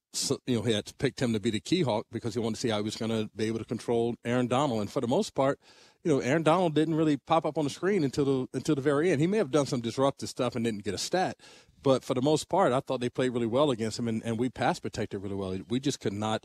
[0.47, 2.61] You know, he had picked him to be the key hawk because he wanted to
[2.61, 4.81] see how he was going to be able to control Aaron Donald.
[4.81, 5.61] And for the most part,
[6.03, 8.81] you know, Aaron Donald didn't really pop up on the screen until the until the
[8.81, 9.21] very end.
[9.21, 11.37] He may have done some disruptive stuff and didn't get a stat,
[11.83, 14.39] but for the most part, I thought they played really well against him, and, and
[14.39, 15.57] we pass protected really well.
[15.69, 16.45] We just could not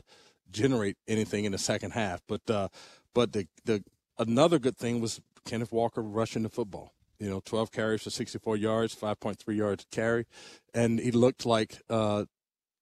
[0.50, 2.22] generate anything in the second half.
[2.26, 2.68] But uh,
[3.14, 3.82] but the the
[4.18, 6.92] another good thing was Kenneth Walker rushing the football.
[7.18, 10.26] You know, 12 carries for 64 yards, 5.3 yards carry,
[10.74, 12.26] and he looked like uh,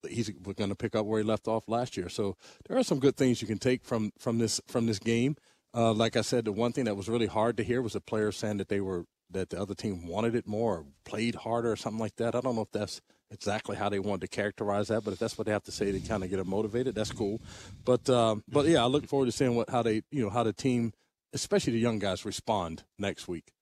[0.09, 2.09] he's going to pick up where he left off last year.
[2.09, 2.37] So
[2.69, 5.37] there are some good things you can take from from this from this game.
[5.73, 8.01] Uh, like I said, the one thing that was really hard to hear was the
[8.01, 11.73] players saying that they were that the other team wanted it more, or played harder,
[11.73, 12.35] or something like that.
[12.35, 13.01] I don't know if that's
[13.31, 15.93] exactly how they wanted to characterize that, but if that's what they have to say
[15.93, 17.41] to kind of get them motivated, that's cool.
[17.85, 20.43] But um, but yeah, I look forward to seeing what how they you know how
[20.43, 20.93] the team
[21.35, 23.53] especially the young guys, respond next week?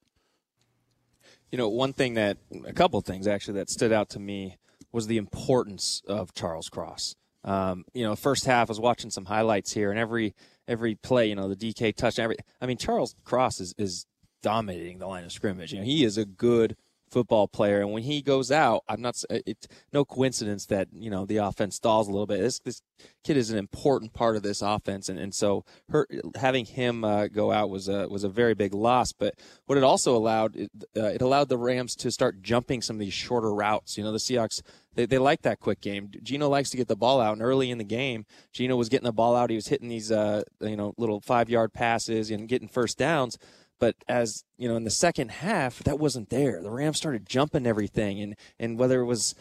[1.50, 4.58] You know, one thing that, a couple of things actually that stood out to me
[4.92, 7.16] was the importance of Charles Cross.
[7.44, 10.34] Um, you know, first half I was watching some highlights here, and every
[10.68, 12.36] every play, you know, the DK touch, every.
[12.60, 14.06] I mean, Charles Cross is is
[14.42, 15.72] dominating the line of scrimmage.
[15.72, 16.76] You know, he is a good
[17.12, 17.80] football player.
[17.80, 19.22] And when he goes out, I'm not.
[19.30, 22.40] It's no coincidence that you know the offense stalls a little bit.
[22.40, 22.82] This this
[23.22, 27.28] kid is an important part of this offense, and, and so her having him uh,
[27.28, 29.12] go out was a was a very big loss.
[29.12, 29.34] But
[29.66, 33.00] what it also allowed it, uh, it allowed the Rams to start jumping some of
[33.00, 33.96] these shorter routes.
[33.98, 34.62] You know, the Seahawks
[34.94, 36.10] they, they like that quick game.
[36.22, 39.06] Geno likes to get the ball out, and early in the game, Geno was getting
[39.06, 39.50] the ball out.
[39.50, 43.38] He was hitting these uh, you know little five yard passes and getting first downs.
[43.82, 46.62] But as you know, in the second half, that wasn't there.
[46.62, 49.34] The Rams started jumping everything, and and whether it was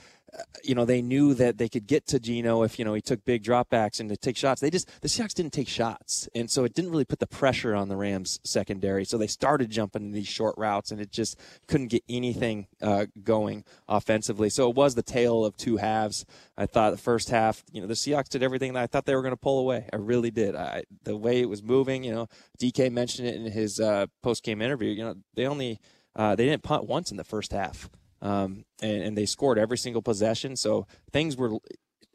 [0.64, 3.26] you know, they knew that they could get to Geno if, you know, he took
[3.26, 4.62] big dropbacks and to take shots.
[4.62, 6.30] They just, the Seahawks didn't take shots.
[6.34, 9.04] And so it didn't really put the pressure on the Rams secondary.
[9.04, 13.08] So they started jumping in these short routes and it just couldn't get anything uh,
[13.24, 14.50] going offensively.
[14.50, 16.26] So it was the tale of two halves.
[16.58, 19.16] I thought the first half, you know, the Seahawks did everything that I thought they
[19.16, 19.88] were going to pull away.
[19.92, 20.56] I really did.
[20.56, 22.28] I, the way it was moving, you know,
[22.60, 24.92] DK mentioned it in his uh, post game interview.
[24.92, 25.80] You know, they only,
[26.16, 27.90] uh, they didn't punt once in the first half
[28.22, 30.56] um, and, and they scored every single possession.
[30.56, 31.58] So things were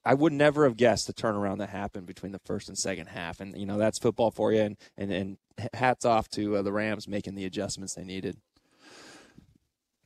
[0.07, 3.41] I would never have guessed the turnaround that happened between the first and second half.
[3.41, 4.61] And, you know, that's football for you.
[4.61, 5.37] And, and, and
[5.75, 8.37] hats off to uh, the Rams making the adjustments they needed.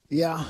[0.08, 0.44] Yeah.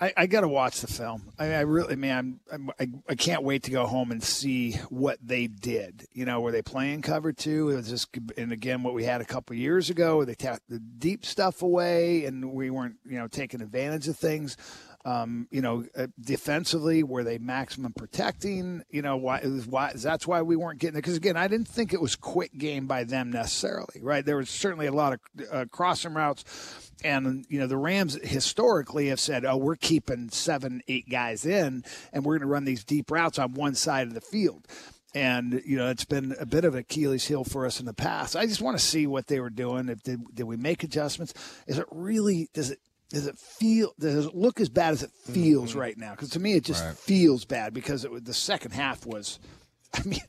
[0.00, 1.30] I, I got to watch the film.
[1.38, 5.18] I, I really, man, I'm, I, I can't wait to go home and see what
[5.22, 6.06] they did.
[6.14, 7.68] You know, were they playing cover two?
[7.68, 8.08] It was just,
[8.38, 11.62] and again, what we had a couple years ago, where they tapped the deep stuff
[11.62, 14.56] away, and we weren't, you know, taking advantage of things.
[15.02, 18.82] Um, you know, uh, defensively, were they maximum protecting?
[18.90, 21.02] You know, why, why that's why we weren't getting it.
[21.02, 24.00] Because again, I didn't think it was quick game by them necessarily.
[24.02, 25.20] Right, there was certainly a lot of
[25.50, 26.44] uh, crossing routes,
[27.04, 31.84] and you know the Rams historically have said, "Oh, we're keeping seven, eight guys in,
[32.12, 34.66] and we're going to run these deep routes on one side of the field."
[35.14, 37.94] and you know it's been a bit of a Achilles heel for us in the
[37.94, 38.36] past.
[38.36, 39.88] I just want to see what they were doing.
[39.88, 41.34] If did, did we make adjustments?
[41.66, 42.78] Is it really does it
[43.10, 45.32] does it feel does it look as bad as it mm-hmm.
[45.32, 46.12] feels right now?
[46.12, 46.96] Because to me it just Right.
[46.96, 49.38] feels bad because it, the second half was.
[49.94, 50.20] I mean,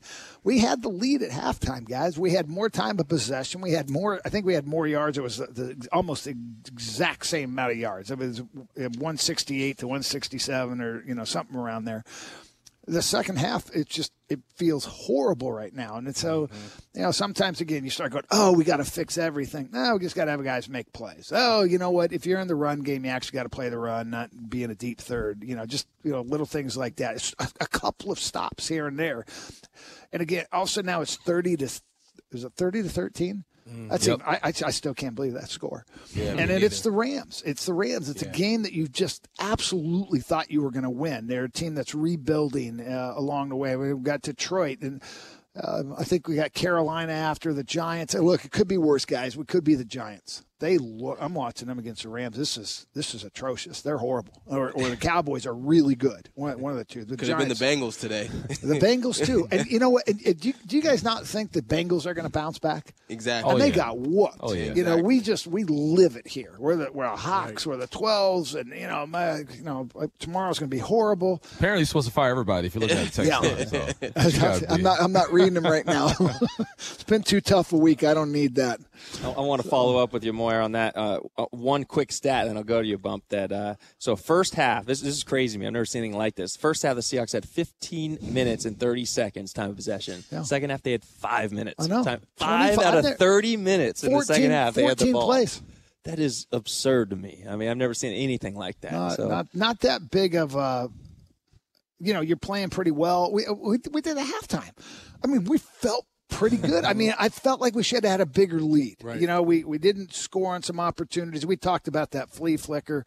[0.42, 2.18] we had the lead at halftime, guys.
[2.18, 3.60] We had more time of possession.
[3.60, 4.20] We had more.
[4.24, 5.16] I think we had more yards.
[5.18, 6.34] It was the, the almost the
[6.66, 8.10] exact same amount of yards.
[8.10, 8.44] It was uh,
[8.74, 12.02] 168 to 167, or you know something around there
[12.86, 15.96] the second half it's just it feels horrible right now.
[15.96, 16.98] And it's so mm-hmm.
[16.98, 19.68] you know sometimes again you start going oh we got to fix everything.
[19.72, 21.32] No we just got to have guys make plays.
[21.34, 22.12] Oh you know what?
[22.12, 24.62] If you're in the run game you actually got to play the run not be
[24.64, 25.44] in a deep third.
[25.44, 27.16] You know just you know little things like that.
[27.16, 29.24] It's a, a couple of stops here and there.
[30.12, 31.80] And again also now it's 30 to
[32.32, 34.22] is it 30 to 13 that's Yep.
[34.26, 35.84] I, I, I still can't believe that score.
[36.14, 37.42] Yeah, and then it's the Rams.
[37.46, 38.08] It's the Rams.
[38.08, 41.26] It's a game that you just absolutely thought you were going to win.
[41.26, 43.76] They're a team that's rebuilding uh, along the way.
[43.76, 45.02] We've got Detroit, and
[45.56, 48.14] uh, I think we got Carolina after the Giants.
[48.14, 49.36] And look, it could be worse, guys.
[49.36, 50.44] We could be the Giants.
[50.62, 51.18] They look.
[51.20, 52.36] I'm watching them against the Rams.
[52.36, 53.82] This is this is atrocious.
[53.82, 54.40] They're horrible.
[54.46, 56.30] Or, or the Cowboys are really good.
[56.34, 57.04] One, one of the two.
[57.04, 58.28] The Could have been the Bengals today.
[58.62, 59.48] The Bengals too.
[59.52, 60.06] And you know what?
[60.06, 62.60] And, and do, you, do you guys not think the Bengals are going to bounce
[62.60, 62.94] back?
[63.08, 63.50] Exactly.
[63.50, 63.74] and Oh, they yeah.
[63.74, 64.36] got whooped.
[64.38, 64.72] Oh, yeah.
[64.72, 66.54] You know, we just we live it here.
[66.60, 67.66] We're the we're the Hawks.
[67.66, 71.42] We're the Twelves, and you know, my, you know, uh, tomorrow's going to be horrible.
[71.56, 73.28] Apparently, you're supposed to fire everybody if you look at the text.
[73.28, 74.12] Yeah.
[74.14, 75.02] line, so I'm not.
[75.02, 76.12] I'm not reading them right now.
[76.78, 78.04] it's been too tough a week.
[78.04, 78.80] I don't need that.
[79.24, 80.96] I, I want to follow up with you more on that.
[80.96, 83.24] Uh, uh, one quick stat, and I'll go to you, Bump.
[83.28, 84.86] That uh, so first half.
[84.86, 85.66] This, this is crazy to me.
[85.66, 86.56] I've never seen anything like this.
[86.56, 90.24] First half, the Seahawks had 15 minutes and 30 seconds time of possession.
[90.30, 90.42] Yeah.
[90.42, 91.84] Second half, they had five minutes.
[91.84, 92.04] I know.
[92.04, 94.74] Time, five out of 30 minutes in the second half.
[94.74, 95.26] They had the 14 ball.
[95.26, 95.62] plays.
[96.04, 97.44] That is absurd to me.
[97.48, 98.92] I mean, I've never seen anything like that.
[98.92, 99.28] Not, so.
[99.28, 100.88] not not that big of a.
[102.00, 103.30] You know, you're playing pretty well.
[103.32, 104.72] We we, we did a halftime.
[105.22, 106.84] I mean, we felt pretty good.
[106.84, 108.96] I mean, I felt like we should have had a bigger lead.
[109.02, 109.20] Right.
[109.20, 111.46] You know, we we didn't score on some opportunities.
[111.46, 113.04] We talked about that flea flicker.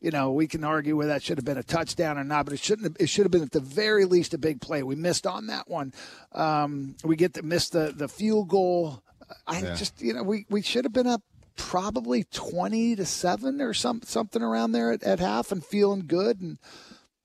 [0.00, 2.52] You know, we can argue whether that should have been a touchdown or not, but
[2.52, 2.84] it shouldn't.
[2.88, 4.82] Have, it should have been at the very least a big play.
[4.82, 5.94] We missed on that one.
[6.32, 9.02] Um, we get to miss the the field goal.
[9.46, 9.74] I Yeah.
[9.74, 11.22] just you know we we should have been up
[11.56, 16.40] probably 20 to 7 or some, something around there at, at half and feeling good
[16.40, 16.58] and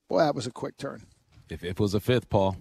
[0.08, 1.02] boy that was a quick turn
[1.48, 2.56] If if was a fifth, Paul.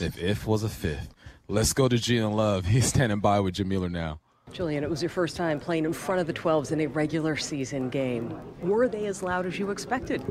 [0.00, 1.12] If if was a fifth.
[1.46, 2.64] Let's go to Gina Love.
[2.66, 4.20] He's standing by with Jamila now.
[4.52, 7.36] Julian, it was your first time playing in front of the 12s in a regular
[7.36, 8.38] season game.
[8.62, 10.22] Were they as loud as you expected?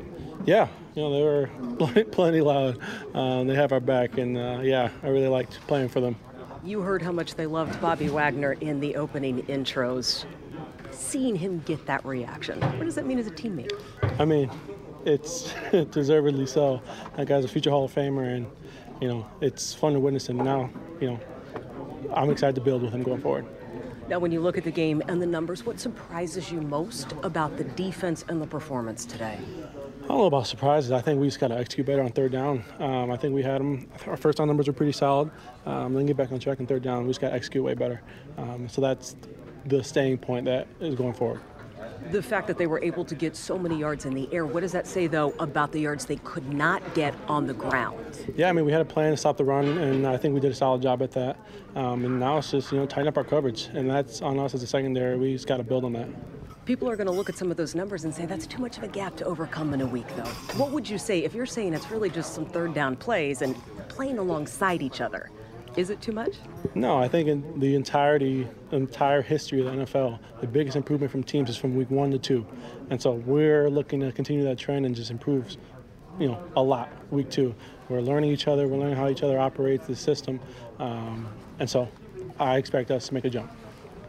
[0.46, 2.80] Yeah, you know, they were pl- plenty loud.
[3.14, 6.16] Um, they have our back, and uh, yeah, I really liked playing for them.
[6.64, 10.26] You heard how much they loved Bobby Wagner in the opening intros.
[10.92, 13.74] Seeing him get that reaction, what does that mean as a teammate?
[14.20, 14.50] I mean,
[15.06, 15.54] it's
[15.92, 16.82] deservedly so.
[17.18, 18.48] That guy's a future Hall of Famer, and
[19.04, 20.70] you know, it's fun to witness him now.
[21.02, 21.20] You know,
[22.14, 23.46] I'm excited to build with him going forward.
[24.08, 27.58] Now, when you look at the game and the numbers, what surprises you most about
[27.58, 29.38] the defense and the performance today?
[30.04, 30.94] I don't know about surprises.
[30.94, 32.64] I think we just got to execute better on third down.
[32.80, 33.90] Um, I think we had them.
[34.08, 35.32] Our first down numbers were pretty solid.
[35.66, 37.04] Um, then get back on track on third down.
[37.04, 38.02] We just got to execute way better.
[38.38, 39.18] Um, so that's
[39.66, 41.42] the staying point that is going forward.
[42.12, 44.62] The fact that they were able to get so many yards in the air, what
[44.62, 48.26] does that say, though, about the yards they could not get on the ground?
[48.36, 50.40] Yeah, I mean, we had a plan to stop the run, and I think we
[50.40, 51.38] did a solid job at that.
[51.76, 54.54] Um, and now it's just, you know, tighten up our coverage, and that's on us
[54.54, 55.18] as a secondary.
[55.18, 56.08] We just got to build on that.
[56.66, 58.78] People are going to look at some of those numbers and say that's too much
[58.78, 60.30] of a gap to overcome in a week, though.
[60.56, 63.56] What would you say if you're saying it's really just some third down plays and
[63.90, 65.30] playing alongside each other?
[65.76, 66.36] Is it too much?
[66.76, 71.24] No, I think in the entirety, entire history of the NFL, the biggest improvement from
[71.24, 72.46] teams is from week one to two,
[72.90, 75.56] and so we're looking to continue that trend and just improve,
[76.20, 77.56] you know, a lot week two.
[77.90, 80.40] We're learning each other, we're learning how each other operates the system,
[80.78, 81.28] um,
[81.60, 81.90] and so
[82.40, 83.52] I expect us to make a jump.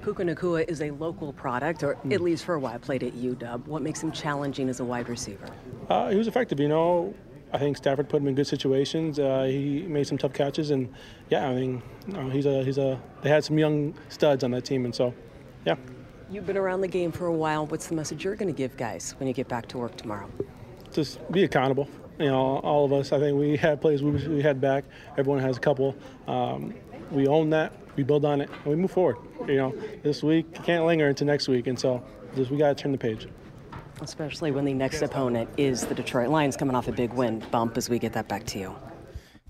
[0.03, 3.67] Puka Nacua is a local product, or at least for a while played at UW.
[3.67, 5.49] What makes him challenging as a wide receiver?
[5.89, 7.15] Uh, he was effective, you know.
[7.55, 9.21] I think Stafford put him in good situations.
[9.21, 10.93] Uh, he made some tough catches, and
[11.31, 11.83] yeah, I mean,
[12.33, 13.01] he's a he's a.
[13.23, 15.15] They had some young studs on that team, and so,
[15.65, 15.77] yeah.
[16.31, 17.65] You've been around the game for a while.
[17.67, 20.29] What's the message you're going to give guys when you get back to work tomorrow?
[20.95, 21.89] just be accountable.
[22.19, 23.13] You know, all of us.
[23.13, 24.85] I think we had plays we, we had back.
[25.19, 25.97] Everyone has a couple.
[26.27, 26.75] Um,
[27.11, 27.73] we own that.
[27.97, 29.17] We build on it, and we move forward.
[29.47, 32.03] You know, this week can't linger into next week, and so
[32.35, 33.29] just we got to turn the page.
[34.01, 37.43] Especially when the next opponent is the Detroit Lions coming off a big win.
[37.51, 38.77] Bump as we get that back to you.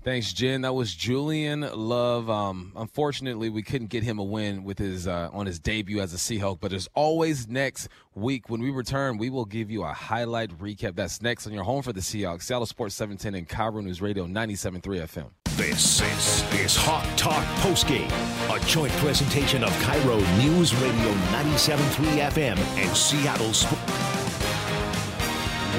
[0.05, 0.61] Thanks, Jen.
[0.61, 2.29] That was Julian Love.
[2.29, 6.13] Um, unfortunately, we couldn't get him a win with his uh, on his debut as
[6.13, 6.59] a Seahawk.
[6.59, 10.95] But as always, next week when we return, we will give you a highlight recap.
[10.95, 14.27] That's next on your home for the Seahawks, Seattle Sports 710 and KIRO News Radio
[14.27, 15.31] 97.3 FM.
[15.57, 18.11] This, this is Hawk Talk Postgame,
[18.55, 24.14] a joint presentation of KIRO News Radio 97.3 FM and Seattle Sports.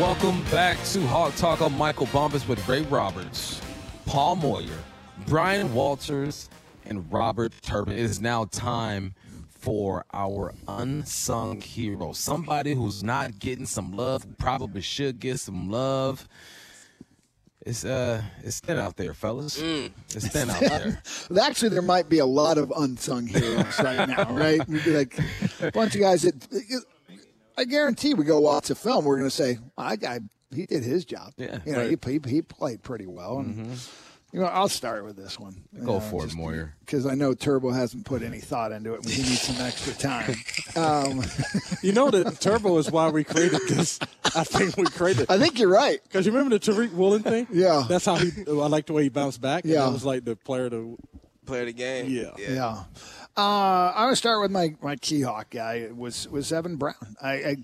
[0.01, 1.63] Welcome back to Hawk Talk.
[1.63, 3.63] I'm Michael Bumpus with Ray Roberts,
[4.05, 4.79] Paul Moyer,
[5.27, 6.51] Brian Walters,
[6.85, 7.95] and Robert Turbin.
[7.95, 9.15] It is now time
[9.49, 12.13] for our unsung hero.
[12.13, 16.29] Somebody who's not getting some love, probably should get some love.
[17.63, 19.59] It's uh, it's thin out there, fellas.
[19.59, 21.03] It's thin out there.
[21.43, 24.61] Actually, there might be a lot of unsung heroes right now, right?
[24.87, 25.19] Like
[25.63, 26.35] a bunch of guys that
[27.57, 30.21] I guarantee we go watch a film, we're going to say, "I guy,
[30.55, 31.33] he did his job.
[31.37, 31.99] Yeah, you know, right.
[32.05, 33.79] he, he he played pretty well." And
[34.33, 35.63] you know, I'll start with this one.
[35.85, 36.75] Go for it, Moyer.
[36.81, 39.03] because I know Turbo hasn't put any thought into it.
[39.05, 40.35] and He needs some extra time.
[40.77, 41.23] Um,
[41.83, 43.99] You know that Turbo is why we created this.
[44.37, 45.31] I think we created.
[45.31, 46.03] I think you're right.
[46.03, 47.47] Because you remember the Tariq Woolen thing?
[47.51, 47.87] Yeah.
[47.89, 48.31] That's how he.
[48.47, 49.65] I like the way he bounced back.
[49.65, 49.85] Yeah.
[49.87, 50.99] that was like the player to.
[51.47, 52.11] Player of the game.
[52.11, 52.33] Yeah.
[52.37, 52.85] Yeah.
[53.37, 55.89] Uh, I'm gonna start with my my Keyhawk guy.
[55.95, 57.17] Was was Evan Brown.
[57.21, 57.57] I,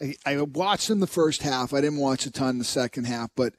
[0.00, 1.74] I I watched him the first half.
[1.74, 3.52] I didn't watch a ton the second half, but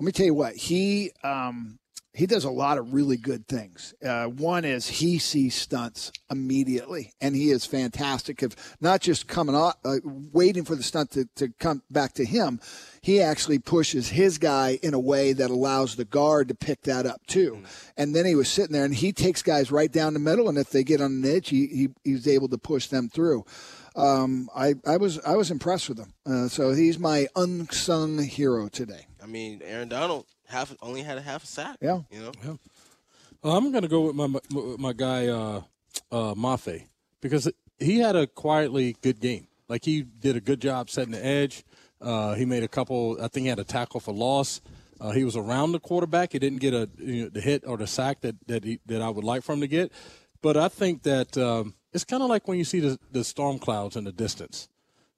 [0.00, 1.78] let me tell you what he um,
[2.12, 3.94] he does a lot of really good things.
[4.04, 8.42] Uh, one is he sees stunts immediately, and he is fantastic.
[8.42, 12.24] Of not just coming off, uh, waiting for the stunt to, to come back to
[12.24, 12.60] him,
[13.02, 17.06] he actually pushes his guy in a way that allows the guard to pick that
[17.06, 17.62] up too.
[17.96, 20.58] And then he was sitting there, and he takes guys right down the middle, and
[20.58, 23.44] if they get on an edge, he, he he's able to push them through.
[23.94, 26.14] Um, I, I was I was impressed with him.
[26.24, 29.06] Uh, so he's my unsung hero today.
[29.22, 31.76] I mean, Aaron Donald half only had a half a sack.
[31.80, 32.00] Yeah.
[32.10, 32.58] You know.
[33.44, 34.40] Uh, I'm going to go with my my,
[34.78, 35.62] my guy uh,
[36.10, 36.84] uh, Mafe
[37.20, 39.46] because he had a quietly good game.
[39.68, 41.64] Like he did a good job setting the edge.
[42.00, 43.18] Uh, he made a couple.
[43.22, 44.60] I think he had a tackle for loss.
[45.00, 46.32] Uh, he was around the quarterback.
[46.32, 49.02] He didn't get a you know, the hit or the sack that that he, that
[49.02, 49.92] I would like for him to get.
[50.42, 53.58] But I think that um, it's kind of like when you see the, the storm
[53.58, 54.68] clouds in the distance,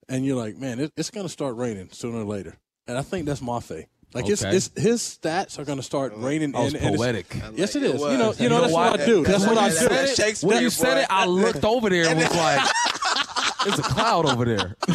[0.09, 2.57] and you're like, man, it, it's going to start raining sooner or later.
[2.86, 3.86] And I think that's Mafe.
[4.12, 4.53] Like his, Okay.
[4.55, 6.53] his his stats are going to start raining.
[6.55, 7.37] Oh, that was in, and it's- poetic.
[7.55, 8.01] Yes, it It is.
[8.01, 8.12] was.
[8.12, 8.91] You know, you You know, know that's why?
[8.91, 9.23] what I do.
[9.24, 9.77] That's When what I you do.
[9.78, 11.01] said it, Shakespeare, When you said boy.
[11.03, 12.61] it, I looked over there and was like,
[13.65, 14.77] "There's a cloud over there."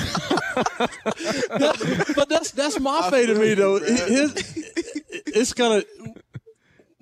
[2.16, 3.80] but that's that's Mafe to me though.
[3.80, 4.34] His,
[5.28, 5.84] it's gonna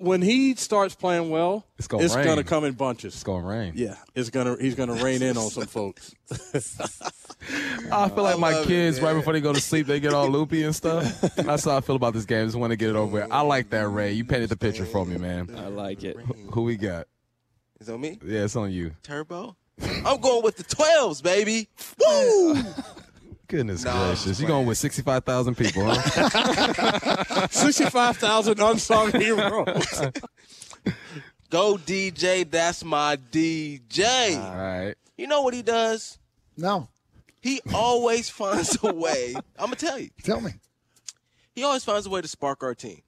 [0.04, 2.24] when he starts playing well, It's gonna rain.
[2.24, 3.14] gonna come in bunches.
[3.14, 3.72] It's gonna rain.
[3.76, 6.14] Yeah, it's gonna he's gonna rain in on some folks.
[7.92, 10.14] I feel like my love it, kids right before they go to sleep, they get
[10.14, 11.20] all loopy and stuff.
[11.36, 12.46] That's how I feel about this game.
[12.46, 13.30] Just want to get it over with.
[13.32, 14.12] I like that, Ray.
[14.12, 15.54] You painted the picture for me, man.
[15.56, 16.16] I like it.
[16.52, 17.06] Who we got?
[17.80, 18.18] Is it on me?
[18.24, 18.92] Yeah, it's on you.
[19.02, 19.56] Turbo.
[20.06, 21.68] I'm going with the 12s, baby.
[22.00, 22.54] Woo!
[23.46, 27.46] Goodness Nah, I'm gracious, just you going with sixty-five thousand people, huh?
[27.50, 30.02] Sixty-five thousand unsung heroes.
[31.50, 34.36] Go DJ, that's my DJ.
[34.38, 34.94] all right.
[35.16, 36.18] You know what he does?
[36.56, 36.88] No,
[37.40, 39.34] He always finds a way.
[39.58, 40.10] I'm gonna tell you.
[40.22, 40.52] tell me.
[41.54, 43.02] He always finds a way to spark our team.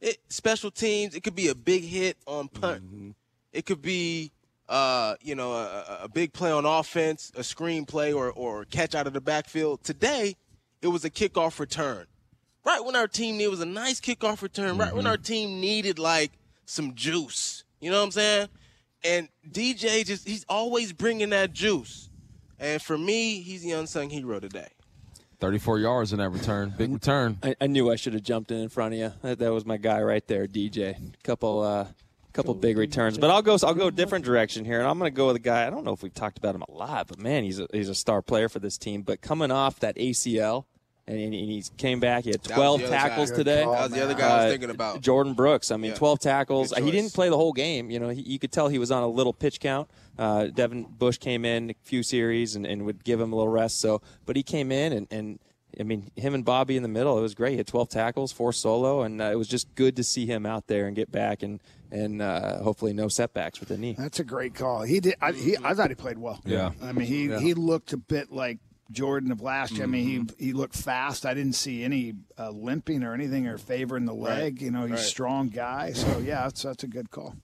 [0.00, 1.14] It special teams.
[1.14, 2.84] It could be a big hit on punt.
[2.84, 3.10] Mm-hmm.
[3.52, 4.32] It could be,
[4.68, 8.64] uh, you know, a, a- a big play on offense, a screen play, or or
[8.66, 9.82] catch out of the backfield.
[9.82, 10.36] Today,
[10.82, 12.06] it was a kickoff return.
[12.64, 14.76] Right when our team needed it was a nice kickoff return.
[14.76, 16.32] Right when our team needed like
[16.66, 17.64] some juice.
[17.80, 18.48] You know what I'm saying?
[19.04, 22.10] And DJ just he's always bringing that juice.
[22.58, 24.68] And for me, he's the unsung hero today.
[25.40, 26.74] Thirty-four yards in that return.
[26.76, 27.38] Big return.
[27.44, 29.12] I, I knew I should have jumped in in front of you.
[29.22, 30.96] That, that was my guy right there, DJ.
[31.22, 31.86] Couple, uh,
[32.32, 33.18] couple big returns.
[33.18, 33.56] But I'll go.
[33.62, 35.66] I'll go a different direction here, and I'm going to go with a guy.
[35.66, 37.88] I don't know if we've talked about him a lot, but man, he's a, he's
[37.88, 39.02] a star player for this team.
[39.02, 40.64] But coming off that ACL,
[41.06, 42.24] and, and he came back.
[42.24, 43.36] He had 12 the tackles guy.
[43.38, 43.56] today.
[43.60, 45.00] That was the other guy I was Uh, thinking about.
[45.00, 45.70] Jordyn Brooks.
[45.70, 45.96] I mean, Yeah.
[45.96, 46.72] 12 tackles.
[46.76, 47.90] He didn't play the whole game.
[47.90, 49.88] You know, he, you could tell he was on a little pitch count.
[50.18, 53.50] Uh, Devin Bush came in a few series and, and would give him a little
[53.50, 53.80] rest.
[53.80, 55.38] So, but he came in and, and
[55.80, 57.52] I mean, him and Bobby in the middle, it was great.
[57.52, 60.44] He had 12 tackles, four solo, and uh, it was just good to see him
[60.44, 61.60] out there and get back and
[61.90, 63.94] and uh, hopefully no setbacks with the knee.
[63.98, 64.82] That's a great call.
[64.82, 65.14] He did.
[65.20, 66.40] I, he, I thought he played well.
[66.44, 66.72] Yeah.
[66.82, 67.40] I mean, he Yeah.
[67.40, 68.58] he looked a bit like
[68.92, 69.82] Jordyn of last year.
[69.84, 71.26] I mean, he he looked fast.
[71.26, 74.54] I didn't see any uh, limping or anything or favoring the leg.
[74.54, 74.62] Right.
[74.62, 75.00] You know, he's Right.
[75.00, 75.92] a strong guy.
[75.92, 77.34] So yeah, that's that's a good call.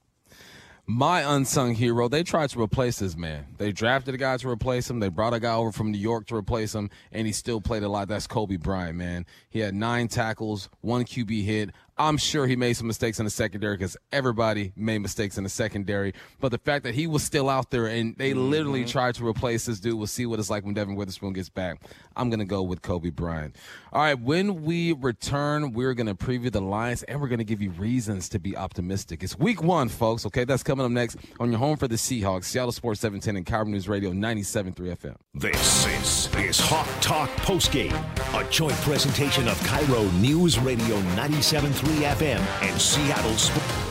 [0.87, 3.47] My unsung hero, they tried to replace this man.
[3.57, 4.99] They drafted a guy to replace him.
[4.99, 7.81] They brought a guy over from New York to replace him, and he still played
[7.81, 8.07] a lot.
[8.07, 9.25] That's Coby Bryant, man.
[9.49, 11.71] He had nine tackles, one QB hit.
[11.97, 15.49] I'm sure he made some mistakes in the secondary because everybody made mistakes in the
[15.49, 16.13] secondary.
[16.41, 18.89] But the fact that he was still out there and they literally mm-hmm.
[18.89, 21.81] tried to replace this dude, we'll see what it's like when Devon Witherspoon gets back.
[22.17, 23.55] I'm going to go with Coby Bryant.
[23.93, 27.45] All right, when we return, we're going to preview the Lions and we're going to
[27.45, 29.23] give you reasons to be optimistic.
[29.23, 30.43] It's week one, folks, okay?
[30.43, 33.67] That's coming up next on your home for the Seahawks, Seattle Sports 710 and KIRO
[33.67, 35.15] News Radio 97.3 FM.
[35.33, 37.95] This is, is Hawk Talk Postgame,
[38.37, 43.85] a joint presentation of KIRO News Radio 97.3 FM and Seattle Sports.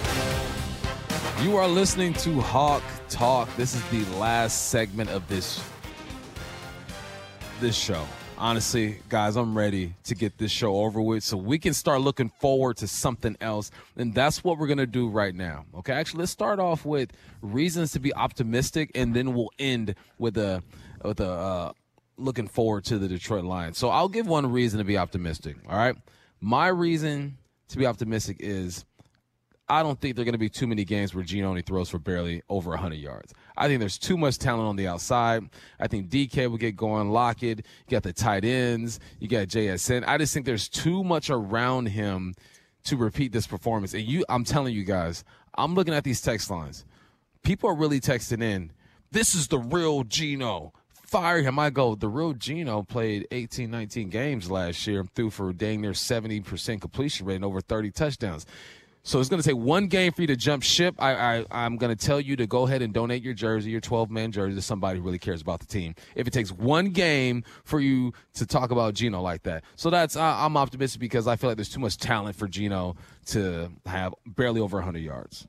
[1.43, 3.49] You are listening to Hawk Talk.
[3.57, 5.63] This is the last segment of this
[7.61, 8.05] this show.
[8.37, 12.31] Honestly, guys, I'm ready to get this show over with so we can start looking
[12.41, 13.71] forward to something else.
[13.97, 15.65] And that's what we're going to do right now.
[15.77, 17.13] Okay, actually, let's start off with
[17.43, 20.63] reasons to be optimistic and then we'll end with a
[21.03, 21.73] with a uh,
[22.17, 23.79] looking forward to the Detroit Lions.
[23.79, 25.97] So I'll give one reason to be optimistic, all right?
[26.41, 27.39] My reason
[27.69, 28.85] to be optimistic is
[29.69, 31.89] I don't think there are going to be too many games where Geno only throws
[31.89, 33.33] for barely over 100 yards.
[33.57, 35.49] I think there's too much talent on the outside.
[35.81, 37.11] I think DK will get going.
[37.11, 40.05] Lockett, you got the tight ends, you got JSN.
[40.07, 42.35] I just think there's too much around him
[42.85, 43.95] to repeat this performance.
[43.95, 45.25] And you, I'm telling you guys,
[45.57, 46.85] I'm looking at these text lines.
[47.43, 48.71] People are really texting in.
[49.13, 50.75] This is the real Geno.
[51.15, 51.61] Fire him.
[51.61, 55.93] I go, the real Geno played 18, 19 games last year, threw for dang near
[55.93, 58.47] 70% completion rate and over 30 touchdowns.
[59.05, 60.97] So it's going to take one game for you to jump ship.
[60.99, 63.81] I, I I'm going to tell you to go ahead and donate your jersey, your
[63.81, 65.95] 12 man jersey, to somebody who really cares about the team.
[66.17, 70.17] If it takes one game for you to talk about Geno like that, so that's
[70.17, 72.97] I, I'm optimistic because I feel like there's too much talent for Geno
[73.27, 75.47] to have barely over 100 yards.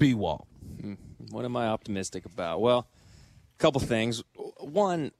[0.00, 0.48] B Wall.
[0.80, 0.94] Hmm.
[1.30, 2.60] What am I optimistic about?
[2.60, 2.88] Well,
[3.60, 4.22] a couple things.
[4.60, 5.12] One,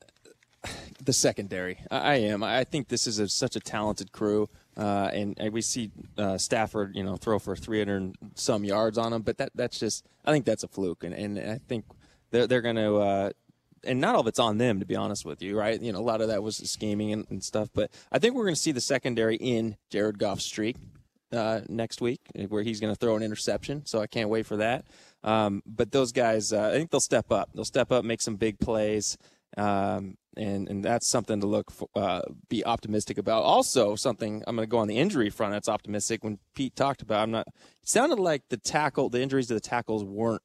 [1.04, 1.78] the secondary.
[1.90, 2.42] I, am.
[2.42, 4.48] I think this is a, such a talented crew.
[4.76, 9.12] Uh, and, and we see uh, Stafford, you know, throw for 300 some yards on
[9.12, 11.84] him, but that that's just, I think that's a fluke, and, and I think
[12.30, 13.30] they're they're going to, uh,
[13.84, 15.78] and not all of it's on them, to be honest with you, right?
[15.80, 18.44] You know, a lot of that was scheming and, and stuff, but I think we're
[18.44, 20.76] going to see the secondary in Jared Goff's streak
[21.32, 23.86] uh, next week, where he's going to throw an interception.
[23.86, 24.84] So I can't wait for that.
[25.22, 27.50] Um, but those guys, uh, I think they'll step up.
[27.54, 29.16] They'll step up, make some big plays.
[29.56, 33.42] Um, and, and that's something to look for, uh, be optimistic about.
[33.42, 35.52] Also, something I'm going to go on the injury front.
[35.52, 36.22] That's optimistic.
[36.22, 37.48] When Pete talked about, I'm not.
[37.48, 40.42] It sounded like the tackle, the injuries to the tackles weren't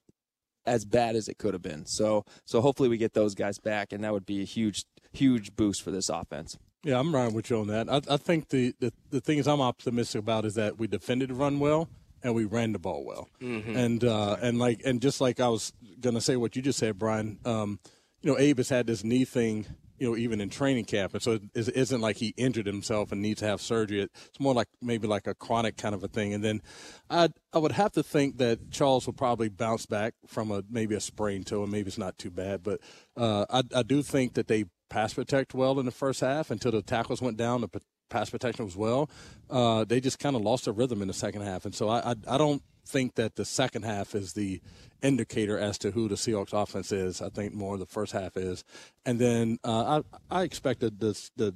[0.66, 1.86] as bad as it could have been.
[1.86, 4.84] So, so hopefully we get those guys back, and that would be a huge,
[5.14, 6.57] huge boost for this offense.
[6.86, 7.90] Yeah, I'm riding with you on that.
[7.90, 11.34] I, I think the, the the things I'm optimistic about is that we defended the
[11.34, 11.90] run well
[12.24, 13.76] and we ran the ball well, Mhm.
[13.76, 16.99] and uh, and like and just like I was gonna say what you just said,
[16.99, 17.40] Brian.
[17.44, 17.80] Um,
[18.22, 19.66] you know, Abe has had this knee thing.
[19.98, 22.66] You know, even in training camp, and so it is- it isn't like he injured
[22.68, 24.02] himself and needs to have surgery.
[24.02, 26.34] It's more like maybe like a chronic kind of a thing.
[26.34, 26.62] And then
[27.10, 30.95] I I would have to think that Charles will probably bounce back from a maybe
[30.95, 32.62] a sprained toe, and maybe it's not too bad.
[32.62, 32.82] But
[33.16, 36.72] uh, I I do think that they pass protect well in the first half until
[36.72, 37.62] the tackles went down.
[37.62, 39.10] The pass protection was well.
[39.49, 42.12] Uh, they just kind of lost their rhythm in the second half, and so I,
[42.12, 44.62] I I don't think that the second half is the
[45.02, 47.22] indicator as to who the Seahawks offense is.
[47.22, 48.64] I think more the first half is,
[49.06, 51.56] and then uh, I I expected this the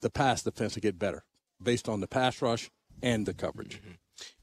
[0.00, 1.24] the pass defense to get better
[1.62, 2.70] based on the pass rush
[3.02, 3.80] and the coverage.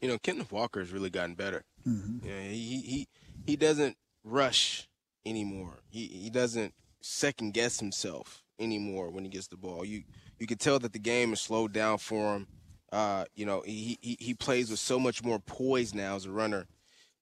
[0.01, 1.63] You know, Kenneth Walker has really gotten better.
[1.85, 3.07] Yeah, he he
[3.45, 4.87] he doesn't rush
[5.25, 5.79] anymore.
[5.89, 6.73] He he doesn't
[7.03, 9.85] second guess himself anymore when he gets the ball.
[9.85, 10.03] You
[10.39, 12.47] you can tell that the game is slowed down for him.
[12.91, 16.31] Uh, you know, he, he he plays with so much more poise now as a
[16.31, 16.65] runner,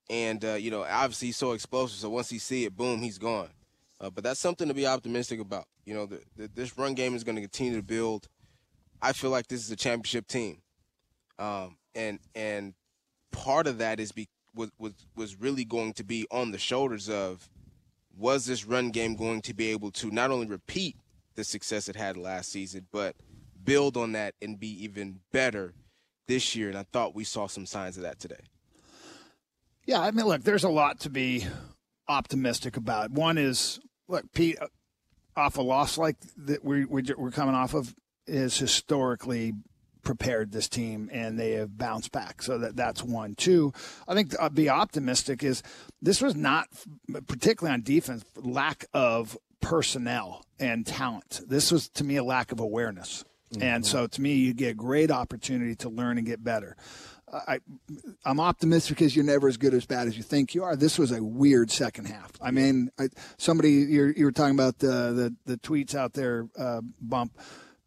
[0.09, 1.99] and uh, you know, obviously he's so explosive.
[1.99, 3.49] So once he see it, boom, he's gone.
[3.99, 5.65] Uh, but that's something to be optimistic about.
[5.85, 8.27] You know, the, the, this run game is going to continue to build.
[9.01, 10.61] I feel like this is a championship team,
[11.39, 12.73] um, and and
[13.31, 17.09] part of that is be was, was was really going to be on the shoulders
[17.09, 17.49] of
[18.21, 20.95] was this run game going to be able to not only repeat
[21.35, 23.15] the success it had last season, but
[23.63, 25.73] build on that and be even better
[26.27, 26.69] this year.
[26.69, 28.43] And I thought we saw some signs of that today.
[29.85, 31.45] Yeah, I mean, look, there's a lot to be
[32.07, 33.11] optimistic about.
[33.11, 34.67] One is, look, Pete, uh,
[35.35, 37.95] off a loss like that we, we we're coming off of
[38.27, 39.53] is historically
[40.03, 42.41] prepared this team and they have bounced back.
[42.41, 43.35] So that that's one.
[43.35, 43.73] Two,
[44.07, 45.63] I think to uh, be optimistic is
[46.01, 46.67] this was not
[47.27, 51.41] particularly on defense lack of personnel and talent.
[51.47, 53.23] This was to me a lack of awareness.
[53.59, 56.77] And so to me, you get a great opportunity to learn and get better.
[57.33, 57.59] I,
[58.25, 60.75] I'm optimistic because you're never as good as bad as you think you are.
[60.75, 62.31] This was a weird second half.
[62.41, 63.07] I mean, I,
[63.37, 67.37] somebody you were talking about the the, the tweets out there, uh, bump.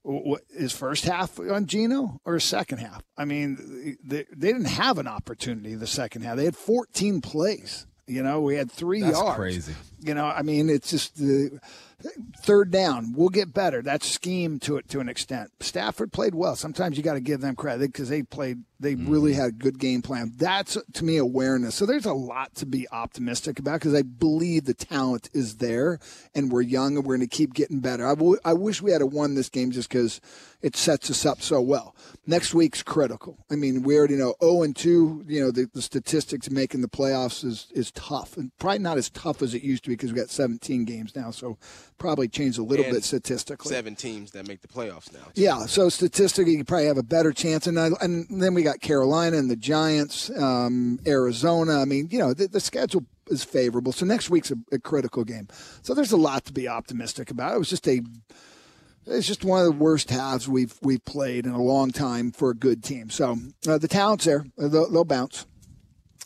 [0.06, 3.02] What, is first half on Geno or second half?
[3.16, 6.36] I mean, they, they didn't have an opportunity the second half.
[6.36, 7.86] They had 14 plays.
[8.06, 9.36] You know, we had three That's yards.
[9.36, 9.74] crazy.
[10.04, 11.60] You know, I mean, it's just the
[12.38, 13.12] third down.
[13.16, 13.82] We'll get better.
[13.82, 15.50] That's scheme to it to an extent.
[15.60, 16.56] Stafford played well.
[16.56, 18.64] Sometimes you got to give them credit because they played.
[18.80, 19.10] They mm-hmm.
[19.10, 20.32] really had a good game plan.
[20.36, 21.74] That's to me awareness.
[21.74, 25.98] So there's a lot to be optimistic about because I believe the talent is there,
[26.34, 28.06] and we're young and we're going to keep getting better.
[28.06, 30.20] I, w- I wish we had a won this game just because
[30.60, 31.94] it sets us up so well.
[32.26, 33.38] Next week's critical.
[33.50, 35.24] I mean, we already know 0 and 2.
[35.28, 39.08] You know, the, the statistics making the playoffs is is tough, and probably not as
[39.08, 41.30] tough as it used to be because we've got 17 games now.
[41.30, 41.58] So
[41.98, 43.70] probably changed a little And bit statistically.
[43.70, 45.20] Seven teams that make the playoffs now.
[45.34, 48.80] Yeah, so statistically, you probably have a better chance, and I, and then we got
[48.80, 51.80] Carolina and the Giants, um, Arizona.
[51.80, 53.92] I mean, you know, the, the schedule is favorable.
[53.92, 55.48] So next week's a, a critical game.
[55.82, 57.54] So there's a lot to be optimistic about.
[57.54, 58.02] It was just a,
[59.06, 62.50] it's just one of the worst halves we've we've played in a long time for
[62.50, 63.10] a good team.
[63.10, 63.36] So
[63.68, 65.46] uh, the talent's there; they'll, they'll bounce.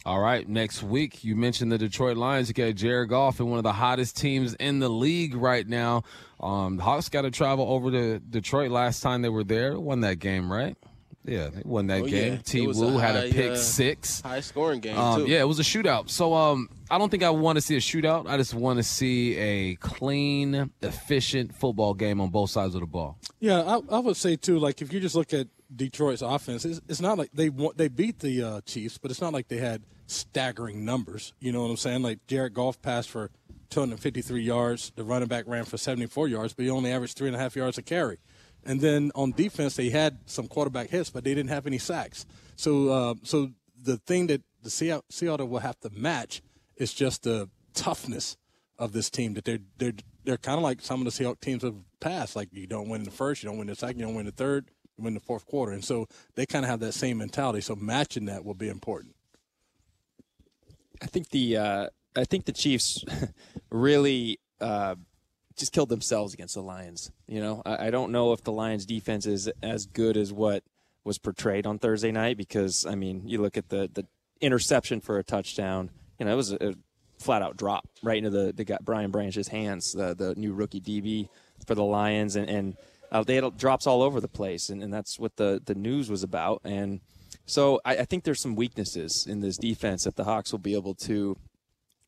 [0.09, 2.49] All right, next week you mentioned the Detroit Lions.
[2.49, 6.03] You got Jared Goff and one of the hottest teams in the league right now.
[6.41, 8.71] Um, the Hawks got to travel over to Detroit.
[8.71, 10.79] Last time they were there, won that game, right?
[11.27, 12.33] Yeah, they won that Oh, game.
[12.37, 12.39] yeah.
[12.43, 12.65] T.
[12.65, 14.23] It a Wu had a pick uh, six.
[14.23, 15.31] High scoring game, Um, too.
[15.31, 16.09] yeah, it was a shootout.
[16.09, 18.27] So um, I don't think I want to see a shootout.
[18.31, 22.87] I just want to see a clean, efficient football game on both sides of the
[22.87, 23.19] ball.
[23.41, 24.59] Yeah, I, I would say too.
[24.59, 28.21] Like if you just look at Detroit's offense, it's, it's not like they they beat
[28.21, 31.33] the uh, Chiefs, but it's not like they had staggering numbers.
[31.39, 32.03] You know what I'm saying?
[32.03, 33.31] Like Jared Goff passed for
[33.71, 34.91] 253 yards.
[34.97, 37.55] The running back ran for 74 yards, but he only averaged three and a half
[37.55, 38.19] yards a carry.
[38.65, 42.27] And then on defense, they had some quarterback hits, but they didn't have any sacks.
[42.57, 46.43] So, uh, so the thing that the Seattle, Seattle will have to match
[46.77, 48.37] is just the toughness
[48.79, 49.35] of this team.
[49.35, 49.93] That they're they're
[50.25, 52.35] they're kind of like some of the Seahawks teams of past.
[52.35, 54.33] Like you don't win the first, you don't win the second, you don't win the
[54.33, 57.61] third, you win the fourth quarter, and so they kind of have that same mentality.
[57.61, 59.15] So matching that will be important.
[61.03, 63.05] I think the uh, I think the Chiefs
[63.71, 64.97] really uh,
[65.57, 67.11] just killed themselves against the Lions.
[67.27, 70.63] You know, I, I don't know if the Lions' defense is as good as what
[71.05, 74.07] was portrayed on Thursday night because I mean, you look at the the
[74.41, 75.91] interception for a touchdown.
[76.19, 76.75] You know, it was a, a
[77.19, 81.29] flat out drop right into the the Brian Branch's hands, the the new rookie DB
[81.67, 82.77] for the Lions, and and
[83.11, 86.11] uh, they had drops all over the place, and, and that's what the the news
[86.11, 87.01] was about, and.
[87.49, 90.75] So I, I think there's some weaknesses in this defense that the Hawks will be
[90.75, 91.37] able to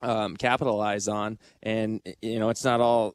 [0.02, 3.14] um, capitalize on, and you know it's not all.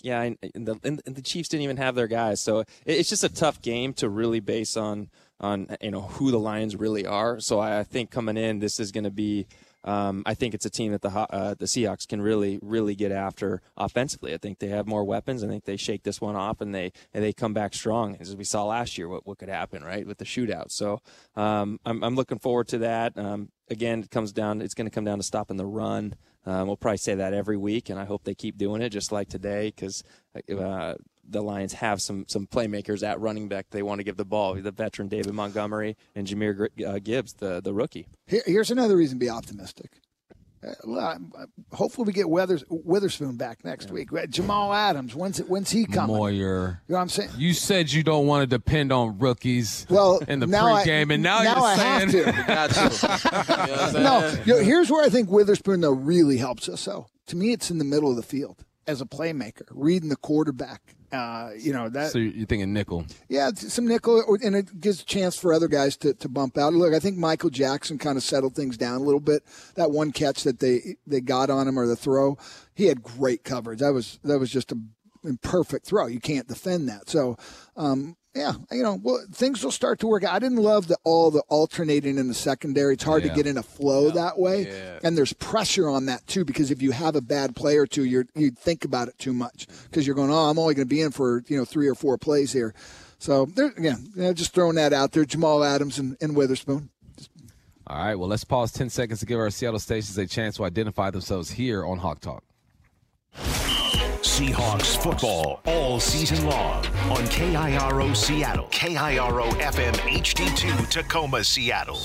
[0.00, 3.24] Yeah, and the, and the Chiefs didn't even have their guys, so it, it's just
[3.24, 7.38] a tough game to really base on on you know who the Lions really are.
[7.40, 9.46] So I think coming in, this is going to be.
[9.84, 13.12] Um, I think it's a team that the uh, the Seahawks can really, really get
[13.12, 14.34] after offensively.
[14.34, 15.44] I think they have more weapons.
[15.44, 18.34] I think they shake this one off and they and they come back strong, as
[18.34, 19.08] we saw last year.
[19.08, 20.70] What what could happen, right, with the shootout?
[20.70, 21.00] So
[21.36, 23.16] um, I'm I'm looking forward to that.
[23.16, 24.60] Um, again, it comes down.
[24.60, 26.14] It's going to come down to stopping the run.
[26.44, 29.10] Um, we'll probably say that every week, and I hope they keep doing it, just
[29.10, 30.04] like today, because
[30.34, 30.94] uh,
[31.28, 33.66] the Lions have some some playmakers at running back.
[33.70, 34.54] They want to give the ball.
[34.54, 38.06] The veteran David Montgomery and Jahmyr Gr- uh, Gibbs, the the rookie.
[38.26, 40.00] Here, here's another reason to be optimistic.
[40.66, 44.08] Uh, well, I- I- hopefully we get Weathers, Witherspoon back next week.
[44.30, 46.16] Jamal Adams, when's it, when's he coming?
[46.16, 46.80] Moyer.
[46.88, 47.30] You know what I'm saying?
[47.36, 51.12] You said you don't want to depend on rookies Well, in the now I- pregame,
[51.12, 53.92] and now, now you're I have saying to.
[54.00, 56.84] no, you know, here's where I think Witherspoon though really helps us.
[56.84, 60.16] Though to me, it's in the middle of the field as a playmaker, reading the
[60.16, 60.95] quarterback.
[61.12, 62.10] Uh, you know that.
[62.12, 63.04] so you're thinking nickel.
[63.28, 66.58] Yeah, some nickel, or- and it gives a chance for other guys to, to bump
[66.58, 66.72] out.
[66.72, 69.42] Look, I think Michael Jackson kind of settled things down a little bit.
[69.76, 72.38] That one catch that they they got on him or the throw,
[72.74, 73.80] he had great coverage.
[73.80, 74.78] That was that was just a
[75.42, 76.06] perfect throw.
[76.06, 77.08] You can't defend that.
[77.08, 77.36] So,
[77.76, 80.34] um, yeah, you know, well, things will start to work out.
[80.34, 82.94] I didn't love the all the alternating in the secondary.
[82.94, 83.30] It's hard Yeah.
[83.30, 86.82] to get in a flow that way, and there's pressure on that too because if
[86.82, 89.84] you have a bad play or two, you're you think about it too much mm-hmm.
[89.84, 91.94] because you're going, oh, I'm only going to be in for you know three or
[91.94, 92.74] four plays here.
[93.18, 95.24] So there, yeah, yeah, just throwing that out there.
[95.24, 96.90] Jamal Adams and, and Witherspoon.
[97.86, 100.64] All right, well, let's pause 10 seconds to give our Seattle stations a chance to
[100.64, 102.42] identify themselves here on Hawk Talk.
[104.22, 111.98] Seahawks football all season long on KIRO Seattle, KIRO FM HD2 Tacoma, Seattle.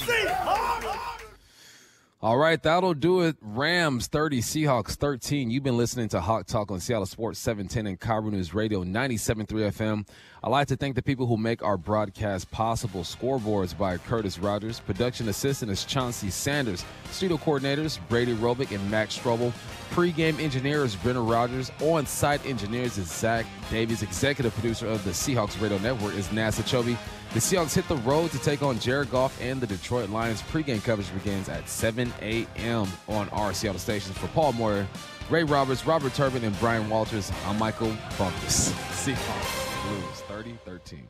[2.24, 3.36] All right, that'll do it.
[3.42, 5.50] Rams 30, Seahawks 13.
[5.50, 9.48] You've been listening to Hawk Talk on Seattle Sports 710 and KIRO News Radio 97.3
[9.48, 10.08] FM.
[10.44, 13.02] I'd like to thank the people who make our broadcast possible.
[13.02, 14.80] Scoreboards by Curtis Rogers.
[14.82, 16.86] Production assistant is Chauncey Sanders.
[17.10, 19.52] Studio coordinators Brady Robick and Max Strobel.
[19.90, 21.72] Pre-game engineer is Brenner Rogers.
[21.82, 24.04] On-site engineers is Zach Davies.
[24.04, 27.00] Executive producer of the Seahawks Radio Network is Nasa Chovy.
[27.34, 30.42] The Seahawks hit the road to take on Jared Goff and the Detroit Lions.
[30.42, 32.88] Pre-game coverage begins at 7 a.m.
[33.08, 34.18] on our Seattle stations.
[34.18, 34.86] For Paul Moyer,
[35.30, 38.74] Ray Roberts, Robert Turbin, and Brian Walters, I'm Michael Bumpus.
[38.92, 41.04] Seahawks lose 30-13.